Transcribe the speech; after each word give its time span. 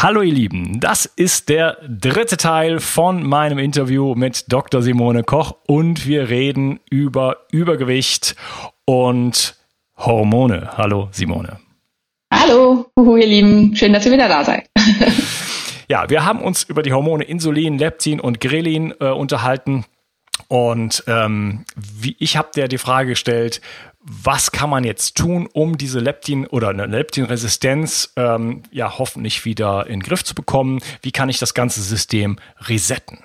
Hallo 0.00 0.22
ihr 0.22 0.32
Lieben, 0.32 0.78
das 0.78 1.06
ist 1.06 1.48
der 1.48 1.76
dritte 1.88 2.36
Teil 2.36 2.78
von 2.78 3.26
meinem 3.26 3.58
Interview 3.58 4.14
mit 4.14 4.44
Dr. 4.46 4.80
Simone 4.80 5.24
Koch 5.24 5.56
und 5.66 6.06
wir 6.06 6.28
reden 6.28 6.78
über 6.88 7.38
Übergewicht 7.50 8.36
und 8.84 9.56
Hormone. 9.96 10.70
Hallo 10.76 11.08
Simone. 11.10 11.58
Hallo, 12.32 12.86
ihr 12.96 13.26
Lieben, 13.26 13.74
schön, 13.74 13.92
dass 13.92 14.06
ihr 14.06 14.12
wieder 14.12 14.28
da 14.28 14.44
seid. 14.44 14.70
ja, 15.88 16.08
wir 16.08 16.24
haben 16.24 16.42
uns 16.42 16.62
über 16.62 16.84
die 16.84 16.92
Hormone 16.92 17.24
Insulin, 17.24 17.76
Leptin 17.76 18.20
und 18.20 18.40
Grelin 18.40 18.94
äh, 19.00 19.06
unterhalten. 19.06 19.84
Und 20.46 21.02
ähm, 21.08 21.64
wie, 21.74 22.14
ich 22.20 22.36
habe 22.36 22.50
dir 22.54 22.68
die 22.68 22.78
Frage 22.78 23.10
gestellt, 23.10 23.60
was 24.08 24.52
kann 24.52 24.70
man 24.70 24.84
jetzt 24.84 25.16
tun, 25.16 25.48
um 25.52 25.76
diese 25.76 25.98
Leptin 26.00 26.46
oder 26.46 26.70
eine 26.70 26.86
Leptinresistenz 26.86 28.12
ähm, 28.16 28.62
ja 28.70 28.98
hoffentlich 28.98 29.44
wieder 29.44 29.86
in 29.86 30.00
den 30.00 30.02
Griff 30.02 30.24
zu 30.24 30.34
bekommen? 30.34 30.80
Wie 31.02 31.12
kann 31.12 31.28
ich 31.28 31.38
das 31.38 31.54
ganze 31.54 31.82
System 31.82 32.38
resetten? 32.60 33.18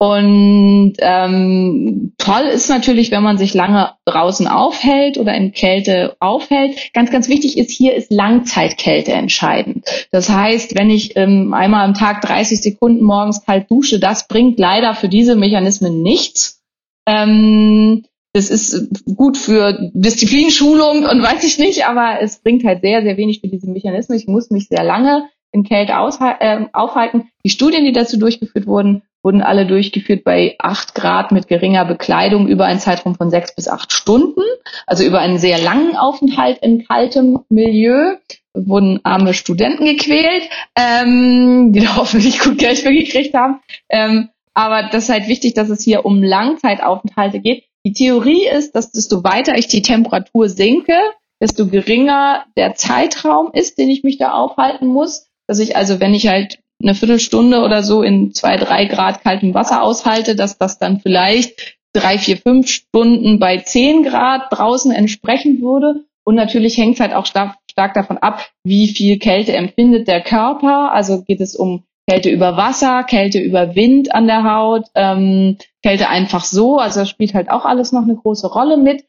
und 0.04 0.96
ähm, 1.00 2.12
toll 2.18 2.42
ist 2.54 2.68
natürlich, 2.68 3.10
wenn 3.12 3.24
man 3.24 3.38
sich 3.38 3.54
lange 3.54 3.92
draußen 4.04 4.50
aufhält 4.50 5.18
oder 5.18 5.34
in 5.34 5.54
Kälte 5.54 6.18
aufhält. 6.20 6.92
Ganz, 6.92 7.10
ganz 7.10 7.30
wichtig 7.30 7.58
ist 7.58 7.72
hier 7.72 7.96
ist 7.96 8.12
Langzeitkälte 8.12 9.14
entscheidend. 9.14 9.86
Das 10.12 10.28
heißt, 10.28 10.78
wenn 10.78 10.90
ich 10.90 11.16
ähm, 11.16 11.54
einmal 11.54 11.86
am 11.86 11.94
Tag 11.94 12.20
30 12.20 12.62
Sekunden 12.62 13.02
morgens 13.02 13.46
kalt 13.46 13.72
dusche, 13.72 13.98
das 13.98 14.28
bringt 14.28 14.60
leider 14.60 14.94
für 14.94 15.08
diese 15.08 15.38
Mechanismen 15.38 16.02
nichts. 16.02 16.62
Ähm, 17.08 18.04
das 18.34 18.50
ist 18.50 18.90
gut 19.16 19.38
für 19.38 19.90
Disziplinschulung 19.94 21.06
und 21.06 21.24
weiß 21.24 21.46
ich 21.46 21.60
nicht, 21.60 21.86
aber 21.86 22.18
es 22.20 22.40
bringt 22.40 22.66
halt 22.66 22.82
sehr, 22.82 23.04
sehr 23.04 23.16
wenig 23.16 23.40
für 23.40 23.48
diese 23.48 23.70
Mechanismen. 23.70 24.18
Ich 24.18 24.28
muss 24.28 24.50
mich 24.50 24.68
sehr 24.68 24.84
lange 24.84 25.30
in 25.54 25.64
Kälte 25.64 25.94
äh, 25.94 26.66
aufhalten. 26.74 27.30
Die 27.46 27.50
Studien, 27.50 27.86
die 27.86 27.94
dazu 27.94 28.20
durchgeführt 28.20 28.68
wurden, 28.68 29.04
wurden 29.24 29.42
alle 29.42 29.66
durchgeführt 29.66 30.24
bei 30.24 30.56
acht 30.60 30.94
Grad 30.96 31.32
mit 31.32 31.48
geringer 31.48 31.86
Bekleidung 31.86 32.48
über 32.48 32.66
einen 32.66 32.80
Zeitraum 32.80 33.16
von 33.16 33.30
sechs 33.30 33.56
bis 33.56 33.68
acht 33.68 33.94
Stunden, 33.94 34.42
also 34.86 35.04
über 35.04 35.20
einen 35.20 35.38
sehr 35.38 35.58
langen 35.58 35.96
Aufenthalt 35.96 36.60
in 36.60 36.86
kaltem 36.86 37.40
Milieu 37.50 38.18
wurden 38.54 39.00
arme 39.04 39.34
Studenten 39.34 39.86
gequält, 39.86 40.44
ähm, 40.78 41.74
die 41.74 41.80
da 41.80 41.96
hoffentlich 41.98 42.40
gut 42.40 42.58
Geld 42.58 42.80
für 42.80 42.94
gekriegt 42.94 43.34
haben. 43.34 43.60
Ähm, 43.90 44.30
aber 44.54 44.84
das 44.84 45.06
ist 45.06 45.10
halt 45.10 45.28
wichtig, 45.28 45.56
dass 45.56 45.70
es 45.70 45.84
hier 45.84 46.06
um 46.06 46.22
Langzeitaufenthalte 46.22 47.40
geht. 47.40 47.64
Die 47.86 47.94
Theorie 47.94 48.48
ist, 48.48 48.76
dass 48.76 48.92
desto 48.92 49.24
weiter 49.24 49.58
ich 49.58 49.68
die 49.68 49.82
Temperatur 49.82 50.48
senke, 50.48 50.96
desto 51.42 51.68
geringer 51.68 52.46
der 52.56 52.76
Zeitraum 52.76 53.52
ist, 53.52 53.78
den 53.78 53.90
ich 53.90 54.04
mich 54.04 54.18
da 54.18 54.32
aufhalten 54.32 54.88
muss. 54.88 55.28
Dass 55.48 55.60
ich 55.60 55.76
also, 55.76 56.00
wenn 56.00 56.14
ich 56.14 56.28
halt 56.28 56.60
eine 56.84 56.96
Viertelstunde 56.96 57.62
oder 57.62 57.82
so 57.82 58.04
in 58.04 58.34
zwei, 58.34 58.58
drei 58.58 58.86
Grad 58.86 59.24
kaltem 59.24 59.54
Wasser 59.54 59.82
aushalte, 59.82 60.36
dass 60.36 60.58
das 60.58 60.78
dann 60.78 61.00
vielleicht 61.00 61.78
drei, 61.94 62.18
vier, 62.18 62.38
fünf 62.38 62.70
Stunden 62.70 63.40
bei 63.40 63.60
zehn 63.60 64.04
Grad 64.04 64.44
draußen 64.52 64.92
entsprechen 64.92 65.62
würde. 65.62 66.06
Und 66.26 66.36
natürlich 66.36 66.78
hängt 66.78 66.96
es 66.96 67.00
halt 67.00 67.14
auch 67.14 67.26
stark, 67.26 67.56
stark 67.70 67.94
davon 67.94 68.18
ab, 68.18 68.50
wie 68.64 68.88
viel 68.88 69.20
Kälte 69.20 69.54
empfindet 69.54 70.08
der 70.08 70.22
Körper. 70.22 70.92
Also 70.92 71.24
geht 71.24 71.42
es 71.42 71.56
um 71.56 71.84
Kälte 72.10 72.30
über 72.30 72.58
Wasser, 72.58 73.04
Kälte 73.04 73.40
über 73.40 73.76
Wind 73.76 74.14
an 74.14 74.28
der 74.28 74.44
Haut, 74.44 74.86
ähm, 74.96 75.58
Kälte 75.82 76.10
einfach 76.10 76.44
so. 76.44 76.78
Also 76.78 77.02
das 77.02 77.10
spielt 77.10 77.34
halt 77.34 77.50
auch 77.50 77.66
alles 77.66 77.92
noch 77.92 78.04
eine 78.04 78.16
große 78.16 78.48
Rolle 78.48 78.78
mit. 78.78 79.06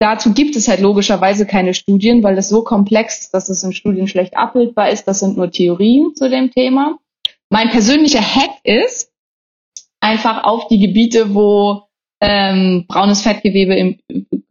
Dazu 0.00 0.34
gibt 0.34 0.56
es 0.56 0.68
halt 0.68 0.80
logischerweise 0.80 1.46
keine 1.46 1.72
Studien, 1.72 2.22
weil 2.22 2.36
das 2.36 2.48
so 2.48 2.62
komplex 2.62 3.20
ist, 3.20 3.34
dass 3.34 3.48
es 3.48 3.62
in 3.62 3.72
Studien 3.72 4.08
schlecht 4.08 4.36
abbildbar 4.36 4.90
ist. 4.90 5.04
Das 5.06 5.20
sind 5.20 5.36
nur 5.36 5.50
Theorien 5.50 6.14
zu 6.14 6.28
dem 6.28 6.50
Thema. 6.50 6.98
Mein 7.50 7.70
persönlicher 7.70 8.20
Hack 8.20 8.50
ist, 8.64 9.12
einfach 10.00 10.44
auf 10.44 10.68
die 10.68 10.78
Gebiete, 10.78 11.34
wo 11.34 11.84
ähm, 12.20 12.84
braunes 12.88 13.22
Fettgewebe 13.22 13.74
im, 13.74 13.98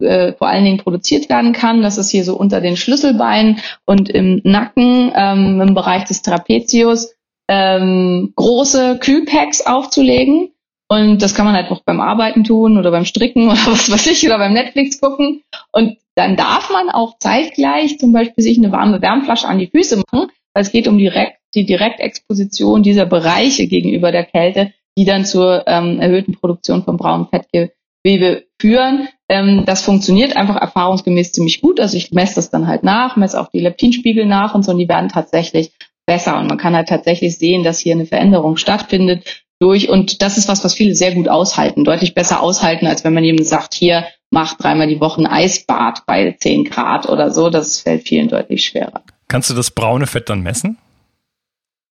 äh, 0.00 0.32
vor 0.32 0.48
allen 0.48 0.64
Dingen 0.64 0.78
produziert 0.78 1.28
werden 1.28 1.52
kann. 1.52 1.82
Das 1.82 1.98
ist 1.98 2.10
hier 2.10 2.24
so 2.24 2.36
unter 2.36 2.60
den 2.60 2.76
Schlüsselbeinen 2.76 3.60
und 3.84 4.08
im 4.08 4.40
Nacken, 4.44 5.12
ähm, 5.14 5.60
im 5.60 5.74
Bereich 5.74 6.04
des 6.04 6.22
Trapezius, 6.22 7.14
ähm, 7.48 8.32
große 8.36 8.98
Kühlpacks 9.00 9.66
aufzulegen. 9.66 10.50
Und 10.94 11.22
das 11.22 11.34
kann 11.34 11.44
man 11.44 11.56
halt 11.56 11.72
auch 11.72 11.82
beim 11.82 12.00
Arbeiten 12.00 12.44
tun 12.44 12.78
oder 12.78 12.92
beim 12.92 13.04
Stricken 13.04 13.44
oder 13.50 13.66
was 13.66 13.90
weiß 13.90 14.06
ich 14.06 14.24
oder 14.26 14.38
beim 14.38 14.52
Netflix 14.52 15.00
gucken. 15.00 15.42
Und 15.72 15.96
dann 16.14 16.36
darf 16.36 16.70
man 16.70 16.88
auch 16.90 17.18
zeitgleich 17.18 17.98
zum 17.98 18.12
Beispiel 18.12 18.44
sich 18.44 18.58
eine 18.58 18.70
warme 18.70 19.02
Wärmflasche 19.02 19.48
an 19.48 19.58
die 19.58 19.66
Füße 19.66 19.96
machen, 19.96 20.30
weil 20.52 20.62
es 20.62 20.70
geht 20.70 20.86
um 20.86 20.96
direkt, 20.96 21.38
die 21.54 21.66
Direktexposition 21.66 22.82
dieser 22.82 23.06
Bereiche 23.06 23.66
gegenüber 23.66 24.12
der 24.12 24.24
Kälte, 24.24 24.72
die 24.96 25.04
dann 25.04 25.24
zur 25.24 25.64
ähm, 25.66 26.00
erhöhten 26.00 26.34
Produktion 26.34 26.84
von 26.84 26.96
braunem 26.96 27.28
Fettgewebe 27.28 28.44
führen. 28.60 29.08
Ähm, 29.28 29.64
das 29.66 29.82
funktioniert 29.82 30.36
einfach 30.36 30.56
erfahrungsgemäß 30.56 31.32
ziemlich 31.32 31.60
gut. 31.60 31.80
Also 31.80 31.96
ich 31.96 32.12
messe 32.12 32.36
das 32.36 32.50
dann 32.50 32.68
halt 32.68 32.84
nach, 32.84 33.16
messe 33.16 33.40
auch 33.40 33.48
die 33.50 33.60
Leptinspiegel 33.60 34.26
nach 34.26 34.54
und 34.54 34.64
so, 34.64 34.72
und 34.72 34.78
die 34.78 34.88
werden 34.88 35.08
tatsächlich 35.08 35.72
besser. 36.06 36.38
Und 36.38 36.48
man 36.48 36.58
kann 36.58 36.76
halt 36.76 36.88
tatsächlich 36.88 37.36
sehen, 37.36 37.64
dass 37.64 37.80
hier 37.80 37.94
eine 37.94 38.06
Veränderung 38.06 38.56
stattfindet 38.56 39.44
durch. 39.64 39.88
Und 39.88 40.20
das 40.22 40.36
ist 40.36 40.48
was, 40.48 40.62
was 40.62 40.74
viele 40.74 40.94
sehr 40.94 41.12
gut 41.12 41.28
aushalten, 41.28 41.84
deutlich 41.84 42.14
besser 42.14 42.42
aushalten, 42.42 42.86
als 42.86 43.02
wenn 43.02 43.14
man 43.14 43.24
jemand 43.24 43.46
sagt, 43.46 43.74
hier, 43.74 44.04
mach 44.30 44.56
dreimal 44.58 44.86
die 44.86 45.00
Woche 45.00 45.22
ein 45.22 45.26
Eisbad 45.26 46.04
bei 46.06 46.36
10 46.38 46.64
Grad 46.64 47.08
oder 47.08 47.30
so. 47.30 47.48
Das 47.48 47.80
fällt 47.80 48.06
vielen 48.06 48.28
deutlich 48.28 48.64
schwerer. 48.64 49.02
Kannst 49.28 49.48
du 49.48 49.54
das 49.54 49.70
braune 49.70 50.06
Fett 50.06 50.28
dann 50.28 50.42
messen? 50.42 50.76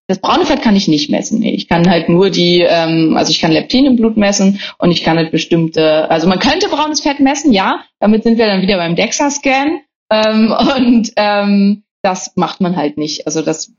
Das 0.08 0.20
braune 0.20 0.46
Fett 0.46 0.62
kann 0.62 0.76
ich 0.76 0.88
nicht 0.88 1.10
messen. 1.10 1.40
Nee. 1.40 1.54
Ich 1.56 1.68
kann 1.68 1.90
halt 1.90 2.10
nur 2.10 2.30
die, 2.30 2.62
ähm, 2.62 3.16
also 3.18 3.32
ich 3.32 3.40
kann 3.40 3.52
Leptin 3.52 3.86
im 3.86 3.96
Blut 3.96 4.18
messen 4.18 4.60
und 4.78 4.92
ich 4.92 5.04
kann 5.04 5.18
halt 5.18 5.32
bestimmte, 5.32 6.10
also 6.12 6.28
man 6.28 6.40
könnte 6.40 6.68
braunes 6.68 7.02
Fett 7.02 7.20
messen, 7.20 7.54
ja. 7.54 7.84
Damit 8.00 8.24
sind 8.24 8.38
wir 8.38 8.46
dann 8.46 8.62
wieder 8.62 8.78
beim 8.78 8.96
DEXA-Scan. 8.96 9.80
Ähm, 10.12 10.54
und 10.78 11.14
ähm, 11.16 11.84
das 12.04 12.34
macht 12.36 12.62
man 12.62 12.76
halt 12.76 12.98
nicht. 12.98 13.26
Also 13.26 13.42
das 13.42 13.72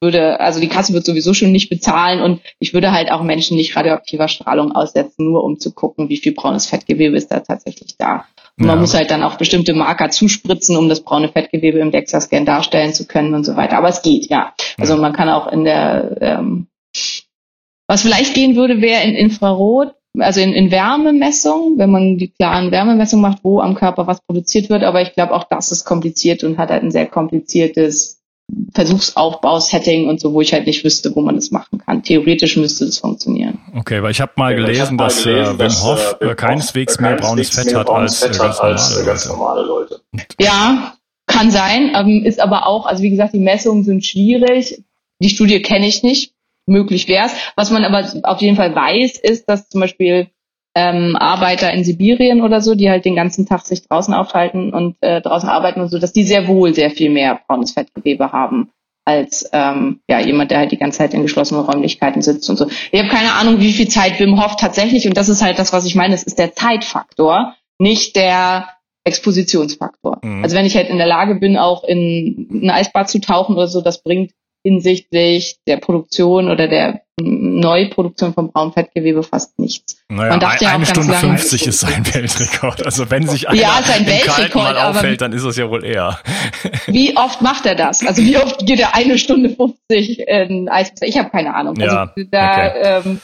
würde, 0.00 0.40
also 0.40 0.60
die 0.60 0.68
Kasse 0.68 0.92
wird 0.92 1.04
sowieso 1.04 1.32
schon 1.34 1.52
nicht 1.52 1.70
bezahlen 1.70 2.20
und 2.20 2.40
ich 2.58 2.74
würde 2.74 2.92
halt 2.92 3.10
auch 3.10 3.22
Menschen 3.22 3.56
nicht 3.56 3.74
radioaktiver 3.76 4.28
Strahlung 4.28 4.72
aussetzen, 4.72 5.24
nur 5.30 5.42
um 5.42 5.58
zu 5.58 5.72
gucken, 5.72 6.08
wie 6.08 6.18
viel 6.18 6.32
braunes 6.32 6.66
Fettgewebe 6.66 7.16
ist 7.16 7.30
da 7.30 7.40
tatsächlich 7.40 7.96
da. 7.96 8.26
Und 8.58 8.66
man 8.66 8.80
muss 8.80 8.94
halt 8.94 9.10
dann 9.10 9.22
auch 9.22 9.36
bestimmte 9.36 9.74
Marker 9.74 10.10
zuspritzen, 10.10 10.76
um 10.76 10.88
das 10.88 11.00
braune 11.00 11.28
Fettgewebe 11.28 11.78
im 11.78 11.90
DEXA-Scan 11.90 12.44
darstellen 12.46 12.94
zu 12.94 13.06
können 13.06 13.34
und 13.34 13.44
so 13.44 13.56
weiter. 13.56 13.76
Aber 13.76 13.88
es 13.88 14.00
geht, 14.00 14.30
ja. 14.30 14.54
Also 14.78 14.94
ja. 14.94 15.00
man 15.00 15.12
kann 15.12 15.28
auch 15.28 15.46
in 15.46 15.64
der, 15.64 16.16
ähm, 16.20 16.66
was 17.86 18.02
vielleicht 18.02 18.34
gehen 18.34 18.56
würde, 18.56 18.80
wäre 18.80 19.02
in 19.02 19.14
Infrarot, 19.14 19.94
also 20.18 20.40
in, 20.40 20.54
in 20.54 20.70
Wärmemessung, 20.70 21.74
wenn 21.76 21.90
man 21.90 22.16
die 22.16 22.28
klaren 22.28 22.70
Wärmemessungen 22.70 23.22
macht, 23.22 23.44
wo 23.44 23.60
am 23.60 23.74
Körper 23.74 24.06
was 24.06 24.22
produziert 24.22 24.70
wird. 24.70 24.84
Aber 24.84 25.02
ich 25.02 25.12
glaube, 25.12 25.34
auch 25.34 25.44
das 25.44 25.70
ist 25.70 25.84
kompliziert 25.84 26.42
und 26.42 26.56
hat 26.56 26.70
halt 26.70 26.82
ein 26.82 26.90
sehr 26.90 27.06
kompliziertes 27.06 28.15
Versuchsaufbau, 28.72 29.58
Setting 29.58 30.08
und 30.08 30.20
so, 30.20 30.32
wo 30.32 30.40
ich 30.40 30.52
halt 30.52 30.66
nicht 30.66 30.84
wüsste, 30.84 31.14
wo 31.16 31.20
man 31.20 31.34
das 31.34 31.50
machen 31.50 31.78
kann. 31.78 32.02
Theoretisch 32.02 32.56
müsste 32.56 32.86
das 32.86 32.98
funktionieren. 32.98 33.58
Okay, 33.74 34.02
weil 34.02 34.12
ich 34.12 34.20
habe 34.20 34.32
mal, 34.36 34.54
gelesen, 34.54 34.98
hab 34.98 35.08
dass, 35.08 35.24
mal 35.24 35.32
gelesen, 35.32 35.58
dass 35.58 35.82
Wim 35.82 35.88
Hof 35.88 36.16
äh, 36.20 36.34
keineswegs 36.34 37.00
mehr 37.00 37.16
braunes 37.16 37.50
Fett 37.50 37.74
hat 37.74 37.90
als, 37.90 38.20
Fett 38.22 38.38
ganz, 38.38 38.60
als 38.60 38.90
normale 38.90 39.06
ganz, 39.06 39.28
normale 39.28 39.62
Leute. 39.62 40.00
Ja, 40.38 40.94
kann 41.26 41.50
sein, 41.50 41.92
ähm, 41.94 42.22
ist 42.24 42.40
aber 42.40 42.66
auch, 42.66 42.86
also 42.86 43.02
wie 43.02 43.10
gesagt, 43.10 43.34
die 43.34 43.40
Messungen 43.40 43.82
sind 43.82 44.04
schwierig. 44.06 44.82
Die 45.18 45.28
Studie 45.28 45.60
kenne 45.60 45.86
ich 45.86 46.02
nicht. 46.02 46.32
Möglich 46.66 47.08
wäre 47.08 47.26
es. 47.26 47.32
Was 47.56 47.70
man 47.70 47.84
aber 47.84 48.08
auf 48.24 48.40
jeden 48.40 48.56
Fall 48.56 48.74
weiß, 48.74 49.18
ist, 49.18 49.48
dass 49.48 49.68
zum 49.68 49.80
Beispiel 49.80 50.28
ähm, 50.76 51.16
Arbeiter 51.16 51.72
in 51.72 51.84
Sibirien 51.84 52.42
oder 52.42 52.60
so, 52.60 52.74
die 52.74 52.90
halt 52.90 53.06
den 53.06 53.16
ganzen 53.16 53.46
Tag 53.46 53.66
sich 53.66 53.88
draußen 53.88 54.12
aufhalten 54.12 54.74
und 54.74 54.96
äh, 55.00 55.22
draußen 55.22 55.48
arbeiten 55.48 55.80
und 55.80 55.88
so, 55.88 55.98
dass 55.98 56.12
die 56.12 56.22
sehr 56.22 56.48
wohl 56.48 56.74
sehr 56.74 56.90
viel 56.90 57.08
mehr 57.08 57.40
braunes 57.48 57.72
Fettgewebe 57.72 58.30
haben 58.30 58.70
als 59.06 59.48
ähm, 59.54 60.00
ja 60.06 60.20
jemand, 60.20 60.50
der 60.50 60.58
halt 60.58 60.72
die 60.72 60.76
ganze 60.76 60.98
Zeit 60.98 61.14
in 61.14 61.22
geschlossenen 61.22 61.64
Räumlichkeiten 61.64 62.20
sitzt 62.20 62.50
und 62.50 62.56
so. 62.56 62.68
Ich 62.92 62.98
habe 63.00 63.08
keine 63.08 63.32
Ahnung, 63.32 63.60
wie 63.60 63.72
viel 63.72 63.88
Zeit 63.88 64.20
Wim 64.20 64.42
Hof 64.42 64.56
tatsächlich, 64.56 65.08
und 65.08 65.16
das 65.16 65.30
ist 65.30 65.42
halt 65.42 65.58
das, 65.58 65.72
was 65.72 65.86
ich 65.86 65.94
meine, 65.94 66.14
es 66.14 66.24
ist 66.24 66.38
der 66.38 66.54
Zeitfaktor, 66.54 67.54
nicht 67.78 68.14
der 68.14 68.68
Expositionsfaktor. 69.04 70.18
Mhm. 70.22 70.42
Also 70.42 70.56
wenn 70.56 70.66
ich 70.66 70.76
halt 70.76 70.90
in 70.90 70.98
der 70.98 71.06
Lage 71.06 71.36
bin, 71.36 71.56
auch 71.56 71.84
in 71.84 72.48
ein 72.52 72.70
Eisbad 72.70 73.08
zu 73.08 73.20
tauchen 73.20 73.56
oder 73.56 73.68
so, 73.68 73.80
das 73.80 74.02
bringt 74.02 74.32
hinsichtlich 74.66 75.58
der 75.68 75.76
Produktion 75.76 76.50
oder 76.50 76.66
der 76.66 77.02
Neuproduktion 77.20 78.34
von 78.34 78.50
Braunfettgewebe 78.50 79.22
fast 79.22 79.58
nichts. 79.60 80.04
Naja, 80.08 80.30
Man 80.30 80.40
dachte 80.40 80.64
ja 80.64 80.74
eine 80.74 80.84
Stunde 80.84 81.12
lange, 81.12 81.38
50 81.38 81.66
ist 81.68 81.80
sein 81.80 82.04
Weltrekord. 82.14 82.84
Also 82.84 83.08
wenn 83.10 83.28
sich 83.28 83.48
einer 83.48 83.60
ja, 83.60 83.80
sein 83.84 84.06
Weltrekord, 84.06 84.74
mal 84.74 84.76
auffällt, 84.76 85.20
dann 85.20 85.32
ist 85.32 85.44
es 85.44 85.56
ja 85.56 85.70
wohl 85.70 85.84
eher. 85.84 86.18
Wie 86.88 87.16
oft 87.16 87.40
macht 87.42 87.64
er 87.64 87.76
das? 87.76 88.04
Also 88.04 88.22
wie 88.22 88.36
oft 88.36 88.66
geht 88.66 88.80
er 88.80 88.94
eine 88.96 89.18
Stunde 89.18 89.50
50 89.50 90.26
in 90.26 90.68
Eiswasser? 90.68 91.06
Ich 91.06 91.16
habe 91.16 91.30
keine 91.30 91.54
Ahnung. 91.54 91.80
Also 91.80 91.96
ja, 91.96 92.12
da, 92.30 92.52
okay. 92.52 93.02
ähm, 93.06 93.20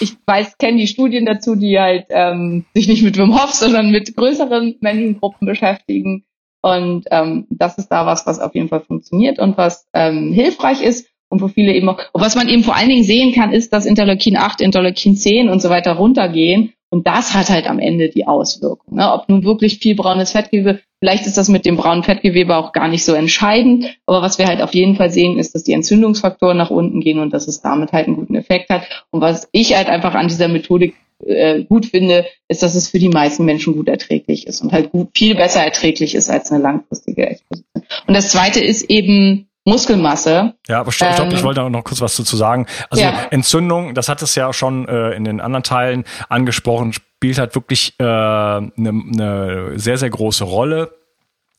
ich 0.00 0.16
weiß, 0.24 0.58
kenne 0.58 0.78
die 0.78 0.86
Studien 0.86 1.26
dazu, 1.26 1.56
die 1.56 1.78
halt 1.78 2.06
ähm, 2.10 2.64
sich 2.72 2.86
nicht 2.86 3.02
mit 3.02 3.18
Wim 3.18 3.34
Hof, 3.34 3.52
sondern 3.52 3.90
mit 3.90 4.16
größeren 4.16 4.76
Menschengruppen 4.80 5.46
beschäftigen. 5.46 6.24
Und 6.64 7.04
ähm, 7.10 7.46
das 7.50 7.76
ist 7.76 7.88
da 7.88 8.06
was, 8.06 8.26
was 8.26 8.40
auf 8.40 8.54
jeden 8.54 8.70
Fall 8.70 8.80
funktioniert 8.80 9.38
und 9.38 9.58
was 9.58 9.86
ähm, 9.92 10.32
hilfreich 10.32 10.80
ist 10.80 11.06
und 11.28 11.42
wo 11.42 11.48
viele 11.48 11.74
eben 11.74 11.90
auch, 11.90 11.98
was 12.14 12.36
man 12.36 12.48
eben 12.48 12.64
vor 12.64 12.74
allen 12.74 12.88
Dingen 12.88 13.04
sehen 13.04 13.34
kann, 13.34 13.52
ist, 13.52 13.74
dass 13.74 13.84
Interleukin 13.84 14.38
8, 14.38 14.62
Interleukin 14.62 15.14
10 15.14 15.50
und 15.50 15.60
so 15.60 15.68
weiter 15.68 15.92
runtergehen. 15.92 16.72
Und 16.88 17.06
das 17.06 17.34
hat 17.34 17.50
halt 17.50 17.68
am 17.68 17.78
Ende 17.78 18.08
die 18.08 18.26
Auswirkung. 18.26 18.96
Ne? 18.96 19.12
Ob 19.12 19.28
nun 19.28 19.44
wirklich 19.44 19.78
viel 19.78 19.94
braunes 19.94 20.32
Fettgewebe, 20.32 20.80
vielleicht 21.00 21.26
ist 21.26 21.36
das 21.36 21.50
mit 21.50 21.66
dem 21.66 21.76
braunen 21.76 22.02
Fettgewebe 22.02 22.56
auch 22.56 22.72
gar 22.72 22.88
nicht 22.88 23.04
so 23.04 23.12
entscheidend. 23.12 23.98
Aber 24.06 24.22
was 24.22 24.38
wir 24.38 24.46
halt 24.46 24.62
auf 24.62 24.72
jeden 24.74 24.96
Fall 24.96 25.10
sehen, 25.10 25.38
ist, 25.38 25.54
dass 25.54 25.64
die 25.64 25.74
Entzündungsfaktoren 25.74 26.56
nach 26.56 26.70
unten 26.70 27.00
gehen 27.00 27.18
und 27.18 27.34
dass 27.34 27.46
es 27.46 27.60
damit 27.60 27.92
halt 27.92 28.06
einen 28.06 28.16
guten 28.16 28.36
Effekt 28.36 28.70
hat. 28.70 28.84
Und 29.10 29.20
was 29.20 29.50
ich 29.52 29.76
halt 29.76 29.90
einfach 29.90 30.14
an 30.14 30.28
dieser 30.28 30.48
Methodik 30.48 30.94
äh, 31.24 31.64
gut 31.64 31.86
finde, 31.86 32.26
ist, 32.48 32.62
dass 32.62 32.74
es 32.74 32.88
für 32.88 32.98
die 32.98 33.08
meisten 33.08 33.44
Menschen 33.44 33.74
gut 33.74 33.88
erträglich 33.88 34.46
ist 34.46 34.60
und 34.62 34.72
halt 34.72 34.90
gut, 34.92 35.10
viel 35.16 35.34
besser 35.34 35.62
erträglich 35.62 36.14
ist 36.14 36.30
als 36.30 36.50
eine 36.50 36.62
langfristige 36.62 37.26
Exposition. 37.26 37.84
Und 38.06 38.14
das 38.14 38.30
zweite 38.30 38.60
ist 38.60 38.90
eben 38.90 39.48
Muskelmasse. 39.64 40.54
Ja, 40.68 40.80
aber 40.80 40.92
stopp, 40.92 41.14
stopp, 41.14 41.26
ähm, 41.26 41.34
ich 41.34 41.42
wollte 41.42 41.62
auch 41.62 41.70
noch 41.70 41.84
kurz 41.84 42.00
was 42.00 42.16
dazu 42.16 42.36
sagen. 42.36 42.66
Also 42.90 43.02
ja. 43.02 43.26
Entzündung, 43.30 43.94
das 43.94 44.08
hat 44.08 44.20
es 44.22 44.34
ja 44.34 44.52
schon 44.52 44.86
äh, 44.88 45.12
in 45.12 45.24
den 45.24 45.40
anderen 45.40 45.62
Teilen 45.62 46.04
angesprochen, 46.28 46.92
spielt 46.92 47.38
halt 47.38 47.54
wirklich 47.54 47.94
eine 47.98 48.70
äh, 48.76 48.80
ne, 48.80 48.92
ne 48.92 49.72
sehr, 49.76 49.96
sehr 49.96 50.10
große 50.10 50.44
Rolle 50.44 50.92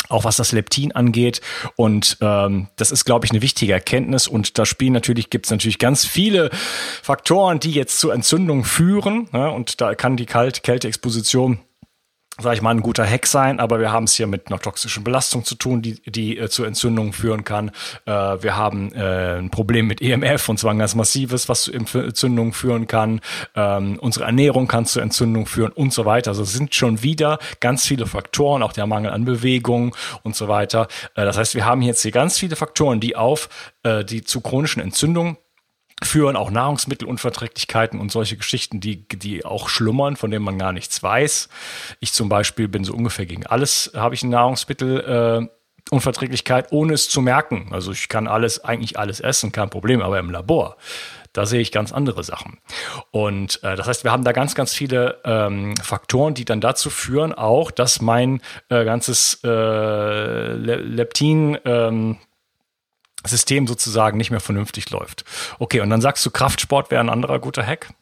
auch 0.09 0.23
was 0.23 0.37
das 0.37 0.51
Leptin 0.51 0.91
angeht. 0.91 1.41
Und 1.75 2.17
ähm, 2.21 2.67
das 2.75 2.91
ist, 2.91 3.05
glaube 3.05 3.25
ich, 3.25 3.31
eine 3.31 3.41
wichtige 3.41 3.73
Erkenntnis. 3.73 4.27
Und 4.27 4.57
da 4.57 4.65
spielen 4.65 4.93
natürlich, 4.93 5.29
gibt 5.29 5.45
es 5.45 5.51
natürlich 5.51 5.79
ganz 5.79 6.05
viele 6.05 6.49
Faktoren, 7.01 7.59
die 7.59 7.71
jetzt 7.71 7.99
zu 7.99 8.09
Entzündungen 8.11 8.63
führen. 8.63 9.27
Ne? 9.31 9.49
Und 9.51 9.81
da 9.81 9.95
kann 9.95 10.17
die 10.17 10.25
Kalt 10.25 10.63
Kälteexposition 12.35 12.45
sag 12.45 12.53
ich 12.53 12.61
mal, 12.61 12.71
ein 12.71 12.81
guter 12.81 13.05
Hack 13.05 13.27
sein, 13.27 13.59
aber 13.59 13.79
wir 13.79 13.91
haben 13.91 14.05
es 14.05 14.13
hier 14.13 14.27
mit 14.27 14.47
einer 14.47 14.59
toxischen 14.59 15.03
Belastung 15.03 15.45
zu 15.45 15.55
tun, 15.55 15.81
die, 15.81 16.01
die 16.01 16.37
äh, 16.37 16.49
zu 16.49 16.65
Entzündungen 16.65 17.13
führen 17.13 17.43
kann. 17.43 17.71
Äh, 18.05 18.11
wir 18.11 18.57
haben 18.57 18.91
äh, 18.93 19.37
ein 19.37 19.49
Problem 19.51 19.87
mit 19.87 20.01
EMF 20.01 20.49
und 20.49 20.59
zwar 20.59 20.71
ein 20.71 20.79
ganz 20.79 20.95
massives, 20.95 21.47
was 21.47 21.63
zu 21.63 21.71
Entzündungen 21.71 22.51
führen 22.51 22.87
kann. 22.87 23.21
Ähm, 23.55 23.97
unsere 24.01 24.25
Ernährung 24.25 24.67
kann 24.67 24.85
zu 24.85 24.99
Entzündungen 24.99 25.47
führen 25.47 25.71
und 25.71 25.93
so 25.93 26.05
weiter. 26.05 26.31
Also 26.31 26.43
es 26.43 26.53
sind 26.53 26.75
schon 26.75 27.03
wieder 27.03 27.39
ganz 27.61 27.85
viele 27.85 28.05
Faktoren, 28.05 28.63
auch 28.63 28.73
der 28.73 28.85
Mangel 28.85 29.11
an 29.11 29.23
Bewegung 29.23 29.95
und 30.23 30.35
so 30.35 30.47
weiter. 30.47 30.87
Äh, 31.15 31.23
das 31.23 31.37
heißt, 31.37 31.55
wir 31.55 31.65
haben 31.65 31.81
jetzt 31.81 32.01
hier 32.01 32.11
ganz 32.11 32.37
viele 32.37 32.55
Faktoren, 32.57 32.99
die 32.99 33.15
auf 33.15 33.47
äh, 33.83 34.03
die 34.03 34.23
zu 34.23 34.41
chronischen 34.41 34.81
Entzündungen 34.81 35.37
führen 36.03 36.35
auch 36.35 36.51
Nahrungsmittelunverträglichkeiten 36.51 37.99
und 37.99 38.11
solche 38.11 38.37
Geschichten, 38.37 38.79
die, 38.79 39.07
die 39.07 39.45
auch 39.45 39.69
schlummern, 39.69 40.17
von 40.17 40.29
denen 40.29 40.43
man 40.43 40.59
gar 40.59 40.73
nichts 40.73 41.01
weiß. 41.01 41.49
Ich 41.99 42.11
zum 42.11 42.27
Beispiel 42.27 42.67
bin 42.67 42.83
so 42.83 42.93
ungefähr 42.93 43.25
gegen 43.25 43.45
alles, 43.45 43.91
habe 43.95 44.15
ich 44.15 44.23
ein 44.23 44.29
Nahrungsmittel, 44.29 45.47
äh, 45.49 45.55
Unverträglichkeit, 45.91 46.71
ohne 46.71 46.93
es 46.93 47.09
zu 47.09 47.21
merken. 47.21 47.69
Also 47.71 47.91
ich 47.91 48.09
kann 48.09 48.27
alles, 48.27 48.63
eigentlich 48.63 48.97
alles 48.97 49.19
essen, 49.19 49.51
kein 49.51 49.69
Problem, 49.69 50.01
aber 50.01 50.17
im 50.17 50.31
Labor, 50.31 50.77
da 51.31 51.45
sehe 51.45 51.61
ich 51.61 51.71
ganz 51.71 51.91
andere 51.91 52.23
Sachen. 52.23 52.57
Und 53.11 53.63
äh, 53.63 53.75
das 53.75 53.87
heißt, 53.87 54.03
wir 54.03 54.11
haben 54.11 54.23
da 54.23 54.31
ganz, 54.31 54.55
ganz 54.55 54.73
viele 54.73 55.19
ähm, 55.25 55.75
Faktoren, 55.77 56.33
die 56.33 56.45
dann 56.45 56.59
dazu 56.59 56.89
führen, 56.89 57.33
auch, 57.33 57.71
dass 57.71 58.01
mein 58.01 58.41
äh, 58.69 58.83
ganzes 58.83 59.41
äh, 59.43 60.53
Leptin 60.53 61.57
ähm, 61.65 62.17
System 63.27 63.67
sozusagen 63.67 64.17
nicht 64.17 64.31
mehr 64.31 64.39
vernünftig 64.39 64.89
läuft. 64.89 65.25
Okay, 65.59 65.81
und 65.81 65.89
dann 65.89 66.01
sagst 66.01 66.25
du, 66.25 66.31
Kraftsport 66.31 66.91
wäre 66.91 67.01
ein 67.01 67.09
anderer 67.09 67.39
guter 67.39 67.65
Hack? 67.65 67.93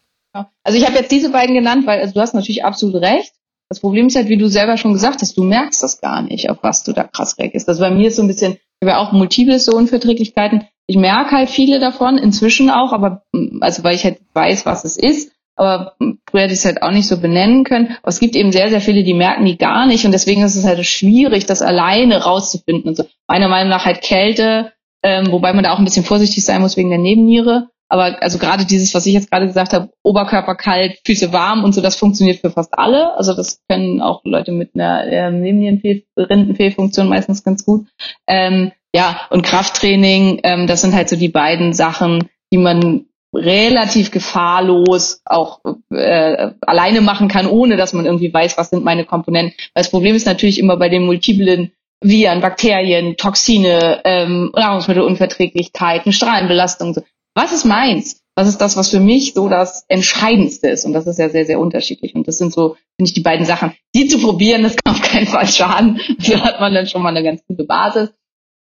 Also 0.64 0.78
ich 0.78 0.86
habe 0.86 0.96
jetzt 0.96 1.12
diese 1.12 1.30
beiden 1.30 1.54
genannt, 1.54 1.86
weil 1.86 2.00
also 2.00 2.14
du 2.14 2.22
hast 2.22 2.34
natürlich 2.34 2.66
absolut 2.66 3.02
recht. 3.02 3.34
Das 3.70 3.80
Problem 3.80 4.08
ist 4.08 4.16
halt, 4.16 4.30
wie 4.30 4.38
du 4.38 4.48
selber 4.48 4.78
schon 4.78 4.94
gesagt 4.94 5.22
hast, 5.22 5.38
du 5.38 5.44
merkst 5.44 5.82
das 5.82 6.02
gar 6.02 6.22
nicht, 6.22 6.50
auf 6.50 6.58
was 6.62 6.84
du 6.84 6.94
da 6.94 7.04
krass 7.04 7.38
reagierst. 7.38 7.68
Also 7.70 7.82
bei 7.82 7.92
mir 7.92 8.08
ist 8.08 8.18
so 8.18 8.22
ein 8.22 8.28
bisschen, 8.28 8.54
ich 8.54 8.88
habe 8.88 8.92
ja 8.92 8.98
auch 8.98 9.12
multiple 9.12 9.60
so 9.60 9.74
Unverträglichkeiten. 9.74 10.68
Ich 10.86 10.98
merke 10.98 11.32
halt 11.32 11.50
viele 11.50 11.80
davon, 11.80 12.18
inzwischen 12.18 12.70
auch, 12.70 12.92
aber 12.94 13.24
also 13.62 13.84
weil 13.84 13.96
ich 13.96 14.04
halt 14.04 14.20
weiß, 14.34 14.66
was 14.66 14.84
es 14.84 14.98
ist. 14.98 15.32
Aber 15.56 15.96
früher 16.30 16.42
hätte 16.42 16.54
ich 16.54 16.60
es 16.60 16.66
halt 16.66 16.82
auch 16.82 16.92
nicht 16.92 17.08
so 17.08 17.20
benennen 17.20 17.64
können. 17.64 17.96
Aber 18.02 18.10
es 18.10 18.20
gibt 18.20 18.36
eben 18.36 18.52
sehr, 18.52 18.70
sehr 18.70 18.82
viele, 18.82 19.04
die 19.04 19.14
merken 19.14 19.46
die 19.46 19.58
gar 19.58 19.86
nicht. 19.86 20.06
Und 20.06 20.12
deswegen 20.12 20.44
ist 20.44 20.56
es 20.56 20.66
halt 20.66 20.84
schwierig, 20.86 21.46
das 21.46 21.62
alleine 21.62 22.24
rauszufinden. 22.24 22.90
Und 22.90 22.96
so. 22.96 23.06
Meiner 23.28 23.48
Meinung 23.48 23.70
nach 23.70 23.86
halt 23.86 24.02
Kälte, 24.02 24.74
ähm, 25.04 25.32
wobei 25.32 25.54
man 25.54 25.64
da 25.64 25.74
auch 25.74 25.80
ein 25.80 25.86
bisschen 25.86 26.06
vorsichtig 26.06 26.44
sein 26.46 26.62
muss 26.62 26.78
wegen 26.78 26.90
der 26.90 27.00
Nebenniere. 27.00 27.70
Aber 27.90 28.24
also 28.24 28.40
gerade 28.40 28.66
dieses, 28.66 28.96
was 28.96 29.06
ich 29.06 29.14
jetzt 29.14 29.30
gerade 29.30 29.46
gesagt 29.46 29.74
habe, 29.74 29.90
Oberkörper 30.02 30.56
kalt, 30.56 31.00
Füße 31.06 31.32
warm 31.32 31.64
und 31.64 31.74
so, 31.74 31.82
das 31.82 31.96
funktioniert 31.96 32.40
für 32.40 32.50
fast 32.50 32.78
alle. 32.78 33.16
Also 33.18 33.36
das 33.36 33.60
können 33.70 34.02
auch 34.02 34.22
Leute 34.24 34.52
mit 34.52 34.72
einer 34.74 35.06
ähm, 35.06 35.42
Nebennierenrindenfehlfunktion 35.42 37.08
meistens 37.08 37.44
ganz 37.44 37.66
gut. 37.66 37.86
Ähm, 38.26 38.72
ja, 38.96 39.22
und 39.30 39.44
Krafttraining, 39.44 40.40
ähm, 40.44 40.66
das 40.66 40.82
sind 40.82 40.96
halt 40.96 41.10
so 41.10 41.16
die 41.16 41.30
beiden 41.30 41.74
Sachen, 41.74 42.30
die 42.52 42.58
man 42.58 43.06
relativ 43.36 44.12
gefahrlos 44.12 45.22
auch 45.26 45.60
äh, 45.92 46.52
alleine 46.62 47.02
machen 47.02 47.28
kann, 47.28 47.48
ohne 47.48 47.78
dass 47.78 47.94
man 47.94 48.06
irgendwie 48.06 48.34
weiß, 48.34 48.58
was 48.58 48.70
sind 48.70 48.84
meine 48.84 49.06
Komponenten. 49.06 49.56
Weil 49.74 49.84
das 49.84 49.92
Problem 49.92 50.16
ist 50.16 50.26
natürlich 50.26 50.60
immer 50.60 50.78
bei 50.78 50.90
den 50.90 51.06
multiplen 51.06 51.74
Viren, 52.04 52.42
Bakterien, 52.42 53.18
Toxine, 53.18 54.02
ähm, 54.04 54.52
Nahrungsmittelunverträglichkeiten, 54.56 56.12
Strahlenbelastung. 56.12 56.98
Was 57.36 57.52
ist 57.52 57.66
meins? 57.66 58.22
Was 58.36 58.48
ist 58.48 58.60
das, 58.62 58.78
was 58.78 58.90
für 58.90 59.00
mich 59.00 59.34
so 59.34 59.48
das 59.48 59.86
Entscheidendste 59.88 60.70
ist? 60.70 60.86
Und 60.86 60.94
das 60.94 61.06
ist 61.06 61.20
ja 61.20 61.30
sehr, 61.30 61.46
sehr 61.46 61.60
unterschiedlich. 61.60 62.16
Und 62.16 62.28
das 62.28 62.38
sind 62.38 62.52
so, 62.52 62.76
finde 62.98 63.10
ich, 63.10 63.14
die 63.14 63.22
beiden 63.22 63.46
Sachen. 63.46 63.74
Die 63.96 64.08
zu 64.08 64.20
probieren, 64.20 64.64
das 64.64 64.76
kann 64.76 64.96
auf 64.96 65.02
keinen 65.02 65.28
Fall 65.28 65.48
schaden. 65.48 66.00
So 66.20 66.40
hat 66.44 66.60
man 66.60 66.74
dann 66.74 66.88
schon 66.88 67.02
mal 67.02 67.10
eine 67.10 67.24
ganz 67.24 67.46
gute 67.46 67.64
Basis. 67.64 68.10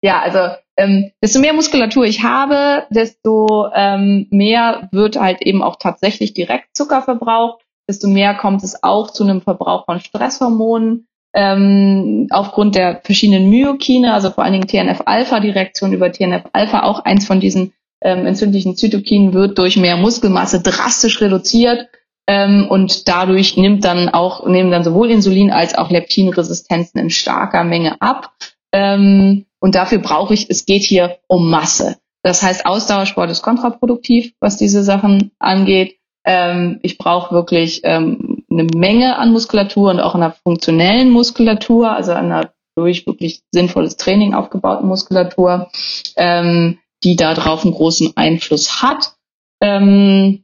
Ja, 0.04 0.20
also 0.20 0.56
ähm, 0.78 1.12
desto 1.24 1.40
mehr 1.40 1.54
Muskulatur 1.54 2.06
ich 2.06 2.24
habe, 2.24 2.86
desto 2.90 3.68
ähm, 3.74 4.28
mehr 4.32 4.90
wird 4.92 5.20
halt 5.20 5.42
eben 5.42 5.62
auch 5.62 5.78
tatsächlich 5.78 6.34
direkt 6.34 6.76
Zucker 6.76 7.02
verbraucht, 7.04 7.64
desto 7.88 8.08
mehr 8.08 8.34
kommt 8.36 8.64
es 8.64 8.84
auch 8.84 9.12
zu 9.12 9.24
einem 9.24 9.42
Verbrauch 9.42 9.86
von 9.86 10.00
Stresshormonen 10.00 11.08
ähm, 11.34 12.28
aufgrund 12.30 12.76
der 12.76 13.02
verschiedenen 13.04 13.50
Myokine, 13.50 14.14
also 14.14 14.32
vor 14.32 14.44
allen 14.44 14.54
Dingen 14.54 14.68
TNF-Alpha, 14.68 15.40
die 15.40 15.50
Reaktion 15.50 15.94
über 15.94 16.12
TNF-Alpha, 16.12 16.84
auch 16.84 17.00
eins 17.06 17.26
von 17.26 17.40
diesen 17.40 17.74
ähm, 18.02 18.26
entzündlichen 18.26 18.76
Zytokinen 18.76 19.34
wird 19.34 19.58
durch 19.58 19.78
mehr 19.78 19.98
Muskelmasse 19.98 20.62
drastisch 20.62 21.22
reduziert 21.22 21.88
ähm, 22.28 22.68
und 22.70 23.08
dadurch 23.08 23.58
nimmt 23.58 23.86
dann 23.86 24.10
auch 24.10 24.46
nehmen 24.48 24.72
dann 24.72 24.84
sowohl 24.84 25.10
Insulin 25.12 25.52
als 25.52 25.76
auch 25.76 25.90
Leptinresistenzen 25.90 27.00
in 27.00 27.10
starker 27.10 27.64
Menge 27.64 28.02
ab. 28.02 28.34
Ähm, 28.72 29.46
und 29.60 29.76
dafür 29.76 30.00
brauche 30.00 30.34
ich, 30.34 30.50
es 30.50 30.66
geht 30.66 30.84
hier 30.84 31.18
um 31.28 31.50
Masse. 31.50 31.98
Das 32.24 32.42
heißt, 32.42 32.66
Ausdauersport 32.66 33.30
ist 33.30 33.42
kontraproduktiv, 33.42 34.34
was 34.40 34.58
diese 34.58 34.84
Sachen 34.84 35.32
angeht. 35.40 35.98
Ähm, 36.24 36.80
ich 36.84 36.98
brauche 36.98 37.34
wirklich 37.34 37.82
ähm, 37.84 38.41
eine 38.52 38.64
Menge 38.76 39.18
an 39.18 39.32
Muskulatur 39.32 39.92
und 39.92 40.00
auch 40.00 40.14
einer 40.14 40.36
funktionellen 40.44 41.10
Muskulatur, 41.10 41.92
also 41.92 42.12
einer 42.12 42.52
durch 42.76 43.08
wirklich 43.08 43.42
sinnvolles 43.52 43.98
Training 43.98 44.34
aufgebauten 44.34 44.88
Muskulatur. 44.88 45.70
Ähm, 46.16 46.78
die 47.04 47.16
da 47.16 47.34
drauf 47.34 47.64
einen 47.64 47.74
großen 47.74 48.14
Einfluss 48.16 48.82
hat. 48.82 49.14
Ähm, 49.62 50.44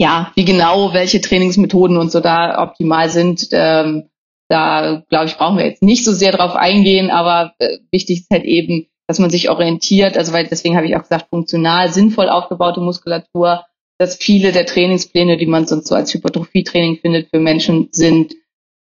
ja, 0.00 0.32
wie 0.34 0.44
genau 0.44 0.92
welche 0.92 1.20
Trainingsmethoden 1.20 1.96
und 1.96 2.10
so 2.10 2.20
da 2.20 2.62
optimal 2.62 3.10
sind, 3.10 3.48
ähm, 3.52 4.10
da 4.48 5.02
glaube 5.08 5.26
ich, 5.26 5.36
brauchen 5.36 5.56
wir 5.56 5.66
jetzt 5.66 5.82
nicht 5.82 6.04
so 6.04 6.12
sehr 6.12 6.32
drauf 6.32 6.54
eingehen, 6.54 7.10
aber 7.10 7.54
äh, 7.58 7.78
wichtig 7.90 8.20
ist 8.20 8.30
halt 8.30 8.44
eben, 8.44 8.86
dass 9.06 9.18
man 9.18 9.30
sich 9.30 9.50
orientiert, 9.50 10.16
also 10.16 10.32
weil 10.32 10.46
deswegen 10.46 10.76
habe 10.76 10.86
ich 10.86 10.96
auch 10.96 11.02
gesagt, 11.02 11.28
funktional, 11.30 11.92
sinnvoll 11.92 12.28
aufgebaute 12.28 12.80
Muskulatur, 12.80 13.64
dass 13.98 14.16
viele 14.16 14.52
der 14.52 14.66
Trainingspläne, 14.66 15.36
die 15.36 15.46
man 15.46 15.66
sonst 15.66 15.88
so 15.88 15.94
als 15.94 16.12
Hypertrophie-Training 16.12 16.98
findet, 16.98 17.30
für 17.30 17.40
Menschen 17.40 17.88
sind, 17.92 18.34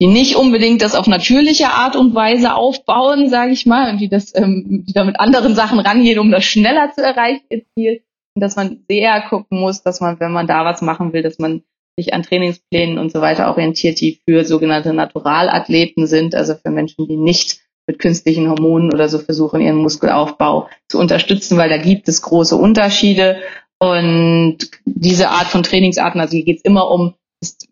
die 0.00 0.07
nicht 0.07 0.37
unbedingt 0.37 0.83
das 0.83 0.95
auf 0.95 1.07
natürliche 1.07 1.71
Art 1.71 1.97
und 1.97 2.15
Weise 2.15 2.55
aufbauen, 2.55 3.29
sage 3.29 3.53
ich 3.53 3.67
mal, 3.67 3.91
und 3.91 3.99
die 3.99 4.09
das, 4.09 4.35
ähm, 4.35 4.85
die 4.87 4.93
da 4.93 5.05
mit 5.05 5.19
anderen 5.19 5.55
Sachen 5.55 5.81
rangehen, 5.81 6.19
um 6.19 6.31
das 6.31 6.45
schneller 6.45 6.93
zu 6.95 7.03
erreichen, 7.03 7.45
ihr 7.50 7.62
Ziel. 7.75 8.03
Und 8.35 8.43
dass 8.43 8.55
man 8.55 8.85
sehr 8.88 9.21
gucken 9.23 9.59
muss, 9.59 9.83
dass 9.83 10.00
man, 10.00 10.21
wenn 10.21 10.33
man 10.33 10.47
da 10.47 10.65
was 10.65 10.83
machen 10.83 11.12
will, 11.12 11.23
dass 11.23 11.38
man 11.38 11.62
sich 11.99 12.15
an 12.15 12.23
Trainingsplänen 12.23 12.99
und 12.99 13.11
so 13.11 13.21
weiter 13.21 13.50
orientiert, 13.50 14.00
die 14.00 14.21
für 14.25 14.45
sogenannte 14.45 14.95
Naturalathleten 14.95 16.07
sind, 16.07 16.37
also 16.37 16.55
für 16.55 16.71
Menschen, 16.71 17.09
die 17.09 17.17
nicht 17.17 17.59
mit 17.88 17.99
künstlichen 17.99 18.49
Hormonen 18.49 18.93
oder 18.93 19.09
so 19.09 19.19
versuchen, 19.19 19.61
ihren 19.61 19.79
Muskelaufbau 19.79 20.69
zu 20.88 21.00
unterstützen, 21.00 21.59
weil 21.59 21.71
da 21.71 21.79
gibt 21.79 22.07
es 22.09 22.23
große 22.23 22.55
Unterschiede. 22.55 23.41
Und 23.78 24.58
diese 24.85 25.30
Art 25.30 25.47
von 25.47 25.62
Trainingsarten, 25.62 26.20
also 26.20 26.32
hier 26.32 26.44
geht 26.44 26.58
es 26.58 26.64
immer 26.64 26.90
um 26.90 27.14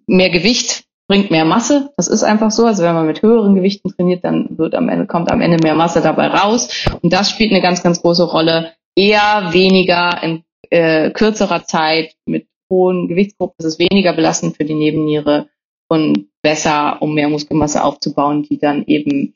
mehr 0.06 0.30
Gewicht, 0.30 0.84
bringt 1.08 1.30
mehr 1.30 1.44
Masse. 1.44 1.92
Das 1.96 2.08
ist 2.08 2.22
einfach 2.22 2.50
so. 2.50 2.66
Also 2.66 2.82
wenn 2.82 2.94
man 2.94 3.06
mit 3.06 3.22
höheren 3.22 3.54
Gewichten 3.54 3.90
trainiert, 3.90 4.24
dann 4.24 4.58
wird 4.58 4.74
am 4.74 4.88
Ende, 4.88 5.06
kommt 5.06 5.30
am 5.30 5.40
Ende 5.40 5.58
mehr 5.62 5.74
Masse 5.74 6.00
dabei 6.00 6.28
raus. 6.28 6.86
Und 7.02 7.12
das 7.12 7.30
spielt 7.30 7.52
eine 7.52 7.62
ganz, 7.62 7.82
ganz 7.82 8.02
große 8.02 8.24
Rolle. 8.24 8.72
Eher 8.96 9.50
weniger 9.52 10.22
in 10.22 10.44
äh, 10.70 11.10
kürzerer 11.10 11.64
Zeit 11.64 12.14
mit 12.24 12.46
hohen 12.70 13.08
Gewichtsgruppen. 13.08 13.56
Das 13.58 13.74
ist 13.74 13.78
weniger 13.78 14.12
belastend 14.12 14.56
für 14.56 14.64
die 14.64 14.74
Nebenniere 14.74 15.48
und 15.88 16.28
besser, 16.42 17.00
um 17.00 17.14
mehr 17.14 17.28
Muskelmasse 17.28 17.84
aufzubauen, 17.84 18.42
die 18.42 18.58
dann 18.58 18.84
eben 18.86 19.35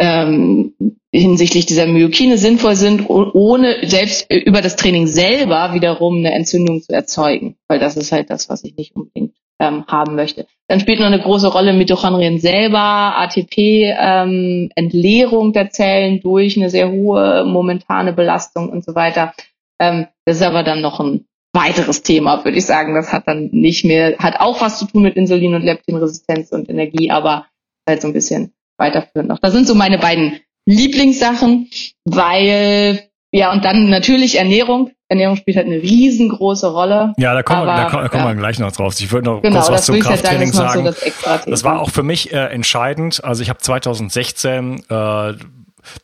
ähm, 0.00 0.74
hinsichtlich 1.12 1.66
dieser 1.66 1.86
Myokine 1.86 2.38
sinnvoll 2.38 2.74
sind, 2.74 3.08
ohne 3.08 3.86
selbst 3.86 4.32
über 4.32 4.62
das 4.62 4.76
Training 4.76 5.06
selber 5.06 5.74
wiederum 5.74 6.18
eine 6.18 6.32
Entzündung 6.32 6.80
zu 6.80 6.92
erzeugen. 6.92 7.56
Weil 7.68 7.78
das 7.78 7.96
ist 7.96 8.10
halt 8.10 8.30
das, 8.30 8.48
was 8.48 8.64
ich 8.64 8.76
nicht 8.76 8.96
unbedingt 8.96 9.34
ähm, 9.60 9.84
haben 9.86 10.14
möchte. 10.14 10.46
Dann 10.68 10.80
spielt 10.80 11.00
noch 11.00 11.06
eine 11.06 11.20
große 11.20 11.48
Rolle 11.48 11.74
Mitochondrien 11.74 12.38
selber, 12.38 12.78
ATP, 12.78 13.92
ähm, 13.98 14.70
Entleerung 14.74 15.52
der 15.52 15.68
Zellen 15.68 16.20
durch 16.22 16.56
eine 16.56 16.70
sehr 16.70 16.90
hohe 16.90 17.44
momentane 17.44 18.14
Belastung 18.14 18.70
und 18.70 18.82
so 18.82 18.94
weiter. 18.94 19.34
Ähm, 19.78 20.06
das 20.24 20.36
ist 20.36 20.42
aber 20.42 20.62
dann 20.62 20.80
noch 20.80 20.98
ein 21.00 21.26
weiteres 21.52 22.02
Thema, 22.02 22.42
würde 22.44 22.56
ich 22.56 22.64
sagen. 22.64 22.94
Das 22.94 23.12
hat 23.12 23.24
dann 23.26 23.50
nicht 23.52 23.84
mehr, 23.84 24.16
hat 24.18 24.40
auch 24.40 24.62
was 24.62 24.78
zu 24.78 24.86
tun 24.86 25.02
mit 25.02 25.16
Insulin 25.16 25.54
und 25.54 25.62
Leptinresistenz 25.62 26.52
und 26.52 26.70
Energie, 26.70 27.10
aber 27.10 27.46
halt 27.86 28.00
so 28.00 28.08
ein 28.08 28.14
bisschen 28.14 28.54
weiterführend 28.80 29.28
noch. 29.28 29.38
Das 29.38 29.52
sind 29.52 29.68
so 29.68 29.74
meine 29.74 29.98
beiden 29.98 30.40
Lieblingssachen, 30.66 31.70
weil 32.04 33.10
ja, 33.32 33.52
und 33.52 33.64
dann 33.64 33.90
natürlich 33.90 34.38
Ernährung. 34.38 34.90
Ernährung 35.08 35.36
spielt 35.36 35.56
halt 35.56 35.66
eine 35.66 35.82
riesengroße 35.82 36.72
Rolle. 36.72 37.14
Ja, 37.16 37.34
da 37.34 37.42
kommen, 37.42 37.60
aber, 37.60 37.72
wir, 37.72 37.76
da 37.76 37.90
kommen, 37.90 38.02
da 38.04 38.08
kommen 38.08 38.24
ja. 38.24 38.30
wir 38.30 38.36
gleich 38.36 38.58
noch 38.58 38.72
drauf. 38.72 38.94
Ich 38.98 39.10
würde 39.10 39.26
noch 39.26 39.42
genau, 39.42 39.58
kurz 39.58 39.70
was 39.70 39.86
zum 39.86 39.98
Krafttraining 39.98 40.52
sagen. 40.52 40.84
Das, 40.84 41.00
so 41.00 41.10
das, 41.24 41.44
das, 41.44 41.64
war 41.64 41.80
auch 41.80 41.90
für 41.90 42.04
mich 42.04 42.32
äh, 42.32 42.46
entscheidend. 42.46 43.22
Also 43.24 43.42
ich 43.42 43.48
habe 43.48 43.58
2016 43.58 44.84
äh, 44.88 45.34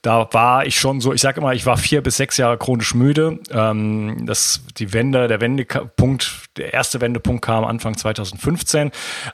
da 0.03 0.29
war 0.33 0.67
ich 0.67 0.79
schon 0.79 1.01
so, 1.01 1.13
ich 1.13 1.21
sage 1.21 1.41
immer, 1.41 1.53
ich 1.55 1.67
war 1.67 1.77
vier 1.77 2.03
bis 2.03 2.17
sechs 2.17 2.37
Jahre 2.37 2.59
chronisch 2.59 2.95
müde. 2.95 3.39
Ähm, 3.51 4.27
das, 4.27 4.61
die 4.79 4.93
Wende, 4.93 5.29
der 5.29 5.41
Wendepunkt, 5.41 6.49
der 6.57 6.73
erste 6.73 7.01
Wendepunkt 7.01 7.45
kam 7.45 7.65
Anfang 7.65 7.97
2015, 7.97 8.91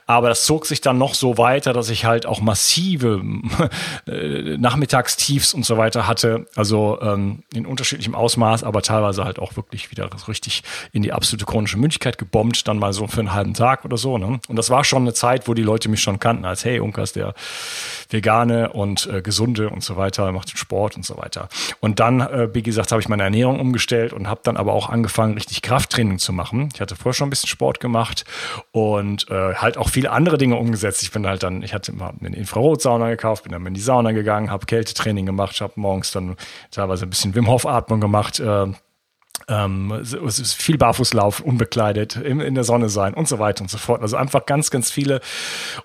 aber 0.07 0.29
das 0.29 0.45
zog 0.45 0.65
sich 0.65 0.81
dann 0.81 0.97
noch 0.97 1.13
so 1.13 1.37
weiter, 1.37 1.73
dass 1.73 1.89
ich 1.89 2.05
halt 2.05 2.25
auch 2.25 2.41
massive 2.41 3.21
äh, 4.07 4.57
Nachmittagstiefs 4.57 5.53
und 5.53 5.65
so 5.65 5.77
weiter 5.77 6.07
hatte, 6.07 6.47
also 6.55 6.99
ähm, 7.01 7.43
in 7.53 7.65
unterschiedlichem 7.65 8.15
Ausmaß, 8.15 8.63
aber 8.63 8.81
teilweise 8.81 9.25
halt 9.25 9.39
auch 9.39 9.55
wirklich 9.55 9.91
wieder 9.91 10.09
richtig 10.27 10.63
in 10.91 11.03
die 11.03 11.13
absolute 11.13 11.45
chronische 11.45 11.77
Müdigkeit 11.77 12.17
gebombt, 12.17 12.67
dann 12.67 12.77
mal 12.77 12.93
so 12.93 13.07
für 13.07 13.19
einen 13.19 13.33
halben 13.33 13.53
Tag 13.53 13.85
oder 13.85 13.97
so. 13.97 14.17
Ne? 14.17 14.39
Und 14.47 14.55
das 14.55 14.69
war 14.69 14.83
schon 14.83 15.03
eine 15.03 15.13
Zeit, 15.13 15.47
wo 15.47 15.53
die 15.53 15.63
Leute 15.63 15.89
mich 15.89 16.01
schon 16.01 16.19
kannten 16.19 16.45
als, 16.45 16.65
hey, 16.65 16.79
Unkas, 16.79 17.13
der 17.13 17.33
vegane 18.13 18.71
und 18.71 19.07
äh, 19.07 19.21
gesunde 19.21 19.69
und 19.69 19.83
so 19.83 19.97
weiter, 19.97 20.31
macht 20.31 20.51
den 20.51 20.57
Sport 20.57 20.95
und 20.95 21.05
so 21.05 21.17
weiter. 21.17 21.49
Und 21.79 21.99
dann, 21.99 22.21
äh, 22.21 22.53
wie 22.53 22.63
gesagt, 22.63 22.91
habe 22.91 23.01
ich 23.01 23.09
meine 23.09 23.23
Ernährung 23.23 23.59
umgestellt 23.59 24.13
und 24.13 24.27
habe 24.27 24.41
dann 24.43 24.55
aber 24.55 24.73
auch 24.73 24.89
angefangen, 24.89 25.33
richtig 25.33 25.61
Krafttraining 25.61 26.19
zu 26.19 26.31
machen. 26.31 26.69
Ich 26.73 26.81
hatte 26.81 26.95
vorher 26.95 27.13
schon 27.13 27.27
ein 27.27 27.31
bisschen 27.31 27.49
Sport 27.49 27.79
gemacht 27.79 28.25
und 28.71 29.29
äh, 29.29 29.55
halt 29.55 29.77
auch 29.77 29.89
viele 29.89 30.11
andere 30.11 30.37
Dinge 30.37 30.55
umgesetzt. 30.55 31.03
Ich 31.03 31.11
bin 31.11 31.27
halt 31.27 31.43
dann, 31.43 31.63
ich 31.63 31.73
hatte 31.73 31.91
mal 31.93 32.13
eine 32.19 32.35
Infrarotsauna 32.35 33.09
gekauft, 33.09 33.43
bin 33.43 33.51
dann 33.51 33.65
in 33.65 33.73
die 33.73 33.81
Sauna 33.81 34.11
gegangen, 34.11 34.51
habe 34.51 34.65
Kältetraining 34.65 35.25
gemacht, 35.25 35.59
habe 35.59 35.73
morgens 35.75 36.11
dann 36.11 36.37
teilweise 36.71 37.05
ein 37.05 37.09
bisschen 37.09 37.35
Wim 37.35 37.47
Hof 37.47 37.65
Atmung 37.65 37.99
gemacht. 37.99 38.39
Äh, 38.39 38.67
ähm, 39.47 39.91
es 39.91 40.13
ist 40.13 40.53
viel 40.53 40.77
Barfußlauf, 40.77 41.41
unbekleidet, 41.41 42.15
in, 42.15 42.39
in, 42.39 42.55
der 42.55 42.63
Sonne 42.63 42.89
sein 42.89 43.13
und 43.13 43.27
so 43.27 43.39
weiter 43.39 43.61
und 43.61 43.69
so 43.69 43.77
fort. 43.77 44.01
Also 44.01 44.15
einfach 44.15 44.45
ganz, 44.45 44.71
ganz 44.71 44.91
viele 44.91 45.21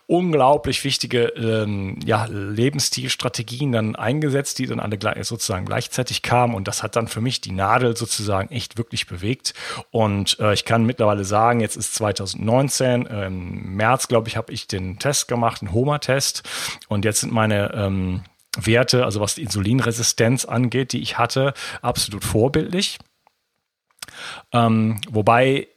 unglaublich 0.06 0.84
wichtige 0.84 1.24
ähm, 1.28 1.98
ja, 2.04 2.26
Lebensstilstrategien 2.26 3.72
dann 3.72 3.96
eingesetzt, 3.96 4.58
die 4.58 4.66
dann 4.66 4.80
alle 4.80 4.98
sozusagen 5.24 5.66
gleichzeitig 5.66 6.22
kamen. 6.22 6.54
Und 6.54 6.68
das 6.68 6.82
hat 6.82 6.96
dann 6.96 7.08
für 7.08 7.20
mich 7.20 7.40
die 7.40 7.52
Nadel 7.52 7.96
sozusagen 7.96 8.50
echt 8.50 8.78
wirklich 8.78 9.06
bewegt. 9.06 9.54
Und 9.90 10.38
äh, 10.40 10.52
ich 10.52 10.64
kann 10.64 10.84
mittlerweile 10.84 11.24
sagen, 11.24 11.60
jetzt 11.60 11.76
ist 11.76 11.94
2019, 11.94 13.06
äh, 13.06 13.26
im 13.26 13.74
März, 13.74 14.08
glaube 14.08 14.28
ich, 14.28 14.36
habe 14.36 14.52
ich 14.52 14.68
den 14.68 14.98
Test 14.98 15.26
gemacht, 15.26 15.62
einen 15.62 15.72
Homa-Test. 15.72 16.42
Und 16.88 17.04
jetzt 17.04 17.20
sind 17.20 17.32
meine 17.32 17.72
ähm, 17.74 18.22
Werte, 18.56 19.04
also 19.04 19.20
was 19.20 19.34
die 19.34 19.42
Insulinresistenz 19.42 20.44
angeht, 20.44 20.92
die 20.92 21.00
ich 21.00 21.18
hatte, 21.18 21.54
absolut 21.82 22.24
vorbildlich. 22.24 22.98
Ähm, 24.52 25.00
wobei 25.10 25.68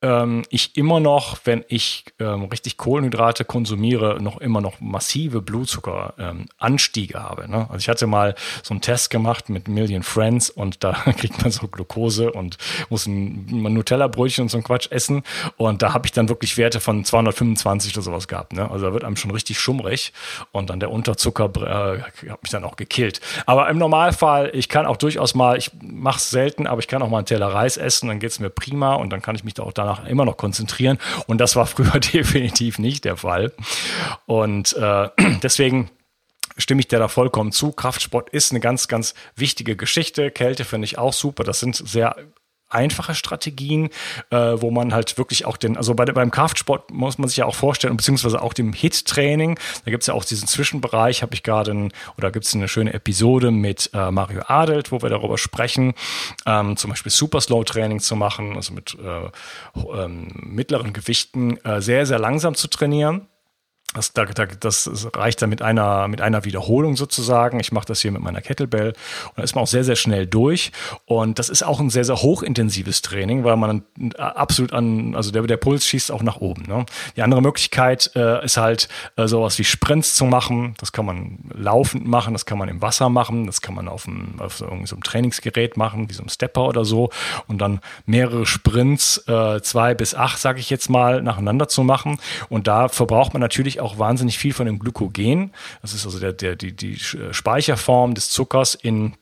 ähm, 0.00 0.44
ich 0.48 0.76
immer 0.76 1.00
noch, 1.00 1.38
wenn 1.44 1.64
ich 1.68 2.04
ähm, 2.20 2.44
richtig 2.44 2.76
Kohlenhydrate 2.76 3.44
konsumiere, 3.44 4.22
noch 4.22 4.40
immer 4.40 4.60
noch 4.60 4.80
massive 4.80 5.42
Blutzuckeranstiege 5.42 7.14
ähm, 7.14 7.22
habe. 7.22 7.50
Ne? 7.50 7.66
Also 7.68 7.78
ich 7.78 7.88
hatte 7.88 8.06
mal 8.06 8.36
so 8.62 8.74
einen 8.74 8.80
Test 8.80 9.10
gemacht 9.10 9.48
mit 9.48 9.66
Million 9.66 10.04
Friends 10.04 10.50
und 10.50 10.84
da 10.84 10.92
kriegt 11.16 11.42
man 11.42 11.50
so 11.50 11.66
Glucose 11.66 12.30
und 12.30 12.58
muss 12.90 13.06
ein, 13.06 13.46
Nutella-Brötchen 13.48 14.42
und 14.42 14.48
so 14.50 14.58
ein 14.58 14.62
Quatsch 14.62 14.90
essen. 14.92 15.22
Und 15.56 15.82
da 15.82 15.92
habe 15.94 16.06
ich 16.06 16.12
dann 16.12 16.28
wirklich 16.28 16.56
Werte 16.56 16.78
von 16.78 17.04
225 17.04 17.94
oder 17.94 18.02
sowas 18.02 18.28
gehabt. 18.28 18.52
Ne? 18.52 18.70
Also 18.70 18.86
da 18.86 18.92
wird 18.92 19.02
einem 19.02 19.16
schon 19.16 19.32
richtig 19.32 19.58
schummrig 19.58 20.12
und 20.52 20.70
dann 20.70 20.78
der 20.78 20.92
Unterzucker 20.92 21.50
äh, 21.56 22.30
hat 22.30 22.42
mich 22.42 22.52
dann 22.52 22.64
auch 22.64 22.76
gekillt. 22.76 23.20
Aber 23.46 23.68
im 23.68 23.78
Normalfall, 23.78 24.50
ich 24.54 24.68
kann 24.68 24.86
auch 24.86 24.96
durchaus 24.96 25.34
mal, 25.34 25.58
ich 25.58 25.72
mache 25.82 26.18
es 26.18 26.30
selten, 26.30 26.68
aber 26.68 26.78
ich 26.78 26.86
kann 26.86 27.02
auch 27.02 27.10
mal 27.10 27.18
einen 27.18 27.26
Teller 27.26 27.48
Reis 27.48 27.76
essen, 27.76 28.08
dann 28.08 28.20
geht 28.20 28.30
es 28.30 28.38
mir 28.38 28.50
prima 28.50 28.94
und 28.94 29.10
dann 29.10 29.22
kann 29.22 29.34
ich 29.34 29.42
mich 29.42 29.54
da 29.54 29.64
auch 29.64 29.72
da 29.72 29.87
danach 29.88 30.06
immer 30.06 30.24
noch 30.24 30.36
konzentrieren. 30.36 30.98
Und 31.26 31.38
das 31.38 31.56
war 31.56 31.66
früher 31.66 32.00
definitiv 32.12 32.78
nicht 32.78 33.04
der 33.04 33.16
Fall. 33.16 33.52
Und 34.26 34.74
äh, 34.76 35.08
deswegen 35.42 35.90
stimme 36.56 36.80
ich 36.80 36.88
dir 36.88 36.98
da 36.98 37.08
vollkommen 37.08 37.52
zu. 37.52 37.72
Kraftsport 37.72 38.30
ist 38.30 38.50
eine 38.50 38.60
ganz, 38.60 38.88
ganz 38.88 39.14
wichtige 39.36 39.76
Geschichte. 39.76 40.30
Kälte 40.30 40.64
finde 40.64 40.86
ich 40.86 40.98
auch 40.98 41.12
super. 41.12 41.44
Das 41.44 41.60
sind 41.60 41.76
sehr 41.76 42.16
einfache 42.68 43.14
Strategien, 43.14 43.90
äh, 44.30 44.36
wo 44.36 44.70
man 44.70 44.94
halt 44.94 45.18
wirklich 45.18 45.44
auch 45.44 45.56
den, 45.56 45.76
also 45.76 45.94
bei, 45.94 46.04
beim 46.04 46.30
Kraftsport 46.30 46.90
muss 46.90 47.18
man 47.18 47.28
sich 47.28 47.38
ja 47.38 47.46
auch 47.46 47.54
vorstellen, 47.54 47.96
beziehungsweise 47.96 48.42
auch 48.42 48.52
dem 48.52 48.72
HIT-Training, 48.72 49.58
da 49.84 49.90
gibt's 49.90 50.06
ja 50.06 50.14
auch 50.14 50.24
diesen 50.24 50.48
Zwischenbereich, 50.48 51.22
habe 51.22 51.34
ich 51.34 51.42
gerade, 51.42 51.88
oder 52.16 52.30
gibt's 52.30 52.54
eine 52.54 52.68
schöne 52.68 52.92
Episode 52.92 53.50
mit 53.50 53.90
äh, 53.94 54.10
Mario 54.10 54.42
Adelt, 54.46 54.92
wo 54.92 55.02
wir 55.02 55.10
darüber 55.10 55.38
sprechen, 55.38 55.94
ähm, 56.46 56.76
zum 56.76 56.90
Beispiel 56.90 57.12
Super 57.12 57.40
Slow 57.40 57.64
Training 57.64 58.00
zu 58.00 58.16
machen, 58.16 58.56
also 58.56 58.72
mit 58.72 58.96
äh, 59.02 60.02
ähm, 60.02 60.28
mittleren 60.34 60.92
Gewichten 60.92 61.56
äh, 61.64 61.80
sehr, 61.80 62.06
sehr 62.06 62.18
langsam 62.18 62.54
zu 62.54 62.68
trainieren 62.68 63.28
das, 63.94 64.12
das 64.12 65.08
reicht 65.14 65.40
dann 65.40 65.48
mit 65.48 65.62
einer, 65.62 66.08
mit 66.08 66.20
einer 66.20 66.44
Wiederholung 66.44 66.94
sozusagen. 66.94 67.58
Ich 67.58 67.72
mache 67.72 67.86
das 67.86 68.02
hier 68.02 68.12
mit 68.12 68.20
meiner 68.20 68.42
Kettlebell 68.42 68.88
und 68.88 69.38
da 69.38 69.42
ist 69.42 69.54
man 69.54 69.64
auch 69.64 69.68
sehr, 69.68 69.82
sehr 69.82 69.96
schnell 69.96 70.26
durch. 70.26 70.72
Und 71.06 71.38
das 71.38 71.48
ist 71.48 71.62
auch 71.62 71.80
ein 71.80 71.88
sehr, 71.88 72.04
sehr 72.04 72.16
hochintensives 72.16 73.00
Training, 73.00 73.44
weil 73.44 73.56
man 73.56 73.82
absolut 74.18 74.74
an, 74.74 75.14
also 75.14 75.30
der, 75.30 75.42
der 75.42 75.56
Puls 75.56 75.86
schießt 75.86 76.12
auch 76.12 76.22
nach 76.22 76.36
oben. 76.36 76.64
Ne? 76.68 76.84
Die 77.16 77.22
andere 77.22 77.40
Möglichkeit 77.40 78.10
äh, 78.14 78.44
ist 78.44 78.58
halt 78.58 78.88
äh, 79.16 79.26
sowas 79.26 79.58
wie 79.58 79.64
Sprints 79.64 80.16
zu 80.16 80.26
machen. 80.26 80.74
Das 80.78 80.92
kann 80.92 81.06
man 81.06 81.38
laufend 81.54 82.06
machen, 82.06 82.34
das 82.34 82.44
kann 82.44 82.58
man 82.58 82.68
im 82.68 82.82
Wasser 82.82 83.08
machen, 83.08 83.46
das 83.46 83.62
kann 83.62 83.74
man 83.74 83.88
auf, 83.88 84.06
einem, 84.06 84.38
auf 84.38 84.58
so 84.58 84.66
einem 84.66 85.02
Trainingsgerät 85.02 85.78
machen, 85.78 86.10
wie 86.10 86.14
so 86.14 86.20
einem 86.20 86.28
Stepper 86.28 86.66
oder 86.66 86.84
so. 86.84 87.08
Und 87.46 87.58
dann 87.58 87.80
mehrere 88.04 88.44
Sprints, 88.44 89.24
äh, 89.28 89.62
zwei 89.62 89.94
bis 89.94 90.14
acht, 90.14 90.38
sage 90.38 90.60
ich 90.60 90.68
jetzt 90.68 90.90
mal, 90.90 91.22
nacheinander 91.22 91.68
zu 91.68 91.82
machen. 91.84 92.18
Und 92.50 92.66
da 92.66 92.88
verbraucht 92.88 93.32
man 93.32 93.40
natürlich 93.40 93.77
auch 93.80 93.98
wahnsinnig 93.98 94.38
viel 94.38 94.52
von 94.52 94.66
dem 94.66 94.78
Glykogen. 94.78 95.52
Das 95.82 95.94
ist 95.94 96.04
also 96.04 96.18
der, 96.18 96.32
der, 96.32 96.56
die, 96.56 96.74
die 96.74 96.96
Speicherform 96.96 98.14
des 98.14 98.30
Zuckers 98.30 98.74
in 98.74 99.14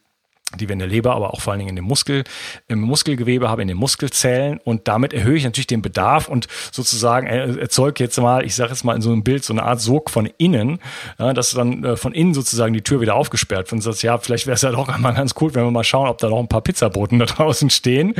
die 0.55 0.69
wir 0.69 0.75
in 0.75 0.79
der 0.79 0.89
Leber, 0.89 1.15
aber 1.15 1.35
auch 1.35 1.41
vor 1.41 1.53
allen 1.53 1.59
Dingen 1.59 1.71
in 1.71 1.77
dem 1.77 1.85
Muskel, 1.85 2.23
im 2.69 2.81
Muskelgewebe 2.81 3.49
haben, 3.49 3.61
in 3.63 3.69
den 3.69 3.77
Muskelzellen 3.77 4.59
und 4.59 4.87
damit 4.87 5.13
erhöhe 5.13 5.37
ich 5.37 5.45
natürlich 5.45 5.67
den 5.67 5.83
Bedarf 5.83 6.29
und 6.29 6.47
sozusagen 6.71 7.27
erzeuge 7.27 8.03
jetzt 8.05 8.19
mal, 8.19 8.45
ich 8.45 8.55
sage 8.55 8.71
jetzt 8.71 8.85
mal 8.85 8.95
in 8.95 9.03
so 9.03 9.11
einem 9.11 9.25
Bild, 9.25 9.45
so 9.45 9.53
eine 9.53 9.65
Art 9.65 9.81
Sog 9.81 10.09
von 10.09 10.27
innen, 10.39 10.79
ja, 11.19 11.33
dass 11.33 11.51
dann 11.51 11.85
äh, 11.85 11.97
von 11.97 12.13
innen 12.13 12.33
sozusagen 12.33 12.73
die 12.73 12.83
Tür 12.83 13.01
wieder 13.01 13.17
aufgesperrt 13.17 13.67
wird 13.67 13.73
und 13.73 13.81
sagst, 13.81 14.03
ja, 14.03 14.17
vielleicht 14.19 14.47
wäre 14.47 14.55
es 14.55 14.63
ja 14.63 14.71
doch 14.71 14.89
einmal 14.89 15.15
ganz 15.15 15.35
cool, 15.41 15.55
wenn 15.55 15.65
wir 15.65 15.71
mal 15.71 15.85
schauen, 15.85 16.09
ob 16.09 16.19
da 16.19 16.29
noch 16.29 16.39
ein 16.39 16.49
paar 16.49 16.63
Pizzaboten 16.63 17.19
da 17.19 17.27
draußen 17.27 17.69
stehen, 17.69 18.15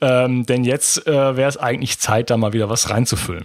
ähm, 0.00 0.46
denn 0.46 0.64
jetzt 0.64 1.06
äh, 1.06 1.36
wäre 1.36 1.48
es 1.48 1.56
eigentlich 1.56 1.98
Zeit, 1.98 2.30
da 2.30 2.36
mal 2.36 2.52
wieder 2.52 2.70
was 2.70 2.90
reinzufüllen. 2.90 3.44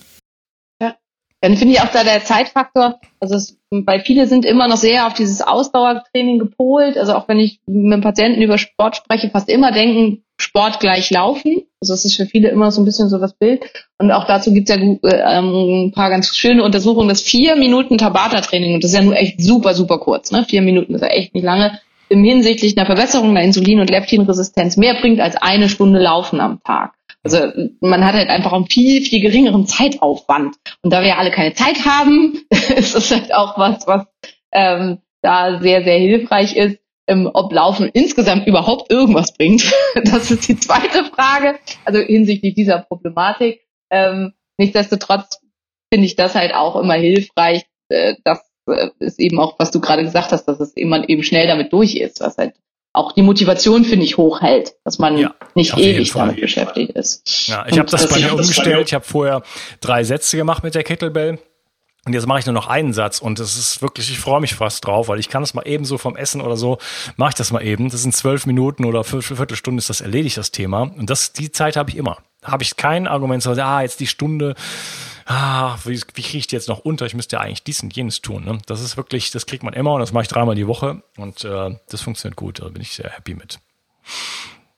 Dann 1.41 1.57
finde 1.57 1.73
ich 1.73 1.81
auch 1.81 1.91
da 1.91 2.03
der 2.03 2.23
Zeitfaktor, 2.23 2.99
also 3.19 3.35
es, 3.35 3.57
weil 3.71 4.01
viele 4.01 4.27
sind 4.27 4.45
immer 4.45 4.67
noch 4.67 4.77
sehr 4.77 5.07
auf 5.07 5.15
dieses 5.15 5.41
Ausdauertraining 5.41 6.37
gepolt, 6.37 6.97
also 6.97 7.15
auch 7.15 7.27
wenn 7.27 7.39
ich 7.39 7.59
mit 7.65 8.01
Patienten 8.01 8.43
über 8.43 8.59
Sport 8.59 8.95
spreche, 8.95 9.31
fast 9.31 9.49
immer 9.49 9.71
denken, 9.71 10.23
Sport 10.41 10.79
gleich 10.79 11.09
Laufen. 11.09 11.63
Also 11.79 11.93
es 11.93 12.05
ist 12.05 12.15
für 12.15 12.25
viele 12.25 12.49
immer 12.49 12.71
so 12.71 12.81
ein 12.81 12.85
bisschen 12.85 13.09
so 13.09 13.17
das 13.17 13.33
Bild. 13.33 13.63
Und 13.97 14.11
auch 14.11 14.25
dazu 14.27 14.53
gibt 14.53 14.69
es 14.69 14.75
ja 14.75 14.81
äh, 14.81 15.37
ähm, 15.37 15.87
ein 15.87 15.91
paar 15.91 16.09
ganz 16.09 16.35
schöne 16.35 16.63
Untersuchungen, 16.63 17.09
dass 17.09 17.21
vier 17.21 17.55
Minuten 17.55 17.97
Tabata-Training, 17.97 18.75
und 18.75 18.83
das 18.83 18.91
ist 18.91 18.97
ja 18.97 19.03
nur 19.03 19.15
echt 19.15 19.41
super, 19.41 19.73
super 19.73 19.99
kurz, 19.99 20.31
ne? 20.31 20.45
Vier 20.47 20.61
Minuten 20.61 20.93
ist 20.93 21.01
ja 21.01 21.07
echt 21.07 21.33
nicht 21.33 21.43
lange, 21.43 21.79
im 22.09 22.23
hinsichtlich 22.23 22.77
einer 22.77 22.85
Verbesserung 22.85 23.33
der 23.33 23.43
Insulin- 23.43 23.79
und 23.79 23.89
Leptinresistenz 23.89 24.77
mehr 24.77 24.95
bringt 24.95 25.19
als 25.19 25.37
eine 25.37 25.69
Stunde 25.69 25.99
Laufen 25.99 26.39
am 26.39 26.61
Tag. 26.63 26.93
Also 27.23 27.39
man 27.81 28.03
hat 28.03 28.15
halt 28.15 28.29
einfach 28.29 28.53
einen 28.53 28.67
viel, 28.67 29.03
viel 29.03 29.21
geringeren 29.21 29.67
Zeitaufwand. 29.67 30.55
Und 30.81 30.91
da 30.91 31.01
wir 31.01 31.09
ja 31.09 31.17
alle 31.17 31.31
keine 31.31 31.53
Zeit 31.53 31.85
haben, 31.85 32.41
ist 32.75 32.95
es 32.95 33.11
halt 33.11 33.33
auch 33.33 33.57
was, 33.57 33.85
was 33.87 34.05
ähm, 34.51 34.99
da 35.21 35.59
sehr, 35.59 35.83
sehr 35.83 35.99
hilfreich 35.99 36.55
ist. 36.55 36.79
Ähm, 37.07 37.29
ob 37.33 37.51
Laufen 37.51 37.89
insgesamt 37.93 38.47
überhaupt 38.47 38.91
irgendwas 38.91 39.33
bringt, 39.33 39.71
das 40.03 40.31
ist 40.31 40.47
die 40.47 40.57
zweite 40.57 41.03
Frage. 41.05 41.59
Also 41.83 41.99
hinsichtlich 41.99 42.53
dieser 42.53 42.79
Problematik. 42.79 43.61
Ähm, 43.89 44.33
nichtsdestotrotz 44.57 45.41
finde 45.91 46.05
ich 46.05 46.15
das 46.15 46.35
halt 46.35 46.53
auch 46.53 46.75
immer 46.75 46.93
hilfreich, 46.93 47.63
äh, 47.89 48.15
dass 48.23 48.51
äh, 48.67 48.89
ist 48.99 49.19
eben 49.19 49.39
auch, 49.39 49.57
was 49.59 49.71
du 49.71 49.79
gerade 49.81 50.03
gesagt 50.03 50.31
hast, 50.31 50.45
dass 50.45 50.59
es 50.59 50.73
immer 50.73 51.07
eben 51.09 51.23
schnell 51.23 51.47
damit 51.47 51.73
durch 51.73 51.95
ist, 51.95 52.21
was 52.21 52.37
halt 52.37 52.55
auch 52.93 53.13
die 53.13 53.21
Motivation, 53.21 53.85
finde 53.85 54.05
ich, 54.05 54.17
hochhält, 54.17 54.75
dass 54.83 54.99
man 54.99 55.17
ja, 55.17 55.33
nicht 55.55 55.77
ewig 55.77 56.11
damit 56.11 56.41
beschäftigt 56.41 56.91
ist. 56.91 57.47
Ja, 57.47 57.65
ich 57.67 57.79
habe 57.79 57.89
das, 57.89 58.03
das 58.03 58.11
bei 58.11 58.19
mir 58.19 58.33
umgestellt. 58.33 58.87
Ich 58.87 58.93
habe 58.93 59.05
vorher 59.05 59.43
drei 59.79 60.03
Sätze 60.03 60.37
gemacht 60.37 60.63
mit 60.63 60.75
der 60.75 60.83
Kettlebell. 60.83 61.39
Und 62.03 62.13
jetzt 62.13 62.25
mache 62.25 62.39
ich 62.39 62.45
nur 62.47 62.53
noch 62.53 62.65
einen 62.65 62.93
Satz 62.93 63.19
und 63.19 63.39
es 63.39 63.55
ist 63.55 63.83
wirklich, 63.83 64.09
ich 64.09 64.19
freue 64.19 64.41
mich 64.41 64.55
fast 64.55 64.87
drauf, 64.87 65.07
weil 65.07 65.19
ich 65.19 65.29
kann 65.29 65.43
es 65.43 65.53
mal 65.53 65.67
eben 65.67 65.85
so 65.85 65.99
vom 65.99 66.15
Essen 66.15 66.41
oder 66.41 66.57
so, 66.57 66.79
mache 67.15 67.29
ich 67.29 67.35
das 67.35 67.51
mal 67.51 67.63
eben. 67.63 67.91
Das 67.91 68.01
sind 68.01 68.15
zwölf 68.15 68.47
Minuten 68.47 68.85
oder 68.85 69.03
Viertelstunde 69.03 69.79
ist 69.79 69.91
das 69.91 70.01
erledigt, 70.01 70.37
das 70.37 70.49
Thema. 70.49 70.81
Und 70.97 71.11
das, 71.11 71.31
die 71.31 71.51
Zeit 71.51 71.75
habe 71.75 71.91
ich 71.91 71.97
immer. 71.97 72.17
Da 72.41 72.53
habe 72.53 72.63
ich 72.63 72.75
kein 72.75 73.05
Argument, 73.05 73.43
so, 73.43 73.51
ah, 73.51 73.83
jetzt 73.83 73.99
die 73.99 74.07
Stunde, 74.07 74.55
ah, 75.25 75.77
wie, 75.85 76.01
wie 76.13 76.21
kriege 76.21 76.37
ich 76.37 76.47
die 76.47 76.55
jetzt 76.55 76.69
noch 76.69 76.79
unter? 76.79 77.05
Ich 77.05 77.13
müsste 77.13 77.37
ja 77.37 77.41
eigentlich 77.41 77.63
dies 77.63 77.81
und 77.83 77.95
jenes 77.95 78.21
tun. 78.21 78.45
Ne? 78.45 78.59
Das 78.65 78.81
ist 78.81 78.97
wirklich, 78.97 79.31
das 79.31 79.45
kriegt 79.45 79.63
man 79.63 79.73
immer 79.73 79.93
und 79.93 79.99
das 80.01 80.13
mache 80.13 80.23
ich 80.23 80.29
dreimal 80.29 80.55
die 80.55 80.67
Woche 80.67 81.03
und 81.17 81.43
äh, 81.43 81.75
das 81.89 82.01
funktioniert 82.01 82.35
gut. 82.35 82.59
Da 82.59 82.69
bin 82.69 82.81
ich 82.81 82.93
sehr 82.93 83.09
happy 83.09 83.35
mit. 83.35 83.59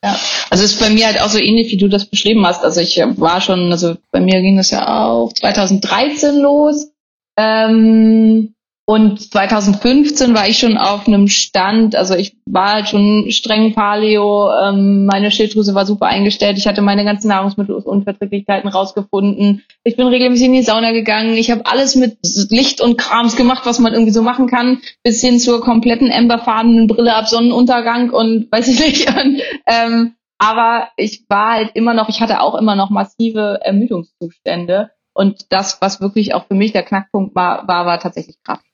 Ja, 0.03 0.19
also 0.49 0.63
ist 0.63 0.79
bei 0.79 0.89
mir 0.89 1.05
halt 1.05 1.21
auch 1.21 1.29
so 1.29 1.37
ähnlich, 1.37 1.71
wie 1.71 1.77
du 1.77 1.87
das 1.87 2.05
beschrieben 2.05 2.45
hast. 2.45 2.63
Also 2.63 2.81
ich 2.81 2.97
war 2.97 3.39
schon, 3.39 3.71
also 3.71 3.95
bei 4.11 4.19
mir 4.19 4.41
ging 4.41 4.57
das 4.57 4.71
ja 4.71 5.05
auch 5.05 5.31
2013 5.31 6.39
los 6.39 6.89
ähm, 7.37 8.52
und 8.85 9.31
2015 9.31 10.35
war 10.35 10.49
ich 10.49 10.59
schon 10.59 10.77
auf 10.77 11.07
einem 11.07 11.29
Stand, 11.29 11.95
also 11.95 12.15
ich 12.15 12.35
war 12.45 12.73
halt 12.73 12.89
schon 12.89 13.31
streng 13.31 13.73
Paleo, 13.73 14.51
ähm, 14.61 15.05
meine 15.05 15.31
Schilddrüse 15.31 15.73
war 15.73 15.85
super 15.85 16.07
eingestellt, 16.07 16.57
ich 16.57 16.67
hatte 16.67 16.81
meine 16.81 17.05
ganzen 17.05 17.29
Nahrungsmittelunverträglichkeiten 17.29 18.69
rausgefunden, 18.69 19.63
ich 19.85 19.95
bin 19.95 20.07
regelmäßig 20.07 20.47
in 20.47 20.53
die 20.53 20.63
Sauna 20.63 20.91
gegangen, 20.91 21.37
ich 21.37 21.49
habe 21.49 21.65
alles 21.65 21.95
mit 21.95 22.17
Licht 22.49 22.81
und 22.81 22.97
Krams 22.97 23.37
gemacht, 23.37 23.61
was 23.65 23.79
man 23.79 23.93
irgendwie 23.93 24.11
so 24.11 24.21
machen 24.21 24.47
kann, 24.47 24.81
bis 25.01 25.21
hin 25.21 25.39
zur 25.39 25.61
kompletten 25.61 26.09
emberfarbenen 26.09 26.87
Brille 26.87 27.15
ab 27.15 27.29
Sonnenuntergang 27.29 28.09
und 28.09 28.47
weiß 28.51 28.67
ich 28.67 28.79
nicht. 28.81 29.07
Und, 29.07 29.41
ähm, 29.65 30.15
aber 30.37 30.89
ich 30.97 31.23
war 31.29 31.53
halt 31.53 31.71
immer 31.75 31.93
noch, 31.93 32.09
ich 32.09 32.19
hatte 32.19 32.41
auch 32.41 32.55
immer 32.55 32.75
noch 32.75 32.89
massive 32.89 33.59
Ermüdungszustände. 33.63 34.91
Und 35.13 35.53
das, 35.53 35.79
was 35.79 36.01
wirklich 36.01 36.33
auch 36.33 36.47
für 36.47 36.55
mich 36.55 36.73
der 36.73 36.83
Knackpunkt 36.83 37.35
war, 37.35 37.67
war, 37.67 37.85
war 37.85 37.99
tatsächlich 37.99 38.35
Kraftsport. 38.43 38.72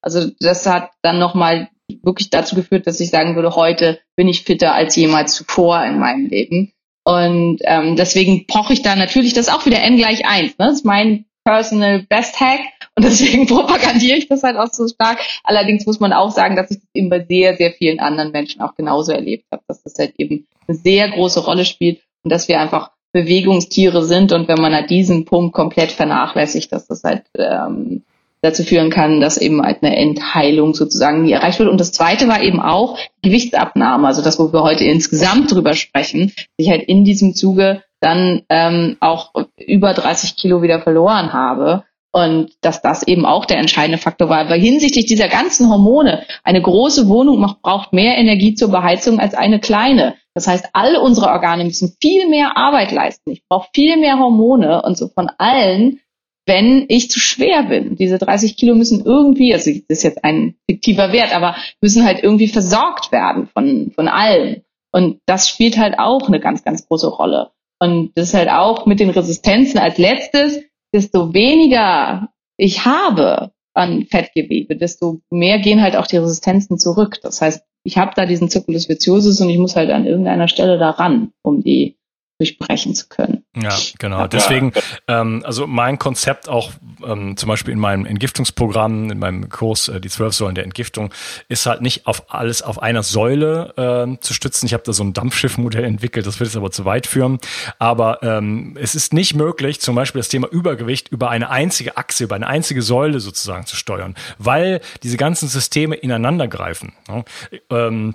Also 0.00 0.30
das 0.40 0.66
hat 0.66 0.90
dann 1.02 1.18
nochmal 1.18 1.68
wirklich 2.02 2.30
dazu 2.30 2.54
geführt, 2.54 2.86
dass 2.86 3.00
ich 3.00 3.10
sagen 3.10 3.34
würde, 3.34 3.56
heute 3.56 3.98
bin 4.16 4.28
ich 4.28 4.42
fitter 4.42 4.74
als 4.74 4.94
jemals 4.96 5.34
zuvor 5.34 5.84
in 5.84 5.98
meinem 5.98 6.26
Leben. 6.26 6.72
Und 7.04 7.60
ähm, 7.62 7.96
deswegen 7.96 8.46
poche 8.46 8.74
ich 8.74 8.82
da 8.82 8.94
natürlich 8.94 9.32
das 9.32 9.48
auch 9.48 9.64
wieder 9.64 9.82
n 9.82 9.96
gleich 9.96 10.26
eins. 10.26 10.58
Ne? 10.58 10.66
Das 10.66 10.74
ist 10.74 10.84
mein 10.84 11.24
Personal 11.44 12.02
Best 12.02 12.38
Hack 12.40 12.60
und 12.94 13.04
deswegen 13.04 13.46
propagandiere 13.46 14.18
ich 14.18 14.28
das 14.28 14.42
halt 14.42 14.56
auch 14.56 14.70
so 14.70 14.86
stark. 14.86 15.20
Allerdings 15.42 15.86
muss 15.86 16.00
man 16.00 16.12
auch 16.12 16.30
sagen, 16.30 16.56
dass 16.56 16.70
ich 16.70 16.78
das 16.78 16.88
eben 16.92 17.08
bei 17.08 17.24
sehr, 17.24 17.56
sehr 17.56 17.72
vielen 17.72 18.00
anderen 18.00 18.32
Menschen 18.32 18.60
auch 18.60 18.74
genauso 18.74 19.12
erlebt 19.12 19.46
habe, 19.50 19.62
dass 19.66 19.82
das 19.82 19.94
halt 19.98 20.14
eben 20.18 20.46
eine 20.66 20.76
sehr 20.76 21.08
große 21.10 21.40
Rolle 21.40 21.64
spielt 21.64 22.02
und 22.22 22.30
dass 22.30 22.48
wir 22.48 22.60
einfach 22.60 22.90
Bewegungstiere 23.12 24.04
sind 24.04 24.32
und 24.32 24.48
wenn 24.48 24.60
man 24.60 24.74
halt 24.74 24.90
diesen 24.90 25.24
Punkt 25.24 25.54
komplett 25.54 25.92
vernachlässigt, 25.92 26.70
dass 26.70 26.86
das 26.86 27.02
halt 27.04 27.24
ähm, 27.38 28.02
dazu 28.40 28.62
führen 28.62 28.90
kann, 28.90 29.20
dass 29.20 29.38
eben 29.38 29.62
halt 29.62 29.82
eine 29.82 29.96
Entheilung 29.96 30.74
sozusagen 30.74 31.22
nie 31.22 31.32
erreicht 31.32 31.58
wird. 31.58 31.68
Und 31.68 31.80
das 31.80 31.92
zweite 31.92 32.28
war 32.28 32.42
eben 32.42 32.60
auch 32.60 32.98
Gewichtsabnahme, 33.22 34.06
also 34.06 34.22
das, 34.22 34.38
wo 34.38 34.52
wir 34.52 34.62
heute 34.62 34.84
insgesamt 34.84 35.52
drüber 35.52 35.74
sprechen, 35.74 36.32
ich 36.56 36.70
halt 36.70 36.82
in 36.82 37.04
diesem 37.04 37.34
Zuge 37.34 37.82
dann 38.00 38.42
ähm, 38.48 38.96
auch 39.00 39.32
über 39.56 39.92
30 39.92 40.36
Kilo 40.36 40.62
wieder 40.62 40.80
verloren 40.80 41.32
habe. 41.32 41.84
Und 42.10 42.52
dass 42.62 42.80
das 42.80 43.02
eben 43.02 43.26
auch 43.26 43.44
der 43.44 43.58
entscheidende 43.58 43.98
Faktor 43.98 44.30
war. 44.30 44.48
Weil 44.48 44.60
hinsichtlich 44.60 45.04
dieser 45.04 45.28
ganzen 45.28 45.68
Hormone, 45.68 46.24
eine 46.42 46.62
große 46.62 47.06
Wohnung 47.06 47.54
braucht 47.62 47.92
mehr 47.92 48.16
Energie 48.16 48.54
zur 48.54 48.70
Beheizung 48.70 49.20
als 49.20 49.34
eine 49.34 49.60
kleine. 49.60 50.14
Das 50.34 50.46
heißt, 50.46 50.70
alle 50.72 51.00
unsere 51.00 51.26
Organe 51.26 51.64
müssen 51.64 51.96
viel 52.00 52.28
mehr 52.28 52.56
Arbeit 52.56 52.92
leisten. 52.92 53.30
Ich 53.32 53.42
brauche 53.46 53.68
viel 53.74 53.98
mehr 53.98 54.18
Hormone 54.18 54.82
und 54.82 54.96
so 54.96 55.08
von 55.08 55.30
allen, 55.36 56.00
wenn 56.48 56.86
ich 56.88 57.10
zu 57.10 57.20
schwer 57.20 57.62
bin. 57.64 57.94
Diese 57.94 58.18
30 58.18 58.56
Kilo 58.56 58.74
müssen 58.74 59.04
irgendwie, 59.04 59.54
also 59.54 59.70
das 59.70 59.98
ist 59.98 60.02
jetzt 60.02 60.24
ein 60.24 60.56
fiktiver 60.68 61.12
Wert, 61.12 61.34
aber 61.34 61.54
müssen 61.80 62.04
halt 62.04 62.22
irgendwie 62.22 62.48
versorgt 62.48 63.12
werden 63.12 63.46
von, 63.46 63.92
von 63.94 64.08
allen. 64.08 64.62
Und 64.90 65.20
das 65.26 65.48
spielt 65.48 65.78
halt 65.78 65.98
auch 65.98 66.26
eine 66.26 66.40
ganz, 66.40 66.64
ganz 66.64 66.88
große 66.88 67.08
Rolle. 67.08 67.50
Und 67.78 68.12
das 68.16 68.28
ist 68.28 68.34
halt 68.34 68.48
auch 68.48 68.86
mit 68.86 68.98
den 68.98 69.10
Resistenzen 69.10 69.78
als 69.78 69.98
letztes, 69.98 70.60
desto 70.92 71.32
weniger 71.34 72.30
ich 72.56 72.84
habe 72.84 73.52
an 73.74 74.06
Fettgewebe, 74.06 74.74
desto 74.74 75.20
mehr 75.30 75.60
gehen 75.60 75.80
halt 75.80 75.94
auch 75.94 76.06
die 76.06 76.16
Resistenzen 76.16 76.78
zurück. 76.78 77.20
Das 77.22 77.40
heißt, 77.40 77.62
ich 77.84 77.96
habe 77.96 78.12
da 78.16 78.26
diesen 78.26 78.50
Zirkulus 78.50 78.88
viciosus 78.88 79.40
und 79.40 79.48
ich 79.48 79.58
muss 79.58 79.76
halt 79.76 79.90
an 79.90 80.04
irgendeiner 80.04 80.48
Stelle 80.48 80.78
da 80.78 80.90
ran, 80.90 81.32
um 81.42 81.62
die 81.62 81.96
durchbrechen 82.40 82.94
zu 82.94 83.08
können. 83.08 83.37
Ja, 83.62 83.76
genau. 83.98 84.26
Deswegen, 84.26 84.72
ähm, 85.06 85.42
also 85.44 85.66
mein 85.66 85.98
Konzept 85.98 86.48
auch 86.48 86.72
ähm, 87.04 87.36
zum 87.36 87.48
Beispiel 87.48 87.72
in 87.72 87.80
meinem 87.80 88.06
Entgiftungsprogramm, 88.06 89.10
in 89.10 89.18
meinem 89.18 89.48
Kurs, 89.48 89.88
äh, 89.88 90.00
die 90.00 90.08
zwölf 90.08 90.34
Säulen 90.34 90.54
der 90.54 90.64
Entgiftung, 90.64 91.12
ist 91.48 91.66
halt 91.66 91.80
nicht 91.80 92.06
auf 92.06 92.32
alles 92.32 92.62
auf 92.62 92.82
einer 92.82 93.02
Säule 93.02 93.74
äh, 93.76 94.20
zu 94.20 94.34
stützen. 94.34 94.66
Ich 94.66 94.74
habe 94.74 94.82
da 94.84 94.92
so 94.92 95.02
ein 95.02 95.12
Dampfschiffmodell 95.12 95.84
entwickelt, 95.84 96.26
das 96.26 96.40
wird 96.40 96.48
jetzt 96.48 96.56
aber 96.56 96.70
zu 96.70 96.84
weit 96.84 97.06
führen. 97.06 97.38
Aber 97.78 98.22
ähm, 98.22 98.76
es 98.80 98.94
ist 98.94 99.12
nicht 99.12 99.34
möglich, 99.34 99.80
zum 99.80 99.94
Beispiel 99.94 100.20
das 100.20 100.28
Thema 100.28 100.48
Übergewicht 100.48 101.08
über 101.08 101.30
eine 101.30 101.50
einzige 101.50 101.96
Achse, 101.96 102.24
über 102.24 102.36
eine 102.36 102.46
einzige 102.46 102.82
Säule 102.82 103.20
sozusagen 103.20 103.66
zu 103.66 103.76
steuern, 103.76 104.14
weil 104.38 104.80
diese 105.02 105.16
ganzen 105.16 105.48
Systeme 105.48 105.96
ineinander 105.96 106.48
greifen. 106.48 106.92
Ja? 107.08 107.24
Ähm, 107.70 108.14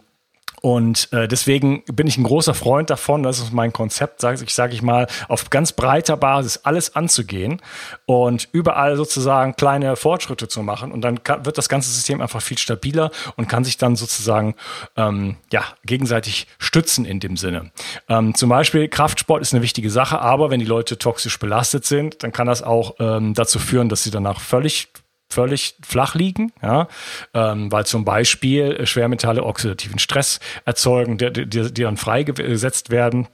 und 0.65 1.11
äh, 1.11 1.27
deswegen 1.27 1.83
bin 1.91 2.07
ich 2.07 2.17
ein 2.17 2.23
großer 2.23 2.53
Freund 2.53 2.89
davon, 2.89 3.21
das 3.21 3.39
ist 3.39 3.51
mein 3.51 3.73
Konzept, 3.73 4.21
sage 4.21 4.41
ich, 4.45 4.53
sag 4.53 4.71
ich 4.71 4.81
mal, 4.81 5.07
auf 5.27 5.49
ganz 5.49 5.73
breiter 5.73 6.15
Basis 6.15 6.61
alles 6.63 6.95
anzugehen 6.95 7.61
und 8.05 8.47
überall 8.53 8.95
sozusagen 8.95 9.57
kleine 9.57 9.97
Fortschritte 9.97 10.47
zu 10.47 10.63
machen. 10.63 10.93
Und 10.93 11.01
dann 11.01 11.21
kann, 11.21 11.45
wird 11.45 11.57
das 11.57 11.67
ganze 11.67 11.89
System 11.89 12.21
einfach 12.21 12.41
viel 12.41 12.57
stabiler 12.57 13.11
und 13.35 13.49
kann 13.49 13.65
sich 13.65 13.75
dann 13.75 13.97
sozusagen 13.97 14.55
ähm, 14.95 15.35
ja, 15.51 15.65
gegenseitig 15.83 16.47
stützen 16.59 17.03
in 17.03 17.19
dem 17.19 17.35
Sinne. 17.35 17.71
Ähm, 18.07 18.33
zum 18.33 18.47
Beispiel 18.47 18.87
Kraftsport 18.87 19.41
ist 19.41 19.53
eine 19.53 19.63
wichtige 19.63 19.89
Sache, 19.89 20.21
aber 20.21 20.49
wenn 20.49 20.61
die 20.61 20.65
Leute 20.65 20.97
toxisch 20.97 21.39
belastet 21.39 21.83
sind, 21.83 22.23
dann 22.23 22.31
kann 22.31 22.47
das 22.47 22.63
auch 22.63 22.95
ähm, 22.99 23.33
dazu 23.33 23.59
führen, 23.59 23.89
dass 23.89 24.03
sie 24.03 24.11
danach 24.11 24.39
völlig 24.39 24.87
völlig 25.33 25.75
flach 25.85 26.15
liegen, 26.15 26.51
ja, 26.61 26.87
ähm, 27.33 27.71
weil 27.71 27.85
zum 27.85 28.05
Beispiel 28.05 28.85
Schwermetalle 28.85 29.43
oxidativen 29.43 29.99
Stress 29.99 30.39
erzeugen, 30.65 31.17
die, 31.17 31.31
die, 31.31 31.73
die 31.73 31.81
dann 31.81 31.97
freigesetzt 31.97 32.89
werden 32.89 33.27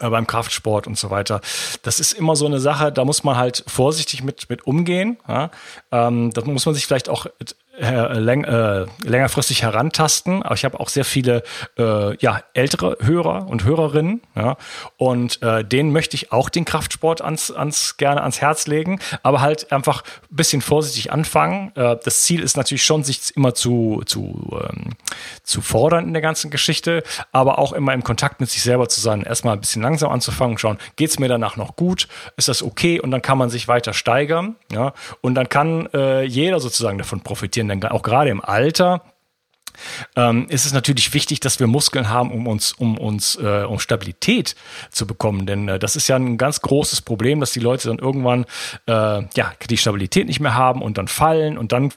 äh, 0.00 0.08
beim 0.08 0.26
Kraftsport 0.26 0.86
und 0.86 0.98
so 0.98 1.10
weiter. 1.10 1.40
Das 1.82 2.00
ist 2.00 2.12
immer 2.12 2.36
so 2.36 2.46
eine 2.46 2.60
Sache, 2.60 2.92
da 2.92 3.04
muss 3.04 3.24
man 3.24 3.36
halt 3.36 3.64
vorsichtig 3.66 4.22
mit, 4.22 4.48
mit 4.48 4.66
umgehen. 4.66 5.18
Ja? 5.28 5.50
Ähm, 5.92 6.30
da 6.32 6.44
muss 6.44 6.66
man 6.66 6.74
sich 6.74 6.86
vielleicht 6.86 7.08
auch 7.08 7.26
äh, 7.80 8.18
läng, 8.18 8.44
äh, 8.44 8.86
längerfristig 9.02 9.62
herantasten. 9.62 10.42
Aber 10.42 10.54
ich 10.54 10.64
habe 10.64 10.78
auch 10.80 10.88
sehr 10.88 11.04
viele 11.04 11.42
äh, 11.78 12.16
ja, 12.18 12.42
ältere 12.54 12.96
Hörer 13.00 13.48
und 13.48 13.64
Hörerinnen. 13.64 14.22
Ja? 14.34 14.56
Und 14.96 15.42
äh, 15.42 15.64
denen 15.64 15.92
möchte 15.92 16.16
ich 16.16 16.32
auch 16.32 16.48
den 16.48 16.64
Kraftsport 16.64 17.22
ans, 17.22 17.50
ans, 17.50 17.96
gerne 17.96 18.22
ans 18.22 18.40
Herz 18.40 18.66
legen, 18.66 19.00
aber 19.22 19.40
halt 19.40 19.72
einfach 19.72 20.02
ein 20.30 20.36
bisschen 20.36 20.62
vorsichtig 20.62 21.12
anfangen. 21.12 21.72
Äh, 21.74 21.96
das 22.04 22.22
Ziel 22.22 22.42
ist 22.42 22.56
natürlich 22.56 22.84
schon, 22.84 23.02
sich 23.04 23.36
immer 23.36 23.54
zu, 23.54 24.02
zu, 24.06 24.58
ähm, 24.68 24.90
zu 25.42 25.60
fordern 25.60 26.06
in 26.06 26.12
der 26.12 26.22
ganzen 26.22 26.50
Geschichte, 26.50 27.02
aber 27.32 27.58
auch 27.58 27.72
immer 27.72 27.92
im 27.92 28.04
Kontakt 28.04 28.40
mit 28.40 28.50
sich 28.50 28.62
selber 28.62 28.88
zu 28.88 29.00
sein. 29.00 29.22
Erstmal 29.22 29.54
ein 29.54 29.60
bisschen 29.60 29.82
langsam 29.82 30.12
anzufangen, 30.12 30.58
schauen, 30.58 30.78
geht's 30.96 31.18
mir 31.18 31.28
danach 31.28 31.56
noch 31.56 31.76
gut? 31.76 32.08
Ist 32.36 32.48
das 32.48 32.62
okay? 32.62 33.00
Und 33.00 33.10
dann 33.10 33.22
kann 33.22 33.38
man 33.38 33.50
sich 33.50 33.68
weiter 33.68 33.92
steigern. 33.92 34.56
Ja? 34.70 34.92
Und 35.20 35.34
dann 35.34 35.48
kann 35.48 35.88
äh, 35.92 36.22
jeder 36.22 36.60
sozusagen 36.60 36.98
davon 36.98 37.20
profitieren 37.20 37.63
denn 37.68 37.84
auch 37.84 38.02
gerade 38.02 38.30
im 38.30 38.44
Alter 38.44 39.02
ähm, 40.16 40.46
ist 40.48 40.66
es 40.66 40.72
natürlich 40.72 41.12
wichtig, 41.14 41.40
dass 41.40 41.60
wir 41.60 41.66
Muskeln 41.66 42.08
haben, 42.08 42.30
um 42.30 42.46
uns, 42.46 42.72
um 42.72 42.98
uns, 42.98 43.36
äh, 43.36 43.64
um 43.64 43.78
Stabilität 43.78 44.54
zu 44.90 45.06
bekommen. 45.06 45.46
Denn 45.46 45.68
äh, 45.68 45.78
das 45.78 45.96
ist 45.96 46.08
ja 46.08 46.16
ein 46.16 46.38
ganz 46.38 46.60
großes 46.60 47.02
Problem, 47.02 47.40
dass 47.40 47.52
die 47.52 47.60
Leute 47.60 47.88
dann 47.88 47.98
irgendwann 47.98 48.44
äh, 48.86 48.92
ja 48.92 49.52
die 49.68 49.76
Stabilität 49.76 50.26
nicht 50.26 50.40
mehr 50.40 50.54
haben 50.54 50.82
und 50.82 50.98
dann 50.98 51.08
fallen 51.08 51.58
und 51.58 51.72
dann 51.72 51.92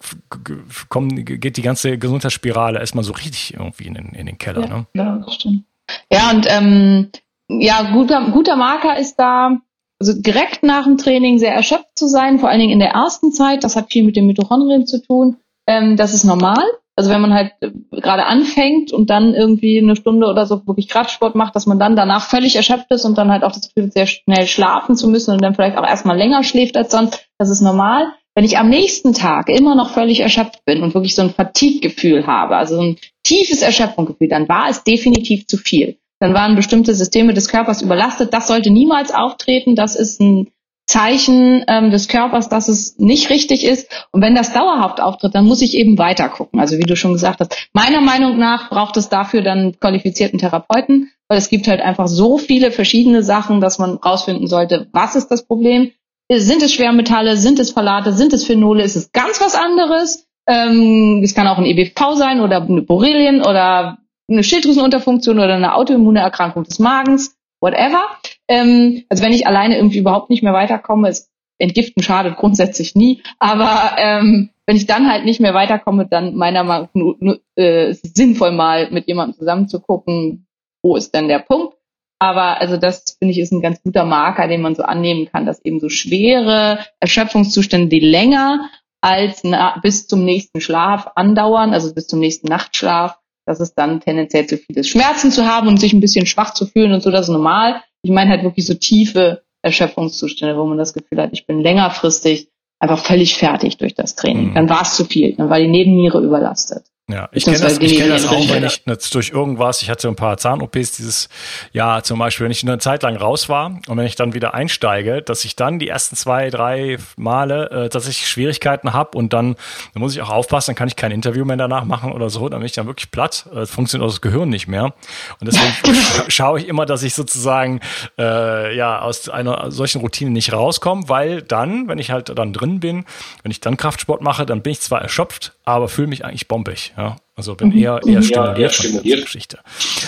kommen, 0.90 1.26
geht 1.26 1.58
die 1.58 1.62
ganze 1.62 1.98
Gesundheitsspirale 1.98 2.80
erstmal 2.80 3.04
so 3.04 3.14
richtig 3.14 3.54
irgendwie 3.54 3.86
in, 3.86 3.96
in 3.96 4.26
den 4.26 4.38
Keller. 4.38 4.62
Ja, 4.62 4.68
ne? 4.68 4.88
ja 4.94 5.18
das 5.26 5.36
stimmt. 5.36 5.64
Ja, 6.12 6.32
und 6.32 6.46
ähm, 6.50 7.10
ja, 7.50 7.92
guter, 7.94 8.30
guter 8.32 8.56
Marker 8.58 8.98
ist 8.98 9.16
da, 9.16 9.58
also 10.00 10.14
direkt 10.14 10.64
nach 10.64 10.84
dem 10.84 10.98
Training 10.98 11.40
sehr 11.40 11.54
erschöpft 11.54 11.98
zu 11.98 12.08
sein, 12.08 12.40
vor 12.40 12.50
allen 12.50 12.60
Dingen 12.60 12.74
in 12.74 12.80
der 12.80 12.92
ersten 12.92 13.32
Zeit. 13.32 13.64
Das 13.64 13.76
hat 13.76 13.92
viel 13.92 14.04
mit 14.04 14.16
den 14.16 14.28
Mitochondrien 14.28 14.86
zu 14.86 15.02
tun. 15.02 15.38
Ähm, 15.68 15.98
das 15.98 16.14
ist 16.14 16.24
normal. 16.24 16.64
Also 16.96 17.12
wenn 17.12 17.22
man 17.22 17.34
halt 17.34 17.52
äh, 17.62 17.70
gerade 17.92 18.26
anfängt 18.26 18.92
und 18.92 19.10
dann 19.12 19.36
irgendwie 19.36 19.78
eine 19.80 19.96
Stunde 19.96 20.28
oder 20.28 20.48
so 20.48 20.66
wirklich 20.66 20.88
Kraftsport 20.88 21.36
macht, 21.36 21.56
dass 21.56 21.68
man 21.68 21.78
dann 21.78 21.96
danach 21.96 22.28
völlig 22.28 22.56
erschöpft 22.56 22.90
ist 22.90 23.06
und 23.06 23.18
dann 23.18 23.30
halt 23.30 23.44
auch 23.44 23.52
das 23.52 23.72
Gefühl, 23.72 23.92
sehr 23.92 24.08
schnell 24.08 24.48
schlafen 24.48 24.96
zu 24.96 25.08
müssen 25.08 25.32
und 25.32 25.42
dann 25.42 25.54
vielleicht 25.54 25.78
auch 25.78 25.86
erstmal 25.86 26.18
länger 26.18 26.44
schläft 26.44 26.76
als 26.76 26.92
sonst, 26.92 27.28
das 27.38 27.50
ist 27.50 27.62
normal. 27.62 28.08
Wenn 28.34 28.46
ich 28.46 28.58
am 28.58 28.70
nächsten 28.70 29.14
Tag 29.14 29.50
immer 29.50 29.76
noch 29.76 29.92
völlig 29.92 30.22
erschöpft 30.22 30.64
bin 30.66 30.82
und 30.84 30.94
wirklich 30.94 31.16
so 31.16 31.22
ein 31.24 31.32
Fatigue-Gefühl 31.32 32.26
habe, 32.28 32.56
also 32.56 32.80
ein 32.80 32.98
tiefes 33.24 33.62
Erschöpfungsgefühl, 33.62 34.30
dann 34.30 34.48
war 34.48 34.70
es 34.70 34.84
definitiv 34.84 35.48
zu 35.48 35.58
viel. 35.58 35.98
Dann 36.20 36.34
waren 36.34 36.56
bestimmte 36.56 36.96
Systeme 36.96 37.34
des 37.34 37.48
Körpers 37.48 37.82
überlastet. 37.82 38.34
Das 38.34 38.48
sollte 38.48 38.72
niemals 38.72 39.14
auftreten. 39.14 39.76
Das 39.76 39.96
ist 39.96 40.20
ein 40.20 40.50
Zeichen 40.88 41.66
ähm, 41.68 41.92
des 41.92 42.08
Körpers, 42.08 42.48
dass 42.48 42.70
es 42.70 42.98
nicht 42.98 43.30
richtig 43.30 43.66
ist. 43.66 44.08
Und 44.12 44.22
wenn 44.22 44.36
das 44.36 44.54
dauerhaft 44.54 45.02
auftritt, 45.02 45.36
dann 45.36 45.46
muss 45.46 45.62
ich 45.62 45.76
eben 45.76 45.98
weiter 45.98 46.30
gucken. 46.30 46.60
Also 46.60 46.78
wie 46.78 46.86
du 46.86 46.96
schon 46.96 47.14
gesagt 47.14 47.42
hast, 47.42 47.70
meiner 47.74 48.02
Meinung 48.02 48.40
nach 48.40 48.70
braucht 48.70 48.96
es 48.96 49.10
dafür 49.10 49.42
dann 49.42 49.78
qualifizierten 49.80 50.40
Therapeuten, 50.40 51.12
weil 51.28 51.38
es 51.38 51.50
gibt 51.50 51.68
halt 51.68 51.82
einfach 51.82 52.08
so 52.08 52.38
viele 52.38 52.72
verschiedene 52.72 53.22
Sachen, 53.22 53.60
dass 53.60 53.80
man 53.80 53.98
rausfinden 53.98 54.48
sollte, 54.48 54.88
was 54.94 55.16
ist 55.16 55.28
das 55.28 55.46
Problem? 55.46 55.92
Sind 56.32 56.64
es 56.64 56.74
Schwermetalle? 56.74 57.38
Sind 57.38 57.60
es 57.60 57.72
Phthalate? 57.72 58.14
Sind 58.14 58.34
es 58.34 58.46
Phenole? 58.46 58.84
Ist 58.84 58.96
es 58.96 59.12
ganz 59.12 59.42
was 59.42 59.56
anderes? 59.56 60.28
Ähm, 60.48 61.22
es 61.24 61.36
kann 61.36 61.48
auch 61.48 61.58
ein 61.58 61.66
EBV 61.66 62.16
sein 62.16 62.40
oder 62.40 62.62
eine 62.62 62.82
Borrelien 62.82 63.42
oder 63.42 63.98
eine 64.30 64.44
Schilddrüsenunterfunktion 64.44 65.38
oder 65.38 65.56
eine 65.56 65.76
autoimmune 65.76 66.22
Erkrankung 66.22 66.64
des 66.64 66.80
Magens 66.80 67.38
whatever. 67.60 68.04
Ähm, 68.48 69.04
also 69.10 69.24
wenn 69.24 69.34
ich 69.34 69.48
alleine 69.48 69.78
irgendwie 69.78 70.00
überhaupt 70.00 70.30
nicht 70.30 70.44
mehr 70.44 70.54
weiterkomme, 70.54 71.10
ist 71.10 71.30
entgiften 71.60 72.04
schadet 72.04 72.38
grundsätzlich 72.38 72.96
nie, 72.96 73.24
aber 73.40 73.98
ähm, 73.98 74.52
wenn 74.68 74.76
ich 74.76 74.86
dann 74.86 75.10
halt 75.10 75.26
nicht 75.26 75.40
mehr 75.40 75.54
weiterkomme, 75.54 76.06
dann 76.06 76.36
meiner 76.36 76.64
Meinung 76.64 76.90
nach 77.20 77.36
äh, 77.58 77.90
ist 77.90 78.06
es 78.06 78.14
sinnvoll 78.14 78.52
mal 78.52 78.92
mit 78.92 79.08
jemandem 79.08 79.40
zusammen 79.40 79.68
zu 79.68 79.80
gucken, 79.80 80.46
wo 80.84 80.96
ist 80.96 81.16
denn 81.16 81.28
der 81.28 81.40
Punkt. 81.40 81.76
Aber 82.20 82.60
also 82.60 82.78
das 82.78 83.18
finde 83.18 83.32
ich 83.32 83.40
ist 83.40 83.52
ein 83.52 83.62
ganz 83.62 83.82
guter 83.82 84.04
Marker, 84.04 84.48
den 84.48 84.62
man 84.62 84.76
so 84.76 84.84
annehmen 84.84 85.28
kann, 85.32 85.46
dass 85.46 85.64
eben 85.64 85.80
so 85.80 85.88
schwere 85.90 86.80
Erschöpfungszustände, 87.00 87.88
die 87.88 88.00
länger 88.00 88.70
als 89.02 89.44
na, 89.44 89.80
bis 89.82 90.08
zum 90.08 90.26
nächsten 90.26 90.60
Schlaf 90.60 91.12
andauern, 91.16 91.74
also 91.74 91.94
bis 91.94 92.08
zum 92.08 92.20
nächsten 92.20 92.48
Nachtschlaf, 92.48 93.20
dass 93.46 93.60
es 93.60 93.74
dann 93.74 94.02
tendenziell 94.02 94.48
zu 94.48 94.58
viel 94.58 94.78
ist. 94.78 94.90
Schmerzen 94.90 95.32
zu 95.32 95.46
haben 95.46 95.68
und 95.68 95.80
sich 95.80 95.94
ein 95.94 96.02
bisschen 96.02 96.26
schwach 96.26 96.54
zu 96.54 96.66
fühlen 96.66 96.92
und 96.92 97.04
so, 97.04 97.12
das 97.12 97.28
ist 97.28 97.34
normal. 97.34 97.84
Ich 98.04 98.12
meine 98.12 98.30
halt 98.30 98.44
wirklich 98.44 98.66
so 98.66 98.74
tiefe 98.74 99.44
Erschöpfungszustände, 99.62 100.58
wo 100.58 100.66
man 100.66 100.78
das 100.78 100.94
Gefühl 100.94 101.22
hat, 101.22 101.32
ich 101.34 101.46
bin 101.46 101.62
längerfristig 101.62 102.50
einfach 102.80 103.00
völlig 103.00 103.36
fertig 103.36 103.78
durch 103.78 103.96
das 103.96 104.16
Training. 104.16 104.52
Mhm. 104.52 104.54
Dann 104.54 104.70
war 104.70 104.84
es 104.84 104.96
zu 104.96 105.06
viel, 105.06 105.36
dann 105.36 105.50
war 105.50 105.60
die 105.60 105.68
Nebenniere 105.68 106.22
überlastet. 106.22 106.86
Ja, 107.10 107.30
ich 107.32 107.46
kenne 107.46 107.60
das, 107.60 107.78
ich 107.78 107.96
kenn 107.96 108.10
das 108.10 108.28
auch, 108.28 108.50
wenn 108.50 108.66
ich 108.66 108.82
jetzt 108.86 109.16
durch 109.16 109.30
irgendwas, 109.30 109.82
ich 109.82 109.90
hatte 109.90 110.10
ein 110.10 110.18
paar 110.18 110.36
Zahn-OPs 110.36 110.92
dieses 110.98 111.30
Jahr 111.72 112.04
zum 112.04 112.20
Beispiel, 112.20 112.44
wenn 112.44 112.52
ich 112.52 112.64
eine 112.64 112.80
Zeit 112.80 113.02
lang 113.04 113.16
raus 113.16 113.48
war 113.48 113.80
und 113.88 113.96
wenn 113.96 114.06
ich 114.06 114.16
dann 114.16 114.34
wieder 114.34 114.54
einsteige, 114.54 115.22
dass 115.22 115.46
ich 115.46 115.56
dann 115.56 115.80
die 115.80 115.88
ersten 115.88 116.18
zwei, 116.18 116.50
drei 116.50 116.98
Male 117.16 117.70
äh, 117.70 117.88
tatsächlich 117.88 118.28
Schwierigkeiten 118.28 118.92
habe 118.92 119.18
und 119.18 119.32
dann, 119.32 119.56
dann 119.94 120.02
muss 120.02 120.16
ich 120.16 120.22
auch 120.22 120.32
aufpassen, 120.32 120.72
dann 120.72 120.76
kann 120.76 120.90
ich 120.90 120.98
kein 120.98 121.12
Interview 121.12 121.46
mehr 121.46 121.56
danach 121.56 121.86
machen 121.86 122.12
oder 122.12 122.30
so, 122.30 122.50
dann 122.50 122.60
bin 122.60 122.66
ich 122.66 122.74
dann 122.74 122.88
wirklich 122.88 123.10
platt, 123.10 123.46
äh, 123.56 123.66
funktioniert 123.66 124.06
auch 124.06 124.12
das 124.12 124.20
Gehirn 124.20 124.50
nicht 124.50 124.68
mehr. 124.68 124.94
Und 125.40 125.48
deswegen 125.48 125.74
schaue 126.28 126.60
ich 126.60 126.68
immer, 126.68 126.86
dass 126.86 127.04
ich 127.04 127.14
sozusagen 127.14 127.80
äh, 128.18 128.76
ja 128.76 129.00
aus 129.00 129.30
einer 129.30 129.72
solchen 129.72 130.02
Routine 130.02 130.32
nicht 130.32 130.52
rauskomme, 130.52 131.08
weil 131.08 131.42
dann, 131.42 131.88
wenn 131.88 132.00
ich 132.00 132.12
halt 132.12 132.38
dann 132.38 132.52
drin 132.52 132.82
bin, 132.82 133.06
wenn 133.44 133.52
ich 133.52 133.62
dann 133.62 133.78
Kraftsport 133.78 134.22
mache, 134.22 134.46
dann 134.46 134.62
bin 134.62 134.74
ich 134.74 134.82
zwar 134.82 135.02
erschöpft, 135.02 135.54
aber 135.64 135.88
fühle 135.88 136.08
mich 136.08 136.26
eigentlich 136.26 136.50
bombig. 136.50 136.92
Ja, 136.98 137.16
also 137.36 137.56
bin 137.56 137.70
mhm. 137.70 137.78
eher, 137.78 138.02
eher 138.06 138.24
stimuliert, 138.24 138.58
ja, 138.58 138.64
eher 138.64 138.70
stimuliert. 138.70 139.22
Geschichte. 139.22 139.60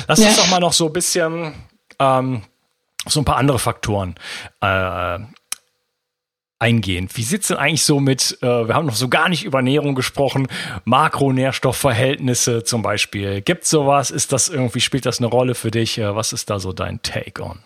Lass 0.08 0.20
ja. 0.20 0.28
uns 0.28 0.38
doch 0.38 0.50
mal 0.50 0.60
noch 0.60 0.74
so 0.74 0.88
ein 0.88 0.94
bisschen 0.94 1.54
ähm, 2.00 2.42
so 3.08 3.22
ein 3.22 3.26
paar 3.26 3.38
andere 3.38 3.60
Faktoren 3.60 4.16
äh, 4.62 5.20
eingehen. 6.60 7.08
Wie 7.14 7.24
sieht's 7.24 7.48
denn 7.48 7.58
eigentlich 7.58 7.86
so 7.86 8.00
mit, 8.00 8.38
äh, 8.42 8.68
wir 8.68 8.74
haben 8.74 8.88
noch 8.88 8.96
so 8.96 9.08
gar 9.08 9.30
nicht 9.30 9.46
über 9.46 9.60
Ernährung 9.60 9.96
gesprochen, 9.96 10.48
Makronährstoffverhältnisse 10.86 12.64
zum 12.64 12.82
Beispiel. 12.82 13.42
Gibt's 13.42 13.70
sowas? 13.70 14.12
Ist 14.12 14.34
das 14.34 14.50
irgendwie, 14.50 14.82
spielt 14.82 15.06
das 15.06 15.20
eine 15.20 15.28
Rolle 15.28 15.56
für 15.56 15.72
dich? 15.72 15.98
Äh, 15.98 16.16
was 16.16 16.34
ist 16.34 16.50
da 16.50 16.60
so 16.60 16.74
dein 16.74 17.02
Take 17.02 17.44
on? 17.44 17.60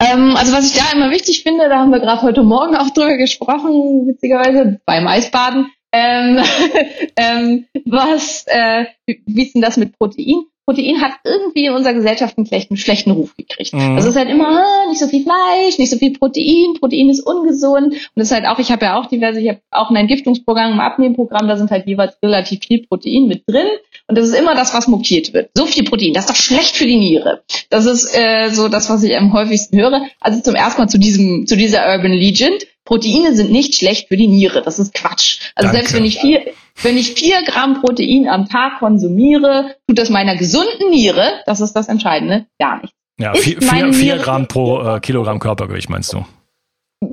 Ähm, 0.00 0.36
also 0.36 0.52
was 0.52 0.72
ich 0.72 0.80
da 0.80 0.90
immer 0.92 1.10
wichtig 1.10 1.42
finde, 1.42 1.68
da 1.68 1.80
haben 1.80 1.90
wir 1.90 2.00
gerade 2.00 2.22
heute 2.22 2.42
Morgen 2.42 2.76
auch 2.76 2.90
drüber 2.90 3.16
gesprochen, 3.16 4.06
witzigerweise 4.06 4.80
beim 4.86 5.06
Eisbaden, 5.06 5.70
ähm, 5.92 6.42
ähm, 7.16 7.66
was, 7.84 8.44
äh, 8.48 8.86
wie 9.06 9.42
ist 9.42 9.54
denn 9.54 9.62
das 9.62 9.76
mit 9.76 9.98
Protein? 9.98 10.44
Protein 10.64 11.00
hat 11.00 11.14
irgendwie 11.24 11.66
in 11.66 11.72
unserer 11.72 11.94
Gesellschaft 11.94 12.38
einen 12.38 12.46
schlechten, 12.46 12.76
schlechten 12.76 13.10
Ruf 13.10 13.36
gekriegt. 13.36 13.74
Mhm. 13.74 13.96
Also 13.96 14.08
es 14.08 14.14
ist 14.14 14.16
halt 14.16 14.30
immer 14.30 14.48
ah, 14.48 14.88
nicht 14.88 15.00
so 15.00 15.08
viel 15.08 15.24
Fleisch, 15.24 15.78
nicht 15.78 15.90
so 15.90 15.98
viel 15.98 16.12
Protein, 16.12 16.74
Protein 16.78 17.10
ist 17.10 17.20
ungesund. 17.20 17.94
Und 17.94 18.10
das 18.14 18.28
ist 18.28 18.32
halt 18.32 18.46
auch, 18.46 18.60
ich 18.60 18.70
habe 18.70 18.84
ja 18.84 19.00
auch 19.00 19.06
diverse, 19.06 19.40
ich 19.40 19.48
habe 19.48 19.60
auch 19.72 19.90
ein 19.90 19.96
Entgiftungsprogramm, 19.96 20.74
ein 20.74 20.80
Abnehmprogramm, 20.80 21.48
da 21.48 21.56
sind 21.56 21.70
halt 21.70 21.86
jeweils 21.86 22.16
relativ 22.22 22.60
viel 22.64 22.86
Protein 22.86 23.26
mit 23.26 23.42
drin. 23.48 23.66
Und 24.06 24.16
das 24.16 24.28
ist 24.28 24.38
immer 24.38 24.54
das, 24.54 24.72
was 24.72 24.86
mokiert 24.86 25.32
wird. 25.32 25.50
So 25.54 25.66
viel 25.66 25.84
Protein, 25.84 26.14
das 26.14 26.26
ist 26.26 26.30
doch 26.30 26.36
schlecht 26.36 26.76
für 26.76 26.86
die 26.86 26.98
Niere. 26.98 27.42
Das 27.68 27.86
ist 27.86 28.16
äh, 28.16 28.50
so 28.50 28.68
das, 28.68 28.88
was 28.88 29.02
ich 29.02 29.16
am 29.16 29.32
häufigsten 29.32 29.78
höre. 29.78 30.02
Also 30.20 30.42
zum 30.42 30.54
ersten 30.54 30.80
Mal 30.80 30.88
zu 30.88 30.98
diesem, 30.98 31.46
zu 31.46 31.56
dieser 31.56 31.88
Urban 31.88 32.12
Legend. 32.12 32.66
Proteine 32.84 33.34
sind 33.34 33.52
nicht 33.52 33.74
schlecht 33.74 34.08
für 34.08 34.16
die 34.16 34.26
Niere. 34.26 34.62
Das 34.62 34.78
ist 34.78 34.94
Quatsch. 34.94 35.40
Also 35.54 35.68
Danke. 35.68 35.76
selbst 35.76 35.94
wenn 35.94 36.04
ich 36.04 36.18
vier, 36.18 36.52
wenn 36.82 36.98
ich 36.98 37.12
vier 37.12 37.42
Gramm 37.42 37.80
Protein 37.80 38.28
am 38.28 38.48
Tag 38.48 38.78
konsumiere, 38.78 39.76
tut 39.86 39.98
das 39.98 40.10
meiner 40.10 40.36
gesunden 40.36 40.90
Niere, 40.90 41.42
das 41.46 41.60
ist 41.60 41.74
das 41.74 41.88
Entscheidende, 41.88 42.46
gar 42.58 42.80
nichts. 42.80 42.96
Ja, 43.18 43.34
vier, 43.34 43.60
vier, 43.60 43.92
vier 43.92 44.16
Gramm 44.18 44.48
pro 44.48 44.82
äh, 44.82 45.00
Kilogramm 45.00 45.38
Körpergewicht 45.38 45.90
meinst 45.90 46.12
du? 46.12 46.24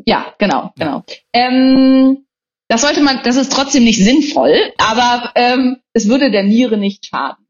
Ja, 0.05 0.33
genau, 0.37 0.71
genau. 0.77 1.03
Ähm, 1.33 2.25
das 2.67 2.81
sollte 2.81 3.01
man, 3.01 3.21
das 3.23 3.35
ist 3.35 3.51
trotzdem 3.51 3.83
nicht 3.83 4.03
sinnvoll, 4.03 4.55
aber 4.77 5.31
ähm, 5.35 5.77
es 5.93 6.07
würde 6.07 6.31
der 6.31 6.43
Niere 6.43 6.77
nicht 6.77 7.05
schaden. 7.05 7.45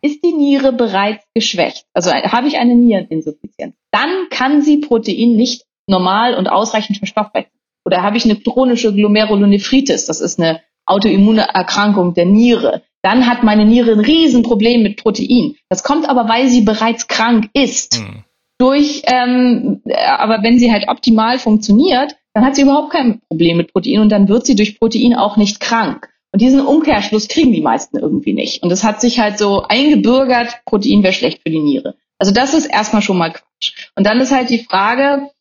Ist 0.00 0.24
die 0.24 0.32
Niere 0.32 0.72
bereits 0.72 1.24
geschwächt, 1.34 1.84
also 1.92 2.10
habe 2.10 2.48
ich 2.48 2.56
eine 2.56 2.74
Niereninsuffizienz, 2.74 3.76
dann 3.90 4.10
kann 4.30 4.62
sie 4.62 4.78
Protein 4.78 5.36
nicht 5.36 5.66
normal 5.86 6.34
und 6.34 6.48
ausreichend 6.48 6.96
verstoffwechseln. 6.96 7.59
Oder 7.90 8.02
habe 8.02 8.16
ich 8.16 8.24
eine 8.24 8.36
chronische 8.36 8.94
Glomerulonephritis, 8.94 10.06
das 10.06 10.20
ist 10.20 10.38
eine 10.38 10.60
autoimmune 10.86 11.48
Erkrankung 11.52 12.14
der 12.14 12.24
Niere. 12.24 12.82
Dann 13.02 13.26
hat 13.26 13.42
meine 13.42 13.64
Niere 13.64 13.92
ein 13.92 14.00
Riesenproblem 14.00 14.80
mit 14.84 15.02
Protein. 15.02 15.56
Das 15.68 15.82
kommt 15.82 16.08
aber, 16.08 16.28
weil 16.28 16.46
sie 16.46 16.60
bereits 16.60 17.08
krank 17.08 17.50
ist. 17.52 17.98
Mhm. 17.98 18.24
Durch, 18.58 19.02
ähm, 19.06 19.82
aber 20.06 20.44
wenn 20.44 20.60
sie 20.60 20.70
halt 20.70 20.86
optimal 20.86 21.40
funktioniert, 21.40 22.14
dann 22.32 22.44
hat 22.44 22.54
sie 22.54 22.62
überhaupt 22.62 22.92
kein 22.92 23.20
Problem 23.28 23.56
mit 23.56 23.72
Protein 23.72 24.02
und 24.02 24.10
dann 24.10 24.28
wird 24.28 24.46
sie 24.46 24.54
durch 24.54 24.78
Protein 24.78 25.16
auch 25.16 25.36
nicht 25.36 25.58
krank. 25.58 26.08
Und 26.30 26.40
diesen 26.40 26.60
Umkehrschluss 26.60 27.26
kriegen 27.26 27.52
die 27.52 27.60
meisten 27.60 27.98
irgendwie 27.98 28.34
nicht. 28.34 28.62
Und 28.62 28.70
es 28.70 28.84
hat 28.84 29.00
sich 29.00 29.18
halt 29.18 29.36
so 29.36 29.64
eingebürgert, 29.66 30.60
Protein 30.64 31.02
wäre 31.02 31.12
schlecht 31.12 31.40
für 31.42 31.50
die 31.50 31.58
Niere. 31.58 31.96
Also 32.20 32.32
das 32.32 32.54
ist 32.54 32.66
erstmal 32.66 33.02
schon 33.02 33.18
mal 33.18 33.32
Quatsch. 33.32 33.72
Und 33.96 34.06
dann 34.06 34.20
ist 34.20 34.30
halt 34.30 34.48
die 34.48 34.62
Frage, 34.62 35.22
äh, 35.22 35.39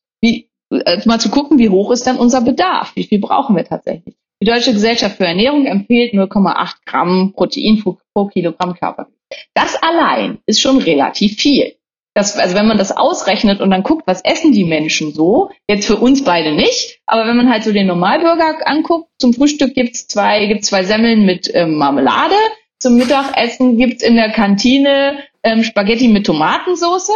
mal 1.05 1.19
zu 1.19 1.29
gucken, 1.29 1.57
wie 1.57 1.69
hoch 1.69 1.91
ist 1.91 2.05
dann 2.05 2.17
unser 2.17 2.41
Bedarf? 2.41 2.95
Wie 2.95 3.03
viel 3.03 3.19
brauchen 3.19 3.55
wir 3.55 3.65
tatsächlich? 3.65 4.15
Die 4.41 4.47
Deutsche 4.47 4.73
Gesellschaft 4.73 5.17
für 5.17 5.25
Ernährung 5.25 5.65
empfiehlt 5.65 6.13
0,8 6.13 6.75
Gramm 6.85 7.33
Protein 7.35 7.81
pro, 7.81 7.97
pro 8.13 8.27
Kilogramm 8.27 8.73
Körpergewicht. 8.73 9.19
Das 9.53 9.75
allein 9.75 10.39
ist 10.45 10.61
schon 10.61 10.77
relativ 10.77 11.35
viel. 11.35 11.75
Das, 12.15 12.37
also 12.37 12.55
wenn 12.55 12.67
man 12.67 12.77
das 12.77 12.95
ausrechnet 12.95 13.61
und 13.61 13.69
dann 13.69 13.83
guckt, 13.83 14.07
was 14.07 14.23
essen 14.23 14.51
die 14.51 14.65
Menschen 14.65 15.13
so, 15.13 15.51
jetzt 15.67 15.85
für 15.85 15.97
uns 15.97 16.23
beide 16.23 16.53
nicht, 16.53 16.99
aber 17.05 17.27
wenn 17.27 17.37
man 17.37 17.49
halt 17.49 17.63
so 17.63 17.71
den 17.71 17.87
Normalbürger 17.87 18.65
anguckt, 18.65 19.09
zum 19.19 19.33
Frühstück 19.33 19.73
gibt's 19.75 20.07
zwei, 20.07 20.45
gibt's 20.47 20.67
zwei 20.67 20.83
Semmeln 20.83 21.25
mit 21.25 21.51
ähm, 21.53 21.75
Marmelade, 21.75 22.35
zum 22.79 22.95
Mittagessen 22.95 23.77
gibt's 23.77 24.03
in 24.03 24.15
der 24.15 24.31
Kantine 24.31 25.19
ähm, 25.43 25.63
Spaghetti 25.63 26.07
mit 26.07 26.25
Tomatensauce 26.25 27.11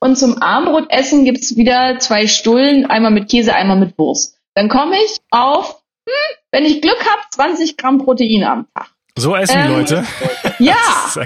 und 0.00 0.16
zum 0.16 0.40
Abendbrotessen 0.42 1.24
gibt's 1.24 1.56
wieder 1.56 1.98
zwei 1.98 2.26
Stullen, 2.26 2.86
einmal 2.86 3.10
mit 3.10 3.30
Käse, 3.30 3.54
einmal 3.54 3.78
mit 3.78 3.98
Wurst. 3.98 4.38
Dann 4.54 4.68
komme 4.68 4.96
ich 4.96 5.18
auf, 5.30 5.82
hm, 6.08 6.36
wenn 6.52 6.64
ich 6.64 6.80
Glück 6.82 6.98
habe, 7.10 7.22
20 7.30 7.76
Gramm 7.76 7.98
Protein 7.98 8.44
am 8.44 8.66
Tag. 8.74 8.90
So 9.18 9.34
essen 9.34 9.58
ähm, 9.58 9.66
die 9.66 9.72
Leute. 9.72 10.04
Ja, 10.58 10.74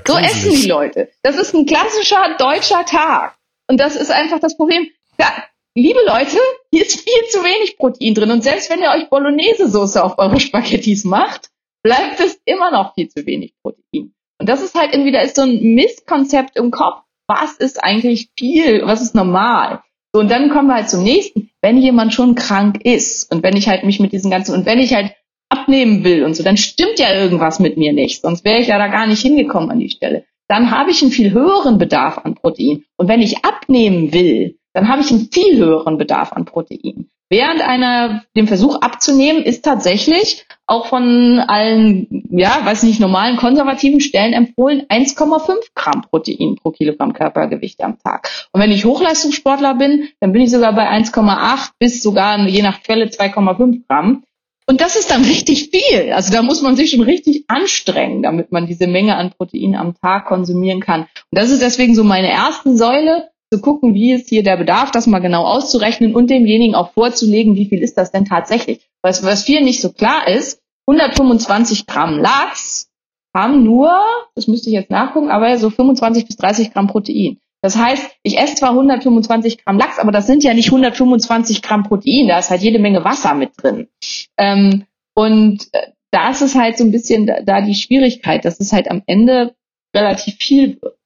so 0.04 0.16
essen 0.16 0.50
die 0.50 0.66
Leute. 0.68 1.10
Das 1.22 1.36
ist 1.36 1.54
ein 1.54 1.66
klassischer 1.66 2.36
deutscher 2.38 2.84
Tag. 2.84 3.36
Und 3.68 3.78
das 3.78 3.94
ist 3.94 4.10
einfach 4.10 4.40
das 4.40 4.56
Problem. 4.56 4.88
Ja, 5.20 5.32
liebe 5.76 6.00
Leute, 6.06 6.36
hier 6.72 6.84
ist 6.84 7.00
viel 7.00 7.28
zu 7.30 7.44
wenig 7.44 7.76
Protein 7.78 8.14
drin. 8.14 8.30
Und 8.30 8.42
selbst 8.42 8.70
wenn 8.70 8.82
ihr 8.82 8.90
euch 8.90 9.08
Bolognese-Soße 9.08 10.02
auf 10.02 10.18
eure 10.18 10.40
Spaghettis 10.40 11.04
macht, 11.04 11.50
bleibt 11.82 12.18
es 12.20 12.40
immer 12.44 12.70
noch 12.70 12.94
viel 12.94 13.08
zu 13.08 13.24
wenig 13.26 13.54
Protein. 13.62 14.14
Und 14.38 14.48
das 14.48 14.62
ist 14.62 14.74
halt 14.74 14.92
irgendwie, 14.92 15.12
da 15.12 15.20
ist 15.20 15.36
so 15.36 15.42
ein 15.42 15.74
Misskonzept 15.74 16.56
im 16.56 16.70
Kopf. 16.70 17.02
Was 17.30 17.52
ist 17.52 17.84
eigentlich 17.84 18.30
viel? 18.36 18.82
Was 18.86 19.02
ist 19.02 19.14
normal? 19.14 19.82
So, 20.12 20.20
und 20.20 20.28
dann 20.32 20.50
kommen 20.50 20.66
wir 20.66 20.74
halt 20.74 20.90
zum 20.90 21.04
nächsten. 21.04 21.50
Wenn 21.62 21.78
jemand 21.78 22.12
schon 22.12 22.34
krank 22.34 22.84
ist 22.84 23.30
und 23.32 23.44
wenn 23.44 23.56
ich 23.56 23.68
halt 23.68 23.84
mich 23.84 24.00
mit 24.00 24.10
diesen 24.10 24.32
ganzen, 24.32 24.52
und 24.52 24.66
wenn 24.66 24.80
ich 24.80 24.94
halt 24.94 25.12
abnehmen 25.48 26.02
will 26.02 26.24
und 26.24 26.34
so, 26.34 26.42
dann 26.42 26.56
stimmt 26.56 26.98
ja 26.98 27.14
irgendwas 27.14 27.60
mit 27.60 27.76
mir 27.76 27.92
nicht. 27.92 28.22
Sonst 28.22 28.44
wäre 28.44 28.58
ich 28.58 28.66
ja 28.66 28.78
da 28.78 28.88
gar 28.88 29.06
nicht 29.06 29.22
hingekommen 29.22 29.70
an 29.70 29.78
die 29.78 29.90
Stelle. 29.90 30.24
Dann 30.48 30.72
habe 30.72 30.90
ich 30.90 31.02
einen 31.02 31.12
viel 31.12 31.30
höheren 31.30 31.78
Bedarf 31.78 32.18
an 32.18 32.34
Protein. 32.34 32.82
Und 32.96 33.06
wenn 33.06 33.22
ich 33.22 33.44
abnehmen 33.44 34.12
will, 34.12 34.58
dann 34.72 34.88
habe 34.88 35.02
ich 35.02 35.12
einen 35.12 35.28
viel 35.30 35.56
höheren 35.56 35.98
Bedarf 35.98 36.32
an 36.32 36.46
Protein. 36.46 37.08
Während 37.28 37.62
einer, 37.62 38.24
dem 38.36 38.48
Versuch 38.48 38.80
abzunehmen, 38.80 39.44
ist 39.44 39.64
tatsächlich 39.64 40.46
auch 40.70 40.86
von 40.86 41.40
allen, 41.40 42.06
ja, 42.30 42.60
weiß 42.64 42.84
nicht, 42.84 43.00
normalen 43.00 43.36
konservativen 43.36 44.00
Stellen 44.00 44.32
empfohlen 44.32 44.82
1,5 44.88 45.52
Gramm 45.74 46.02
Protein 46.02 46.56
pro 46.56 46.70
Kilogramm 46.70 47.12
Körpergewicht 47.12 47.82
am 47.82 47.98
Tag. 47.98 48.30
Und 48.52 48.60
wenn 48.60 48.70
ich 48.70 48.84
Hochleistungssportler 48.84 49.74
bin, 49.74 50.08
dann 50.20 50.32
bin 50.32 50.42
ich 50.42 50.50
sogar 50.50 50.72
bei 50.72 50.88
1,8 50.88 51.70
bis 51.80 52.02
sogar 52.02 52.38
je 52.46 52.62
nach 52.62 52.82
Quelle 52.82 53.06
2,5 53.06 53.82
Gramm. 53.88 54.22
Und 54.66 54.80
das 54.80 54.94
ist 54.94 55.10
dann 55.10 55.24
richtig 55.24 55.70
viel. 55.70 56.12
Also 56.12 56.32
da 56.32 56.42
muss 56.42 56.62
man 56.62 56.76
sich 56.76 56.92
schon 56.92 57.02
richtig 57.02 57.46
anstrengen, 57.48 58.22
damit 58.22 58.52
man 58.52 58.68
diese 58.68 58.86
Menge 58.86 59.16
an 59.16 59.32
Protein 59.32 59.74
am 59.74 59.94
Tag 60.00 60.26
konsumieren 60.26 60.80
kann. 60.80 61.00
Und 61.00 61.08
das 61.32 61.50
ist 61.50 61.62
deswegen 61.62 61.96
so 61.96 62.04
meine 62.04 62.30
erste 62.30 62.76
Säule, 62.76 63.29
zu 63.52 63.60
gucken, 63.60 63.94
wie 63.94 64.12
ist 64.12 64.28
hier 64.28 64.42
der 64.42 64.56
Bedarf, 64.56 64.90
das 64.90 65.06
mal 65.06 65.18
genau 65.18 65.44
auszurechnen 65.44 66.14
und 66.14 66.30
demjenigen 66.30 66.74
auch 66.74 66.92
vorzulegen, 66.92 67.56
wie 67.56 67.66
viel 67.66 67.82
ist 67.82 67.98
das 67.98 68.12
denn 68.12 68.24
tatsächlich. 68.24 68.88
Was, 69.02 69.24
was 69.24 69.42
vielen 69.42 69.64
nicht 69.64 69.80
so 69.80 69.92
klar 69.92 70.28
ist, 70.28 70.60
125 70.86 71.86
Gramm 71.86 72.18
Lachs 72.18 72.90
haben 73.34 73.64
nur, 73.64 74.00
das 74.34 74.46
müsste 74.46 74.70
ich 74.70 74.74
jetzt 74.74 74.90
nachgucken, 74.90 75.30
aber 75.30 75.56
so 75.58 75.70
25 75.70 76.26
bis 76.26 76.36
30 76.36 76.72
Gramm 76.72 76.86
Protein. 76.86 77.38
Das 77.62 77.76
heißt, 77.76 78.10
ich 78.22 78.38
esse 78.38 78.54
zwar 78.54 78.70
125 78.70 79.64
Gramm 79.64 79.78
Lachs, 79.78 79.98
aber 79.98 80.12
das 80.12 80.26
sind 80.26 80.42
ja 80.42 80.54
nicht 80.54 80.68
125 80.68 81.62
Gramm 81.62 81.84
Protein, 81.84 82.28
da 82.28 82.38
ist 82.38 82.50
halt 82.50 82.62
jede 82.62 82.78
Menge 82.78 83.04
Wasser 83.04 83.34
mit 83.34 83.52
drin. 83.56 83.88
Ähm, 84.36 84.84
und 85.14 85.68
äh, 85.72 85.88
da 86.12 86.30
ist 86.30 86.54
halt 86.54 86.78
so 86.78 86.84
ein 86.84 86.92
bisschen 86.92 87.26
da, 87.26 87.40
da 87.42 87.60
die 87.60 87.74
Schwierigkeit, 87.74 88.44
dass 88.44 88.60
es 88.60 88.72
halt 88.72 88.90
am 88.90 89.02
Ende 89.06 89.54
relativ 89.94 90.36
viel 90.36 90.80
wird. 90.80 90.96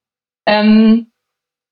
Ähm, 0.47 1.11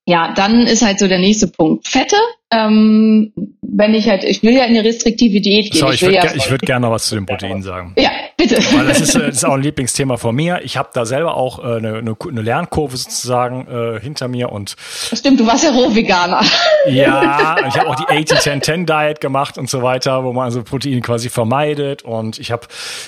ja, 0.06 0.34
dann 0.34 0.66
ist 0.66 0.84
halt 0.84 0.98
so 0.98 1.08
der 1.08 1.18
nächste 1.18 1.48
Punkt. 1.48 1.88
Fette, 1.88 2.16
ähm, 2.50 3.32
wenn 3.62 3.94
ich 3.94 4.08
halt, 4.08 4.24
ich 4.24 4.42
will 4.42 4.52
ja 4.52 4.64
in 4.64 4.76
eine 4.76 4.84
restriktive 4.84 5.40
Diät 5.40 5.72
gehen. 5.72 5.80
So, 5.80 5.88
ich, 5.88 5.94
ich 5.94 6.02
würde 6.02 6.16
ja 6.16 6.34
ich 6.34 6.50
würd 6.50 6.62
gerne 6.62 6.86
noch 6.86 6.92
was 6.92 7.06
zu 7.06 7.14
den 7.14 7.24
Proteinen 7.24 7.62
sagen. 7.62 7.94
Ja, 7.96 8.10
bitte. 8.36 8.56
Weil 8.74 8.86
das 8.86 9.00
ist, 9.00 9.14
äh, 9.14 9.26
das 9.26 9.36
ist 9.36 9.44
auch 9.44 9.54
ein 9.54 9.62
Lieblingsthema 9.62 10.16
von 10.16 10.34
mir. 10.34 10.60
Ich 10.62 10.76
habe 10.76 10.90
da 10.92 11.06
selber 11.06 11.36
auch 11.36 11.58
äh, 11.58 11.76
eine, 11.76 11.98
eine, 11.98 12.16
eine 12.28 12.42
Lernkurve 12.42 12.96
sozusagen 12.96 13.66
äh, 13.66 14.00
hinter 14.00 14.28
mir 14.28 14.52
und 14.52 14.76
Stimmt, 15.12 15.40
du 15.40 15.46
warst 15.46 15.64
ja 15.64 15.70
Rohveganer. 15.70 16.42
Ja, 16.86 17.56
ich 17.66 17.78
habe 17.78 17.88
auch 17.88 17.96
die 17.96 18.04
80-10-10-Diet 18.04 19.20
gemacht 19.20 19.56
und 19.56 19.70
so 19.70 19.82
weiter, 19.82 20.22
wo 20.24 20.32
man 20.32 20.44
also 20.44 20.62
Proteine 20.62 21.00
quasi 21.00 21.30
vermeidet 21.30 22.02
und 22.02 22.38
ich 22.38 22.52
habe 22.52 22.66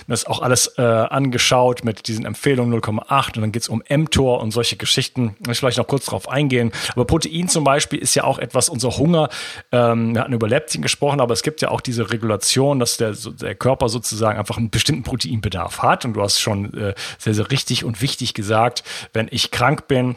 das 0.09 0.25
auch 0.25 0.41
alles 0.41 0.79
äh, 0.79 0.83
angeschaut 0.83 1.85
mit 1.85 2.09
diesen 2.09 2.25
Empfehlungen 2.25 2.81
0,8 2.81 3.37
und 3.37 3.43
dann 3.43 3.53
geht's 3.53 3.69
um 3.69 3.83
mTOR 3.89 4.41
und 4.41 4.51
solche 4.51 4.77
Geschichten. 4.77 5.37
Ich 5.51 5.59
vielleicht 5.59 5.79
noch 5.79 5.87
kurz 5.87 6.07
drauf 6.07 6.29
eingehen. 6.29 6.73
Aber 6.93 7.05
Protein 7.05 7.49
zum 7.49 7.65
Beispiel 7.65 7.99
ist 7.99 8.15
ja 8.15 8.25
auch 8.25 8.39
etwas, 8.39 8.69
unser 8.69 8.97
Hunger 8.97 9.29
ähm, 9.73 10.15
wir 10.15 10.23
hatten 10.23 10.33
über 10.33 10.49
Leptin 10.49 10.83
gesprochen, 10.83 11.21
aber 11.21 11.33
es 11.33 11.43
gibt 11.43 11.61
ja 11.63 11.71
auch 11.71 11.81
diese 11.81 12.11
Regulation, 12.11 12.79
dass 12.79 12.97
der, 12.97 13.15
der 13.41 13.55
Körper 13.55 13.89
sozusagen 13.89 14.39
einfach 14.39 14.57
einen 14.57 14.71
bestimmten 14.71 15.03
Proteinbedarf 15.17 15.83
hat. 15.83 16.05
Und 16.05 16.15
du 16.15 16.23
hast 16.23 16.41
schon 16.41 16.75
äh, 16.75 16.95
sehr, 17.19 17.35
sehr 17.35 17.51
richtig 17.51 17.85
und 17.85 18.03
wichtig 18.03 18.35
gesagt, 18.35 18.85
wenn 19.13 19.29
ich 19.31 19.51
krank 19.51 19.89
bin, 19.89 20.17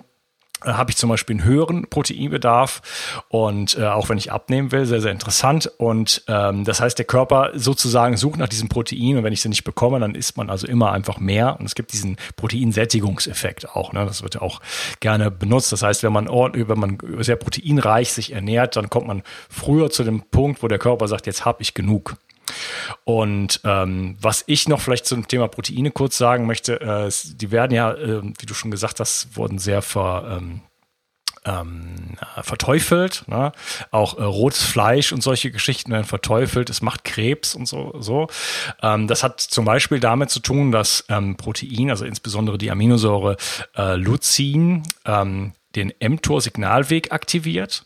äh, 0.65 0.71
habe 0.73 0.91
ich 0.91 0.97
zum 0.97 1.09
Beispiel 1.09 1.38
einen 1.38 1.45
höheren 1.45 1.88
Proteinbedarf 1.89 2.81
und 3.29 3.77
äh, 3.77 3.85
auch 3.85 4.09
wenn 4.09 4.17
ich 4.17 4.31
abnehmen 4.31 4.71
will, 4.73 4.85
sehr, 4.85 4.99
sehr 4.99 5.12
interessant. 5.12 5.71
Und 5.77 6.23
ähm, 6.27 6.65
das 6.65 6.81
heißt, 6.81 6.97
der 6.97 7.05
Körper 7.05 7.51
sozusagen 7.53 8.17
sucht 8.17 8.39
nach 8.39 8.49
diesem 8.49 8.67
Protein 8.67 9.17
und 9.17 9.23
wenn 9.23 9.31
ich 9.31 9.41
sie 9.41 9.49
nicht 9.49 9.63
bekomme, 9.63 9.99
dann 9.99 10.15
isst 10.15 10.35
man 10.35 10.49
also 10.49 10.67
immer 10.67 10.91
einfach 10.91 11.19
mehr. 11.19 11.57
Und 11.59 11.65
es 11.65 11.75
gibt 11.75 11.93
diesen 11.93 12.17
Proteinsättigungseffekt 12.35 13.69
auch. 13.69 13.93
Ne? 13.93 14.05
Das 14.05 14.21
wird 14.21 14.35
ja 14.35 14.41
auch 14.41 14.59
gerne 14.99 15.31
benutzt. 15.31 15.71
Das 15.71 15.81
heißt, 15.81 16.03
wenn 16.03 16.12
man, 16.13 16.27
wenn 16.27 16.79
man 16.79 16.97
sehr 17.19 17.38
proteinreich 17.38 18.12
sich 18.12 18.33
ernährt, 18.33 18.75
dann 18.75 18.89
kommt 18.89 19.07
man 19.07 19.23
früher 19.49 19.89
zu 19.89 20.03
dem 20.03 20.23
Punkt, 20.23 20.62
wo 20.62 20.67
der 20.67 20.79
Körper 20.79 21.07
sagt, 21.07 21.25
jetzt 21.25 21.45
habe 21.45 21.62
ich 21.62 21.73
genug. 21.73 22.17
Und 23.03 23.62
ähm, 23.63 24.17
was 24.21 24.43
ich 24.47 24.67
noch 24.67 24.81
vielleicht 24.81 25.05
zum 25.05 25.27
Thema 25.27 25.47
Proteine 25.47 25.91
kurz 25.91 26.17
sagen 26.17 26.45
möchte, 26.45 26.81
äh, 26.81 27.12
die 27.35 27.51
werden 27.51 27.73
ja, 27.73 27.93
äh, 27.93 28.21
wie 28.23 28.45
du 28.45 28.53
schon 28.53 28.71
gesagt 28.71 28.99
hast, 28.99 29.35
wurden 29.35 29.59
sehr 29.59 29.81
ver, 29.81 30.38
ähm, 30.39 30.62
ähm, 31.45 32.17
verteufelt. 32.41 33.23
Ne? 33.27 33.51
Auch 33.91 34.17
äh, 34.17 34.23
rotes 34.23 34.63
Fleisch 34.63 35.12
und 35.12 35.23
solche 35.23 35.51
Geschichten 35.51 35.91
werden 35.91 36.05
verteufelt. 36.05 36.69
Es 36.69 36.81
macht 36.81 37.03
Krebs 37.03 37.55
und 37.55 37.67
so. 37.67 37.95
so. 37.99 38.27
Ähm, 38.81 39.07
das 39.07 39.23
hat 39.23 39.39
zum 39.39 39.65
Beispiel 39.65 39.99
damit 39.99 40.29
zu 40.29 40.39
tun, 40.39 40.71
dass 40.71 41.05
ähm, 41.09 41.38
Protein, 41.38 41.89
also 41.89 42.05
insbesondere 42.05 42.57
die 42.57 42.71
Aminosäure 42.71 43.38
äh, 43.75 43.95
Leucin, 43.95 44.83
ähm, 45.05 45.53
den 45.75 45.93
mTOR-Signalweg 45.99 47.12
aktiviert. 47.12 47.85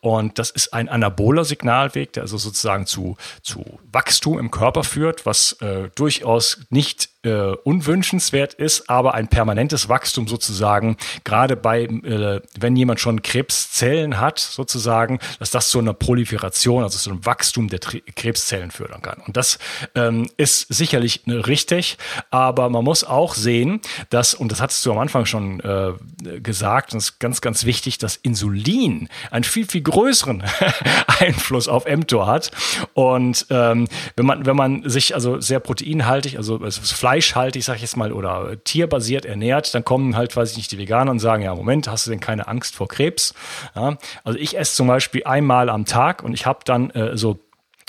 Und 0.00 0.38
das 0.38 0.50
ist 0.50 0.72
ein 0.72 0.88
anaboler 0.88 1.44
Signalweg, 1.44 2.12
der 2.12 2.22
also 2.24 2.38
sozusagen 2.38 2.86
zu, 2.86 3.16
zu 3.42 3.78
Wachstum 3.92 4.38
im 4.38 4.50
Körper 4.50 4.84
führt, 4.84 5.26
was 5.26 5.52
äh, 5.60 5.90
durchaus 5.94 6.60
nicht 6.70 7.10
äh, 7.22 7.52
unwünschenswert 7.64 8.54
ist, 8.54 8.88
aber 8.88 9.14
ein 9.14 9.28
permanentes 9.28 9.88
Wachstum 9.88 10.26
sozusagen, 10.26 10.96
gerade 11.24 11.56
bei, 11.56 11.82
äh, 11.82 12.40
wenn 12.58 12.76
jemand 12.76 13.00
schon 13.00 13.22
Krebszellen 13.22 14.20
hat, 14.20 14.38
sozusagen, 14.38 15.18
dass 15.38 15.50
das 15.50 15.68
zu 15.68 15.78
einer 15.78 15.92
Proliferation, 15.92 16.82
also 16.82 16.98
zu 16.98 17.10
einem 17.10 17.26
Wachstum 17.26 17.68
der 17.68 17.80
Tri 17.80 18.02
Krebszellen 18.16 18.70
fördern 18.70 19.02
kann. 19.02 19.20
Und 19.26 19.36
das 19.36 19.58
ähm, 19.94 20.30
ist 20.36 20.66
sicherlich 20.72 21.26
äh, 21.26 21.32
richtig, 21.32 21.98
aber 22.30 22.70
man 22.70 22.84
muss 22.84 23.04
auch 23.04 23.34
sehen, 23.34 23.80
dass, 24.08 24.32
und 24.34 24.50
das 24.50 24.60
hattest 24.60 24.84
du 24.86 24.92
am 24.92 24.98
Anfang 24.98 25.26
schon 25.26 25.60
äh, 25.60 25.92
gesagt, 26.40 26.92
und 26.92 26.96
das 26.96 27.10
ist 27.10 27.18
ganz, 27.18 27.40
ganz 27.40 27.64
wichtig, 27.64 27.98
dass 27.98 28.16
Insulin 28.16 29.08
einen 29.30 29.44
viel, 29.44 29.66
viel 29.66 29.82
größeren 29.82 30.42
Einfluss 31.18 31.68
auf 31.68 31.84
mTOR 31.84 32.26
hat. 32.26 32.50
Und 32.94 33.46
ähm, 33.50 33.88
wenn 34.16 34.26
man, 34.26 34.46
wenn 34.46 34.56
man 34.56 34.88
sich 34.88 35.14
also 35.14 35.40
sehr 35.40 35.60
proteinhaltig, 35.60 36.36
also 36.36 36.58
Fleisch 36.68 37.09
fleischhaltig, 37.10 37.64
sag 37.64 37.76
ich 37.76 37.82
jetzt 37.82 37.96
mal, 37.96 38.12
oder 38.12 38.62
tierbasiert 38.62 39.24
ernährt, 39.24 39.74
dann 39.74 39.84
kommen 39.84 40.16
halt, 40.16 40.36
weiß 40.36 40.52
ich 40.52 40.56
nicht, 40.56 40.70
die 40.70 40.78
Veganer 40.78 41.10
und 41.10 41.18
sagen, 41.18 41.42
ja, 41.42 41.54
Moment, 41.54 41.88
hast 41.88 42.06
du 42.06 42.10
denn 42.10 42.20
keine 42.20 42.46
Angst 42.46 42.76
vor 42.76 42.86
Krebs? 42.86 43.34
Ja, 43.74 43.96
also 44.22 44.38
ich 44.38 44.56
esse 44.56 44.76
zum 44.76 44.86
Beispiel 44.86 45.24
einmal 45.24 45.70
am 45.70 45.86
Tag 45.86 46.22
und 46.22 46.34
ich 46.34 46.46
habe 46.46 46.60
dann 46.64 46.90
äh, 46.90 47.16
so 47.16 47.40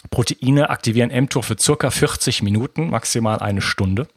Proteine 0.09 0.71
aktivieren 0.71 1.11
mTOR 1.11 1.43
für 1.43 1.55
circa 1.59 1.91
40 1.91 2.41
Minuten, 2.41 2.89
maximal 2.89 3.37
eine 3.37 3.61
Stunde. 3.61 4.07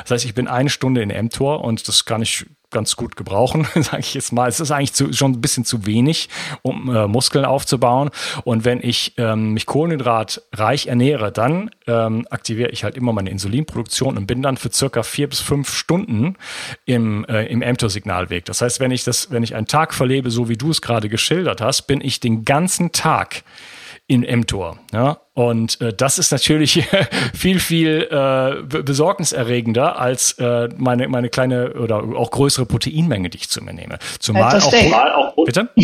Das 0.00 0.10
heißt, 0.10 0.24
ich 0.24 0.34
bin 0.34 0.48
eine 0.48 0.70
Stunde 0.70 1.02
in 1.02 1.26
mTOR 1.26 1.62
und 1.62 1.86
das 1.86 2.04
kann 2.04 2.22
ich 2.22 2.46
ganz 2.70 2.96
gut 2.96 3.16
gebrauchen, 3.16 3.66
sage 3.74 4.00
ich 4.00 4.14
jetzt 4.14 4.32
mal. 4.32 4.48
Es 4.48 4.60
ist 4.60 4.70
eigentlich 4.70 4.92
zu, 4.92 5.12
schon 5.12 5.32
ein 5.32 5.40
bisschen 5.40 5.64
zu 5.64 5.86
wenig, 5.86 6.28
um 6.62 6.94
äh, 6.94 7.06
Muskeln 7.06 7.44
aufzubauen. 7.44 8.10
Und 8.44 8.64
wenn 8.64 8.80
ich 8.82 9.14
ähm, 9.16 9.54
mich 9.54 9.66
kohlenhydratreich 9.66 10.86
ernähre, 10.86 11.32
dann 11.32 11.70
ähm, 11.86 12.26
aktiviere 12.30 12.70
ich 12.70 12.84
halt 12.84 12.96
immer 12.96 13.12
meine 13.12 13.30
Insulinproduktion 13.30 14.16
und 14.16 14.26
bin 14.26 14.42
dann 14.42 14.56
für 14.56 14.70
circa 14.72 15.02
vier 15.02 15.28
bis 15.28 15.40
fünf 15.40 15.72
Stunden 15.74 16.36
im, 16.84 17.24
äh, 17.26 17.46
im 17.46 17.60
mTOR-Signalweg. 17.60 18.44
Das 18.44 18.62
heißt, 18.62 18.80
wenn 18.80 18.90
ich 18.90 19.04
das, 19.04 19.30
wenn 19.30 19.42
ich 19.42 19.54
einen 19.54 19.66
Tag 19.66 19.94
verlebe, 19.94 20.30
so 20.30 20.48
wie 20.48 20.56
du 20.56 20.70
es 20.70 20.82
gerade 20.82 21.08
geschildert 21.08 21.60
hast, 21.60 21.82
bin 21.82 22.00
ich 22.00 22.20
den 22.20 22.44
ganzen 22.44 22.92
Tag 22.92 23.42
in 24.08 24.22
mTOR. 24.22 24.78
Ja? 24.92 25.18
Und 25.34 25.80
äh, 25.80 25.92
das 25.92 26.18
ist 26.18 26.32
natürlich 26.32 26.84
viel, 27.34 27.60
viel 27.60 28.08
äh, 28.10 28.62
besorgniserregender 28.62 30.00
als 30.00 30.32
äh, 30.38 30.68
meine, 30.76 31.06
meine 31.08 31.28
kleine 31.28 31.74
oder 31.74 32.02
auch 32.16 32.32
größere 32.32 32.66
Proteinmenge, 32.66 33.30
die 33.30 33.38
ich 33.38 33.48
zu 33.48 33.62
mir 33.62 33.74
nehme. 33.74 33.98
Zumal 34.18 34.54
als 34.54 34.64
auch, 34.64 34.72
auch. 34.72 35.44
Bitte? 35.44 35.68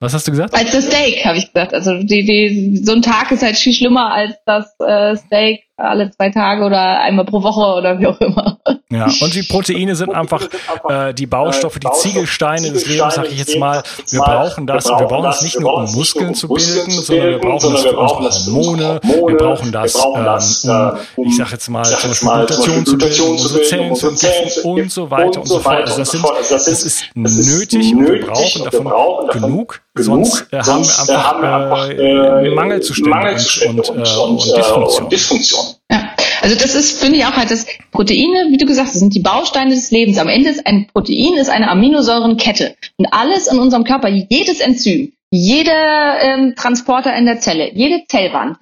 Was 0.00 0.14
hast 0.14 0.28
du 0.28 0.32
gesagt? 0.32 0.54
Als 0.54 0.70
das 0.70 0.86
Steak, 0.86 1.24
habe 1.24 1.38
ich 1.38 1.46
gesagt. 1.46 1.74
Also 1.74 2.02
die, 2.02 2.24
die, 2.24 2.76
so 2.84 2.92
ein 2.92 3.02
Tag 3.02 3.32
ist 3.32 3.42
halt 3.42 3.56
viel 3.56 3.72
schlimmer 3.72 4.12
als 4.12 4.34
das 4.46 4.72
äh, 4.80 5.16
Steak 5.16 5.64
alle 5.78 6.10
zwei 6.10 6.30
Tage 6.30 6.64
oder 6.64 7.00
einmal 7.00 7.24
pro 7.24 7.42
Woche 7.42 7.78
oder 7.78 7.98
wie 7.98 8.06
auch 8.06 8.20
immer. 8.20 8.58
Ja, 8.90 9.06
und 9.20 9.34
die 9.34 9.42
Proteine 9.42 9.94
sind 9.94 10.14
einfach 10.14 10.48
äh, 10.88 11.12
die 11.14 11.26
Baustoffe, 11.26 11.78
die 11.78 11.90
Ziegelsteine 11.92 12.72
des 12.72 12.86
Lebens, 12.86 13.14
sag 13.14 13.30
ich 13.30 13.38
jetzt 13.38 13.58
mal. 13.58 13.82
Wir 14.10 14.20
brauchen 14.20 14.66
das 14.66 14.86
und 14.86 14.98
wir 14.98 15.06
brauchen 15.06 15.24
das 15.24 15.42
nicht 15.42 15.60
nur, 15.60 15.74
um 15.74 15.92
Muskeln 15.92 16.34
zu 16.34 16.48
bilden, 16.48 16.90
sondern 16.90 17.28
wir 17.28 17.38
brauchen 17.38 17.72
das 17.72 17.82
für 17.82 17.96
unsere 17.98 18.30
Hormone, 18.46 19.00
wir 19.02 19.36
brauchen 19.36 19.70
das, 19.70 20.64
ähm, 20.64 20.98
um, 21.16 21.26
ich 21.26 21.36
sag 21.36 21.52
jetzt 21.52 21.68
mal, 21.68 21.84
zum 21.84 22.10
Beispiel 22.10 22.28
Mutation 22.28 22.86
zu 22.86 22.98
bilden, 22.98 23.30
unsere 23.30 23.62
Zellen 23.62 23.94
zu 23.94 24.08
entgiften 24.08 24.62
und 24.64 24.90
so 24.90 25.10
weiter 25.10 25.40
und 25.40 25.46
so 25.46 25.60
fort. 25.60 25.82
Also 25.82 25.98
das, 25.98 26.10
sind, 26.10 26.24
das 26.50 26.66
ist 26.66 27.04
nötig 27.14 27.94
und 27.94 28.06
wir 28.06 28.26
brauchen 28.26 28.64
davon 28.64 29.28
genug, 29.32 29.80
sonst 29.94 30.46
äh, 30.52 30.60
haben 30.60 30.84
wir 30.84 31.54
einfach 31.54 31.88
äh, 31.90 32.50
Mangelzustände 32.54 33.36
und, 33.68 33.90
und, 33.90 33.98
äh, 33.98 34.72
und 34.72 35.12
Dysfunktion. 35.12 35.67
Ja. 35.90 36.14
Also 36.42 36.56
das 36.56 36.74
ist, 36.74 37.00
finde 37.00 37.18
ich 37.18 37.24
auch 37.24 37.32
halt, 37.32 37.50
dass 37.50 37.66
Proteine, 37.90 38.46
wie 38.50 38.56
du 38.56 38.66
gesagt 38.66 38.88
hast, 38.88 38.98
sind 38.98 39.14
die 39.14 39.20
Bausteine 39.20 39.74
des 39.74 39.90
Lebens. 39.90 40.18
Am 40.18 40.28
Ende 40.28 40.50
ist 40.50 40.66
ein 40.66 40.86
Protein 40.86 41.34
ist 41.34 41.50
eine 41.50 41.68
Aminosäurenkette. 41.68 42.76
Und 42.96 43.06
alles 43.06 43.48
in 43.48 43.58
unserem 43.58 43.84
Körper, 43.84 44.08
jedes 44.08 44.60
Enzym, 44.60 45.12
jeder 45.30 46.20
ähm, 46.20 46.54
Transporter 46.56 47.14
in 47.16 47.26
der 47.26 47.40
Zelle, 47.40 47.72
jede 47.74 48.06
Zellwand, 48.06 48.56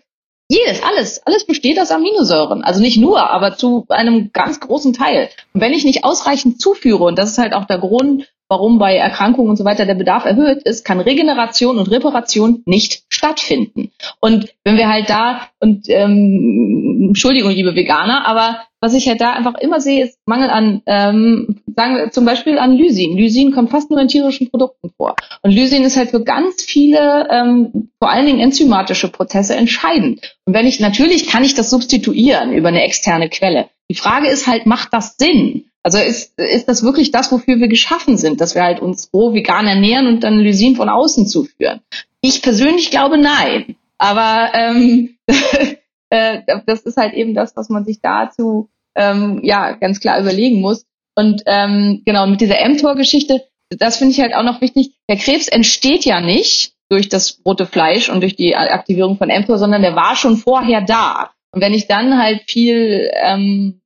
jedes, 0.49 0.83
alles, 0.83 1.27
alles 1.27 1.45
besteht 1.45 1.81
aus 1.81 1.91
Aminosäuren. 1.91 2.63
Also 2.63 2.81
nicht 2.81 2.99
nur, 2.99 3.31
aber 3.31 3.57
zu 3.57 3.85
einem 3.89 4.31
ganz 4.33 4.61
großen 4.61 4.93
Teil. 4.93 5.29
Und 5.53 5.61
wenn 5.61 5.73
ich 5.73 5.85
nicht 5.85 6.05
ausreichend 6.05 6.61
zuführe, 6.61 7.05
und 7.05 7.19
das 7.19 7.31
ist 7.31 7.39
halt 7.39 7.53
auch 7.53 7.67
der 7.67 7.79
Grund, 7.79 8.29
warum 8.49 8.79
bei 8.79 8.97
Erkrankungen 8.97 9.51
und 9.51 9.57
so 9.57 9.65
weiter 9.65 9.87
der 9.87 9.95
Bedarf 9.95 10.25
erhöht 10.25 10.63
ist, 10.63 10.85
kann 10.85 11.01
Regeneration 11.01 11.79
und 11.79 11.91
Reparation 11.91 12.63
nicht 12.67 13.03
stattfinden. 13.09 13.91
Und 14.21 14.55
wenn 14.65 14.77
wir 14.77 14.89
halt 14.89 15.11
da, 15.11 15.49
und 15.59 15.89
ähm, 15.89 17.07
Entschuldigung, 17.09 17.51
liebe 17.51 17.75
Veganer, 17.75 18.27
aber 18.27 18.61
was 18.81 18.95
ich 18.95 19.09
halt 19.09 19.21
da 19.21 19.33
einfach 19.33 19.55
immer 19.55 19.81
sehe, 19.81 20.05
ist 20.05 20.19
Mangel 20.27 20.51
an, 20.51 20.83
ähm, 20.87 21.63
sagen 21.75 21.97
wir 21.97 22.11
zum 22.11 22.25
Beispiel 22.25 22.59
an 22.59 22.77
Lysin. 22.77 23.17
Lysin 23.17 23.53
kommt 23.53 23.71
fast 23.71 23.91
nur 23.91 24.01
in 24.01 24.09
tierischen 24.09 24.51
Produkten 24.51 24.91
vor. 24.97 25.17
Und 25.43 25.51
Lysin 25.51 25.83
ist 25.83 25.97
halt 25.97 26.11
für 26.11 26.23
ganz 26.23 26.63
viele, 26.63 27.27
ähm, 27.31 27.91
vor 27.99 28.11
allen 28.11 28.27
Dingen 28.27 28.41
enzymatische 28.41 29.09
Prozesse 29.09 29.57
entscheidend. 29.57 30.37
Und 30.45 30.55
wenn 30.55 30.67
ich, 30.67 30.79
natürlich 30.79 31.27
kann 31.27 31.43
ich 31.43 31.55
das 31.55 31.71
substituieren 31.71 32.53
über 32.53 32.69
eine 32.69 32.83
externe 32.83 33.29
Quelle. 33.29 33.69
Die 33.91 33.95
Frage 33.95 34.29
ist 34.29 34.47
halt, 34.47 34.67
macht 34.67 34.93
das 34.93 35.17
Sinn? 35.17 35.65
Also 35.87 35.99
ist, 35.99 36.37
ist 36.37 36.69
das 36.69 36.83
wirklich 36.83 37.13
das, 37.13 37.31
wofür 37.31 37.61
wir 37.61 37.69
geschaffen 37.69 38.17
sind, 38.17 38.41
dass 38.41 38.57
wir 38.57 38.65
halt 38.65 38.81
uns 38.81 39.09
roh 39.15 39.33
vegan 39.33 39.69
ernähren 39.69 40.09
und 40.09 40.25
dann 40.25 40.41
Lysin 40.41 40.75
von 40.75 40.89
außen 40.89 41.29
zuführen? 41.29 41.81
Ich 42.21 42.43
persönlich 42.43 42.91
glaube 42.91 43.19
nein. 43.19 43.77
Aber 43.97 44.51
ähm, 44.53 45.17
äh, 46.11 46.41
das 46.67 46.81
ist 46.81 46.97
halt 46.97 47.15
eben 47.15 47.35
das, 47.35 47.55
was 47.55 47.69
man 47.69 47.85
sich 47.85 48.01
dazu 48.01 48.69
ähm, 48.97 49.39
ja 49.45 49.77
ganz 49.77 50.01
klar 50.01 50.19
überlegen 50.19 50.61
muss. 50.61 50.87
Und 51.15 51.45
ähm, 51.47 52.03
genau, 52.05 52.27
mit 52.27 52.41
dieser 52.41 52.69
mTOR-Geschichte, 52.69 53.45
das 53.71 53.99
finde 53.99 54.11
ich 54.11 54.21
halt 54.21 54.35
auch 54.35 54.43
noch 54.43 54.61
wichtig. 54.61 54.91
Der 55.09 55.19
Krebs 55.19 55.47
entsteht 55.47 56.05
ja 56.05 56.21
nicht 56.21 56.73
durch 56.89 57.09
das 57.09 57.41
rote 57.47 57.65
Fleisch 57.65 58.09
und 58.11 58.23
durch 58.23 58.35
die 58.35 58.57
Aktivierung 58.57 59.19
von 59.19 59.29
mTOR, 59.29 59.57
sondern 59.57 59.83
der 59.83 59.95
war 59.95 60.17
schon 60.17 60.37
vorher 60.37 60.81
da. 60.81 61.31
Und 61.53 61.61
wenn 61.61 61.75
ich 61.75 61.87
dann 61.87 62.21
halt 62.21 62.43
viel 62.51 63.09
ähm, 63.23 63.83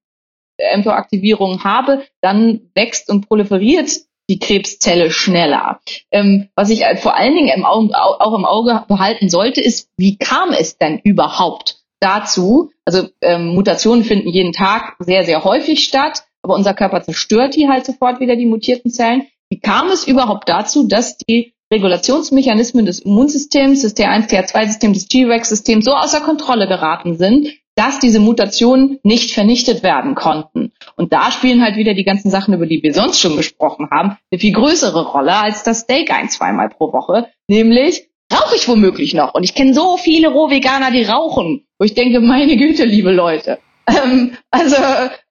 mTOR-Aktivierung 0.76 1.64
habe, 1.64 2.02
dann 2.20 2.70
wächst 2.74 3.10
und 3.10 3.28
proliferiert 3.28 3.90
die 4.30 4.38
Krebszelle 4.38 5.10
schneller. 5.10 5.80
Ähm, 6.12 6.48
was 6.54 6.70
ich 6.70 6.84
vor 7.00 7.16
allen 7.16 7.34
Dingen 7.34 7.52
im 7.54 7.64
Auge, 7.64 7.92
auch 7.94 8.36
im 8.38 8.44
Auge 8.44 8.84
behalten 8.88 9.28
sollte, 9.28 9.60
ist, 9.60 9.90
wie 9.96 10.16
kam 10.16 10.52
es 10.52 10.78
denn 10.78 10.98
überhaupt 11.02 11.80
dazu? 11.98 12.70
Also 12.84 13.08
ähm, 13.20 13.54
Mutationen 13.54 14.04
finden 14.04 14.28
jeden 14.28 14.52
Tag 14.52 14.94
sehr, 15.00 15.24
sehr 15.24 15.42
häufig 15.42 15.82
statt, 15.84 16.22
aber 16.42 16.54
unser 16.54 16.74
Körper 16.74 17.02
zerstört 17.02 17.56
die 17.56 17.68
halt 17.68 17.84
sofort 17.84 18.20
wieder, 18.20 18.36
die 18.36 18.46
mutierten 18.46 18.90
Zellen. 18.90 19.26
Wie 19.50 19.58
kam 19.58 19.88
es 19.88 20.06
überhaupt 20.06 20.48
dazu, 20.48 20.86
dass 20.86 21.18
die 21.18 21.52
Regulationsmechanismen 21.72 22.86
des 22.86 23.00
Immunsystems, 23.00 23.82
des 23.82 23.96
T1, 23.96 24.28
T2-Systems, 24.28 24.98
des 24.98 25.08
T-Rex-Systems 25.08 25.84
so 25.84 25.92
außer 25.92 26.20
Kontrolle 26.20 26.66
geraten 26.66 27.16
sind, 27.16 27.48
dass 27.80 27.98
diese 27.98 28.20
Mutationen 28.20 28.98
nicht 29.04 29.32
vernichtet 29.32 29.82
werden 29.82 30.14
konnten. 30.14 30.72
Und 30.96 31.14
da 31.14 31.30
spielen 31.32 31.62
halt 31.62 31.76
wieder 31.76 31.94
die 31.94 32.04
ganzen 32.04 32.30
Sachen, 32.30 32.52
über 32.52 32.66
die 32.66 32.82
wir 32.82 32.92
sonst 32.92 33.18
schon 33.18 33.38
gesprochen 33.38 33.88
haben, 33.90 34.18
eine 34.30 34.38
viel 34.38 34.52
größere 34.52 35.06
Rolle 35.06 35.34
als 35.34 35.62
das 35.62 35.80
Steak 35.80 36.12
ein, 36.12 36.28
zweimal 36.28 36.68
pro 36.68 36.92
Woche. 36.92 37.28
Nämlich, 37.48 38.10
rauche 38.30 38.54
ich 38.56 38.68
womöglich 38.68 39.14
noch? 39.14 39.32
Und 39.32 39.44
ich 39.44 39.54
kenne 39.54 39.72
so 39.72 39.96
viele 39.96 40.28
Rohveganer, 40.28 40.90
die 40.90 41.04
rauchen. 41.04 41.64
Wo 41.78 41.86
ich 41.86 41.94
denke, 41.94 42.20
meine 42.20 42.58
Güte, 42.58 42.84
liebe 42.84 43.12
Leute. 43.12 43.58
Ähm, 43.86 44.36
also, 44.50 44.76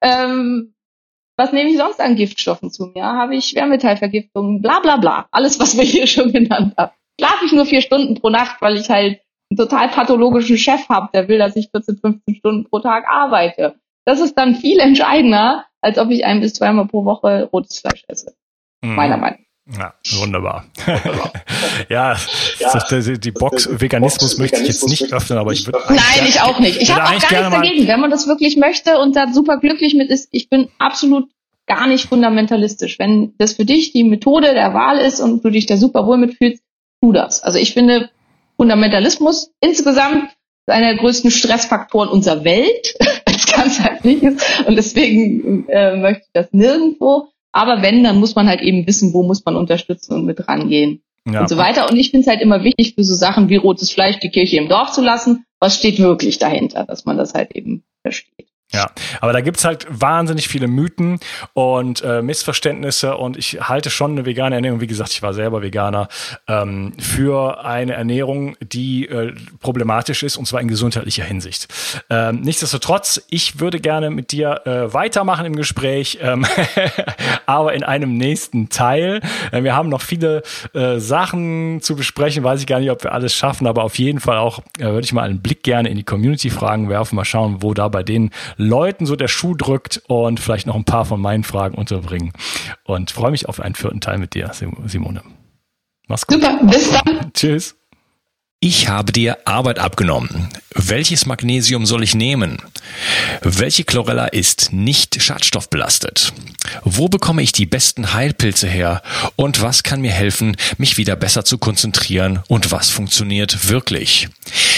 ähm, 0.02 0.74
was 1.36 1.52
nehme 1.52 1.70
ich 1.70 1.76
sonst 1.76 2.00
an 2.00 2.16
Giftstoffen 2.16 2.72
zu 2.72 2.86
mir? 2.86 3.04
Habe 3.04 3.36
ich 3.36 3.44
Schwermetallvergiftungen, 3.44 4.60
bla 4.60 4.80
bla 4.80 4.96
bla. 4.96 5.28
Alles, 5.30 5.60
was 5.60 5.76
wir 5.76 5.84
hier 5.84 6.08
schon 6.08 6.32
genannt 6.32 6.74
haben. 6.76 6.90
Schlafe 7.20 7.44
ich 7.44 7.52
nur 7.52 7.64
vier 7.64 7.80
Stunden 7.80 8.16
pro 8.20 8.28
Nacht, 8.28 8.60
weil 8.60 8.76
ich 8.76 8.90
halt 8.90 9.20
einen 9.50 9.56
total 9.56 9.88
pathologischen 9.88 10.58
Chef 10.58 10.88
habe, 10.88 11.08
der 11.12 11.28
will, 11.28 11.38
dass 11.38 11.56
ich 11.56 11.70
14, 11.70 11.98
15 11.98 12.34
Stunden 12.36 12.68
pro 12.68 12.80
Tag 12.80 13.04
arbeite. 13.08 13.74
Das 14.04 14.20
ist 14.20 14.34
dann 14.38 14.54
viel 14.54 14.78
entscheidender, 14.78 15.66
als 15.80 15.98
ob 15.98 16.10
ich 16.10 16.24
ein 16.24 16.40
bis 16.40 16.54
zweimal 16.54 16.86
pro 16.86 17.04
Woche 17.04 17.48
rotes 17.52 17.78
Fleisch 17.78 18.04
esse. 18.08 18.34
Mhm. 18.82 18.94
Meiner 18.94 19.16
Meinung 19.16 19.44
ja, 19.78 19.94
wunderbar. 20.18 20.64
ja, 21.88 22.16
ja 22.58 22.78
die, 22.90 23.20
die 23.20 23.30
Box 23.30 23.68
Veganismus 23.70 24.38
möchte 24.38 24.60
ich 24.60 24.68
jetzt 24.68 24.88
nicht 24.88 25.12
öffnen, 25.12 25.38
aber 25.38 25.52
ich 25.52 25.66
würde. 25.66 25.78
Nein, 25.88 26.26
ich 26.26 26.40
auch 26.40 26.58
nicht. 26.58 26.80
Ich 26.80 26.90
habe 26.90 27.02
auch 27.02 27.28
gar 27.28 27.50
nichts 27.50 27.50
dagegen, 27.50 27.86
wenn 27.86 28.00
man 28.00 28.10
das 28.10 28.26
wirklich 28.26 28.56
möchte 28.56 28.98
und 28.98 29.14
da 29.14 29.32
super 29.32 29.58
glücklich 29.58 29.94
mit 29.94 30.10
ist. 30.10 30.28
Ich 30.32 30.48
bin 30.48 30.68
absolut 30.78 31.28
gar 31.66 31.86
nicht 31.86 32.08
fundamentalistisch. 32.08 32.98
Wenn 32.98 33.34
das 33.38 33.52
für 33.52 33.64
dich 33.64 33.92
die 33.92 34.02
Methode 34.02 34.54
der 34.54 34.74
Wahl 34.74 34.98
ist 34.98 35.20
und 35.20 35.44
du 35.44 35.50
dich 35.50 35.66
da 35.66 35.76
super 35.76 36.06
wohl 36.06 36.18
mitfühlst, 36.18 36.62
tu 37.00 37.12
das. 37.12 37.42
Also 37.42 37.58
ich 37.58 37.72
finde, 37.72 38.10
Fundamentalismus 38.60 39.52
insgesamt 39.60 40.24
ist 40.66 40.74
einer 40.74 40.88
der 40.88 40.96
größten 40.96 41.30
Stressfaktoren 41.30 42.10
unserer 42.10 42.44
Welt, 42.44 42.94
als 43.24 43.46
ganzheitliches. 43.46 44.34
Und 44.66 44.76
deswegen 44.76 45.66
äh, 45.70 45.96
möchte 45.96 46.24
ich 46.24 46.30
das 46.34 46.52
nirgendwo. 46.52 47.28
Aber 47.52 47.80
wenn, 47.80 48.04
dann 48.04 48.20
muss 48.20 48.34
man 48.34 48.48
halt 48.48 48.60
eben 48.60 48.86
wissen, 48.86 49.14
wo 49.14 49.22
muss 49.22 49.46
man 49.46 49.56
unterstützen 49.56 50.12
und 50.12 50.26
mit 50.26 50.46
rangehen. 50.46 51.02
Ja. 51.24 51.40
Und 51.40 51.48
so 51.48 51.56
weiter. 51.56 51.88
Und 51.88 51.96
ich 51.96 52.10
finde 52.10 52.24
es 52.24 52.28
halt 52.28 52.42
immer 52.42 52.62
wichtig 52.62 52.96
für 52.96 53.02
so 53.02 53.14
Sachen 53.14 53.48
wie 53.48 53.56
rotes 53.56 53.90
Fleisch 53.90 54.18
die 54.18 54.28
Kirche 54.28 54.58
im 54.58 54.68
Dorf 54.68 54.92
zu 54.92 55.00
lassen. 55.00 55.46
Was 55.58 55.76
steht 55.78 55.98
wirklich 55.98 56.38
dahinter, 56.38 56.84
dass 56.84 57.06
man 57.06 57.16
das 57.16 57.32
halt 57.32 57.56
eben 57.56 57.84
versteht. 58.02 58.49
Ja, 58.72 58.90
aber 59.20 59.32
da 59.32 59.40
gibt's 59.40 59.64
halt 59.64 59.86
wahnsinnig 59.90 60.46
viele 60.46 60.68
Mythen 60.68 61.18
und 61.54 62.02
äh, 62.02 62.22
Missverständnisse 62.22 63.16
und 63.16 63.36
ich 63.36 63.60
halte 63.60 63.90
schon 63.90 64.12
eine 64.12 64.26
vegane 64.26 64.54
Ernährung, 64.54 64.80
wie 64.80 64.86
gesagt, 64.86 65.10
ich 65.10 65.22
war 65.22 65.34
selber 65.34 65.60
Veganer, 65.60 66.08
ähm, 66.46 66.92
für 67.00 67.64
eine 67.64 67.94
Ernährung, 67.94 68.56
die 68.60 69.08
äh, 69.08 69.34
problematisch 69.58 70.22
ist 70.22 70.36
und 70.36 70.46
zwar 70.46 70.60
in 70.60 70.68
gesundheitlicher 70.68 71.24
Hinsicht. 71.24 71.66
Ähm, 72.10 72.42
nichtsdestotrotz, 72.42 73.20
ich 73.28 73.58
würde 73.58 73.80
gerne 73.80 74.10
mit 74.10 74.30
dir 74.30 74.60
äh, 74.64 74.94
weitermachen 74.94 75.46
im 75.46 75.56
Gespräch, 75.56 76.18
ähm, 76.22 76.46
aber 77.46 77.74
in 77.74 77.82
einem 77.82 78.16
nächsten 78.16 78.68
Teil. 78.68 79.20
Äh, 79.50 79.64
wir 79.64 79.74
haben 79.74 79.88
noch 79.88 80.02
viele 80.02 80.42
äh, 80.74 81.00
Sachen 81.00 81.80
zu 81.80 81.96
besprechen, 81.96 82.44
weiß 82.44 82.60
ich 82.60 82.68
gar 82.68 82.78
nicht, 82.78 82.92
ob 82.92 83.02
wir 83.02 83.12
alles 83.12 83.34
schaffen, 83.34 83.66
aber 83.66 83.82
auf 83.82 83.98
jeden 83.98 84.20
Fall 84.20 84.38
auch 84.38 84.60
äh, 84.78 84.84
würde 84.84 85.02
ich 85.02 85.12
mal 85.12 85.22
einen 85.22 85.42
Blick 85.42 85.64
gerne 85.64 85.88
in 85.88 85.96
die 85.96 86.04
Community-Fragen 86.04 86.88
werfen, 86.88 87.16
mal 87.16 87.24
schauen, 87.24 87.62
wo 87.62 87.74
da 87.74 87.88
bei 87.88 88.04
denen 88.04 88.30
Leuten 88.60 89.06
so 89.06 89.16
der 89.16 89.28
Schuh 89.28 89.54
drückt 89.54 90.02
und 90.06 90.38
vielleicht 90.38 90.66
noch 90.66 90.74
ein 90.76 90.84
paar 90.84 91.04
von 91.04 91.20
meinen 91.20 91.44
Fragen 91.44 91.76
unterbringen. 91.76 92.32
Und 92.84 93.10
freue 93.10 93.30
mich 93.30 93.48
auf 93.48 93.60
einen 93.60 93.74
vierten 93.74 94.00
Teil 94.00 94.18
mit 94.18 94.34
dir, 94.34 94.52
Simone. 94.52 95.22
Mach's 96.06 96.26
gut. 96.26 96.42
Super, 96.42 96.60
bis 96.64 96.90
dann. 96.90 97.32
Tschüss. 97.32 97.76
Ich 98.60 98.88
habe 98.88 99.12
dir 99.12 99.38
Arbeit 99.46 99.78
abgenommen. 99.78 100.50
Welches 100.74 101.26
Magnesium 101.26 101.84
soll 101.84 102.04
ich 102.04 102.14
nehmen? 102.14 102.58
Welche 103.42 103.82
Chlorella 103.82 104.26
ist 104.26 104.72
nicht 104.72 105.20
schadstoffbelastet? 105.20 106.32
Wo 106.84 107.08
bekomme 107.08 107.42
ich 107.42 107.50
die 107.50 107.66
besten 107.66 108.12
Heilpilze 108.12 108.68
her? 108.68 109.02
Und 109.34 109.62
was 109.62 109.82
kann 109.82 110.00
mir 110.00 110.12
helfen, 110.12 110.56
mich 110.78 110.96
wieder 110.96 111.16
besser 111.16 111.44
zu 111.44 111.58
konzentrieren? 111.58 112.40
Und 112.46 112.70
was 112.70 112.88
funktioniert 112.88 113.68
wirklich? 113.68 114.28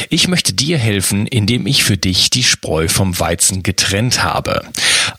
Ich 0.08 0.28
möchte 0.28 0.54
dir 0.54 0.78
helfen, 0.78 1.26
indem 1.26 1.66
ich 1.66 1.84
für 1.84 1.98
dich 1.98 2.30
die 2.30 2.42
Spreu 2.42 2.88
vom 2.88 3.18
Weizen 3.18 3.62
getrennt 3.62 4.22
habe. 4.22 4.62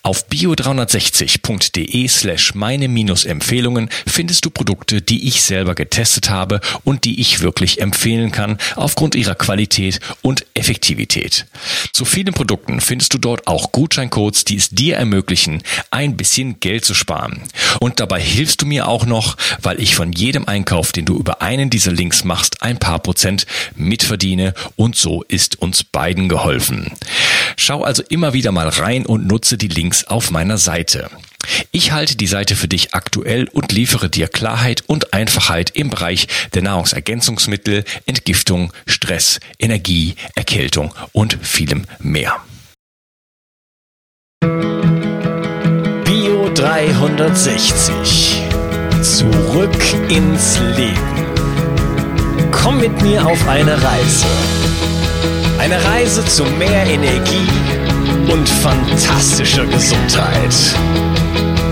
Auf 0.02 0.28
bio360.de 0.28 2.08
slash 2.08 2.56
meine 2.56 2.86
Empfehlungen 2.86 3.90
findest 4.08 4.46
du 4.46 4.50
Produkte, 4.50 5.02
die 5.02 5.28
ich 5.28 5.42
selber 5.44 5.76
getestet 5.76 6.30
habe 6.30 6.62
und 6.84 7.06
die 7.06 7.22
ich 7.22 7.42
wirklich 7.42 7.80
empfehlen 7.80 8.32
kann 8.32 8.58
aufgrund 8.76 9.16
ihrer 9.16 9.36
Qualität 9.36 10.00
und 10.22 10.46
Effektivität. 10.64 11.46
Zu 11.92 12.06
vielen 12.06 12.34
Produkten 12.34 12.80
findest 12.80 13.14
du 13.14 13.18
dort 13.18 13.48
auch 13.48 13.74
Gutscheincodes, 13.74 14.46
die 14.46 14.56
es 14.56 14.70
dir 14.70 14.96
ermöglichen, 14.96 15.62
ein 15.92 16.16
bisschen 16.16 16.62
Geld 16.62 16.86
zu 16.86 16.94
sparen. 16.94 17.42
Und 17.82 18.00
dabei 18.00 18.22
hilfst 18.22 18.62
du 18.62 18.66
mir 18.66 18.88
auch 18.88 19.06
noch, 19.06 19.36
weil 19.62 19.82
ich 19.82 19.94
von 19.94 20.14
jedem 20.14 20.48
Einkauf, 20.48 20.94
den 20.94 21.04
du 21.04 21.18
über 21.18 21.42
einen 21.42 21.70
dieser 21.70 21.92
Links 21.92 22.24
machst, 22.24 22.62
ein 22.62 22.78
paar 22.78 23.00
Prozent 23.00 23.46
mitverdiene 23.76 24.54
und 24.78 24.96
so 24.96 25.24
ist 25.24 25.60
uns 25.62 25.84
beiden 25.84 26.30
geholfen. 26.30 26.94
Schau 27.58 27.84
also 27.84 28.02
immer 28.08 28.32
wieder 28.32 28.54
mal 28.54 28.70
rein 28.70 29.06
und 29.06 29.28
nutze 29.28 29.58
die 29.58 29.68
Links 29.68 30.06
auf 30.06 30.32
meiner 30.32 30.58
Seite. 30.58 31.10
Ich 31.72 31.92
halte 31.92 32.16
die 32.16 32.28
Seite 32.28 32.56
für 32.56 32.68
dich 32.68 32.94
aktuell 32.94 33.48
und 33.50 33.72
liefere 33.72 34.10
dir 34.10 34.28
Klarheit 34.28 34.84
und 34.88 35.14
Einfachheit 35.14 35.72
im 35.72 35.90
Bereich 35.90 36.28
der 36.54 36.62
Nahrungsergänzungsmittel, 36.62 37.84
Entgiftung, 38.06 38.72
Stress, 38.86 39.40
Energie, 39.60 40.16
Erkältung 40.36 40.94
und 41.12 41.38
vielem 41.42 41.86
mehr. 42.00 42.42
Bio 46.04 46.50
360. 46.54 48.42
Zurück 49.02 49.76
ins 50.10 50.60
Leben. 50.78 51.14
Komm 52.52 52.80
mit 52.80 53.02
mir 53.02 53.26
auf 53.26 53.48
eine 53.48 53.74
Reise. 53.82 54.26
Eine 55.60 55.84
Reise 55.84 56.26
zu 56.26 56.44
mehr 56.46 56.86
Energie 56.86 57.48
und 58.32 58.48
fantastischer 58.48 59.66
Gesundheit. 59.66 60.54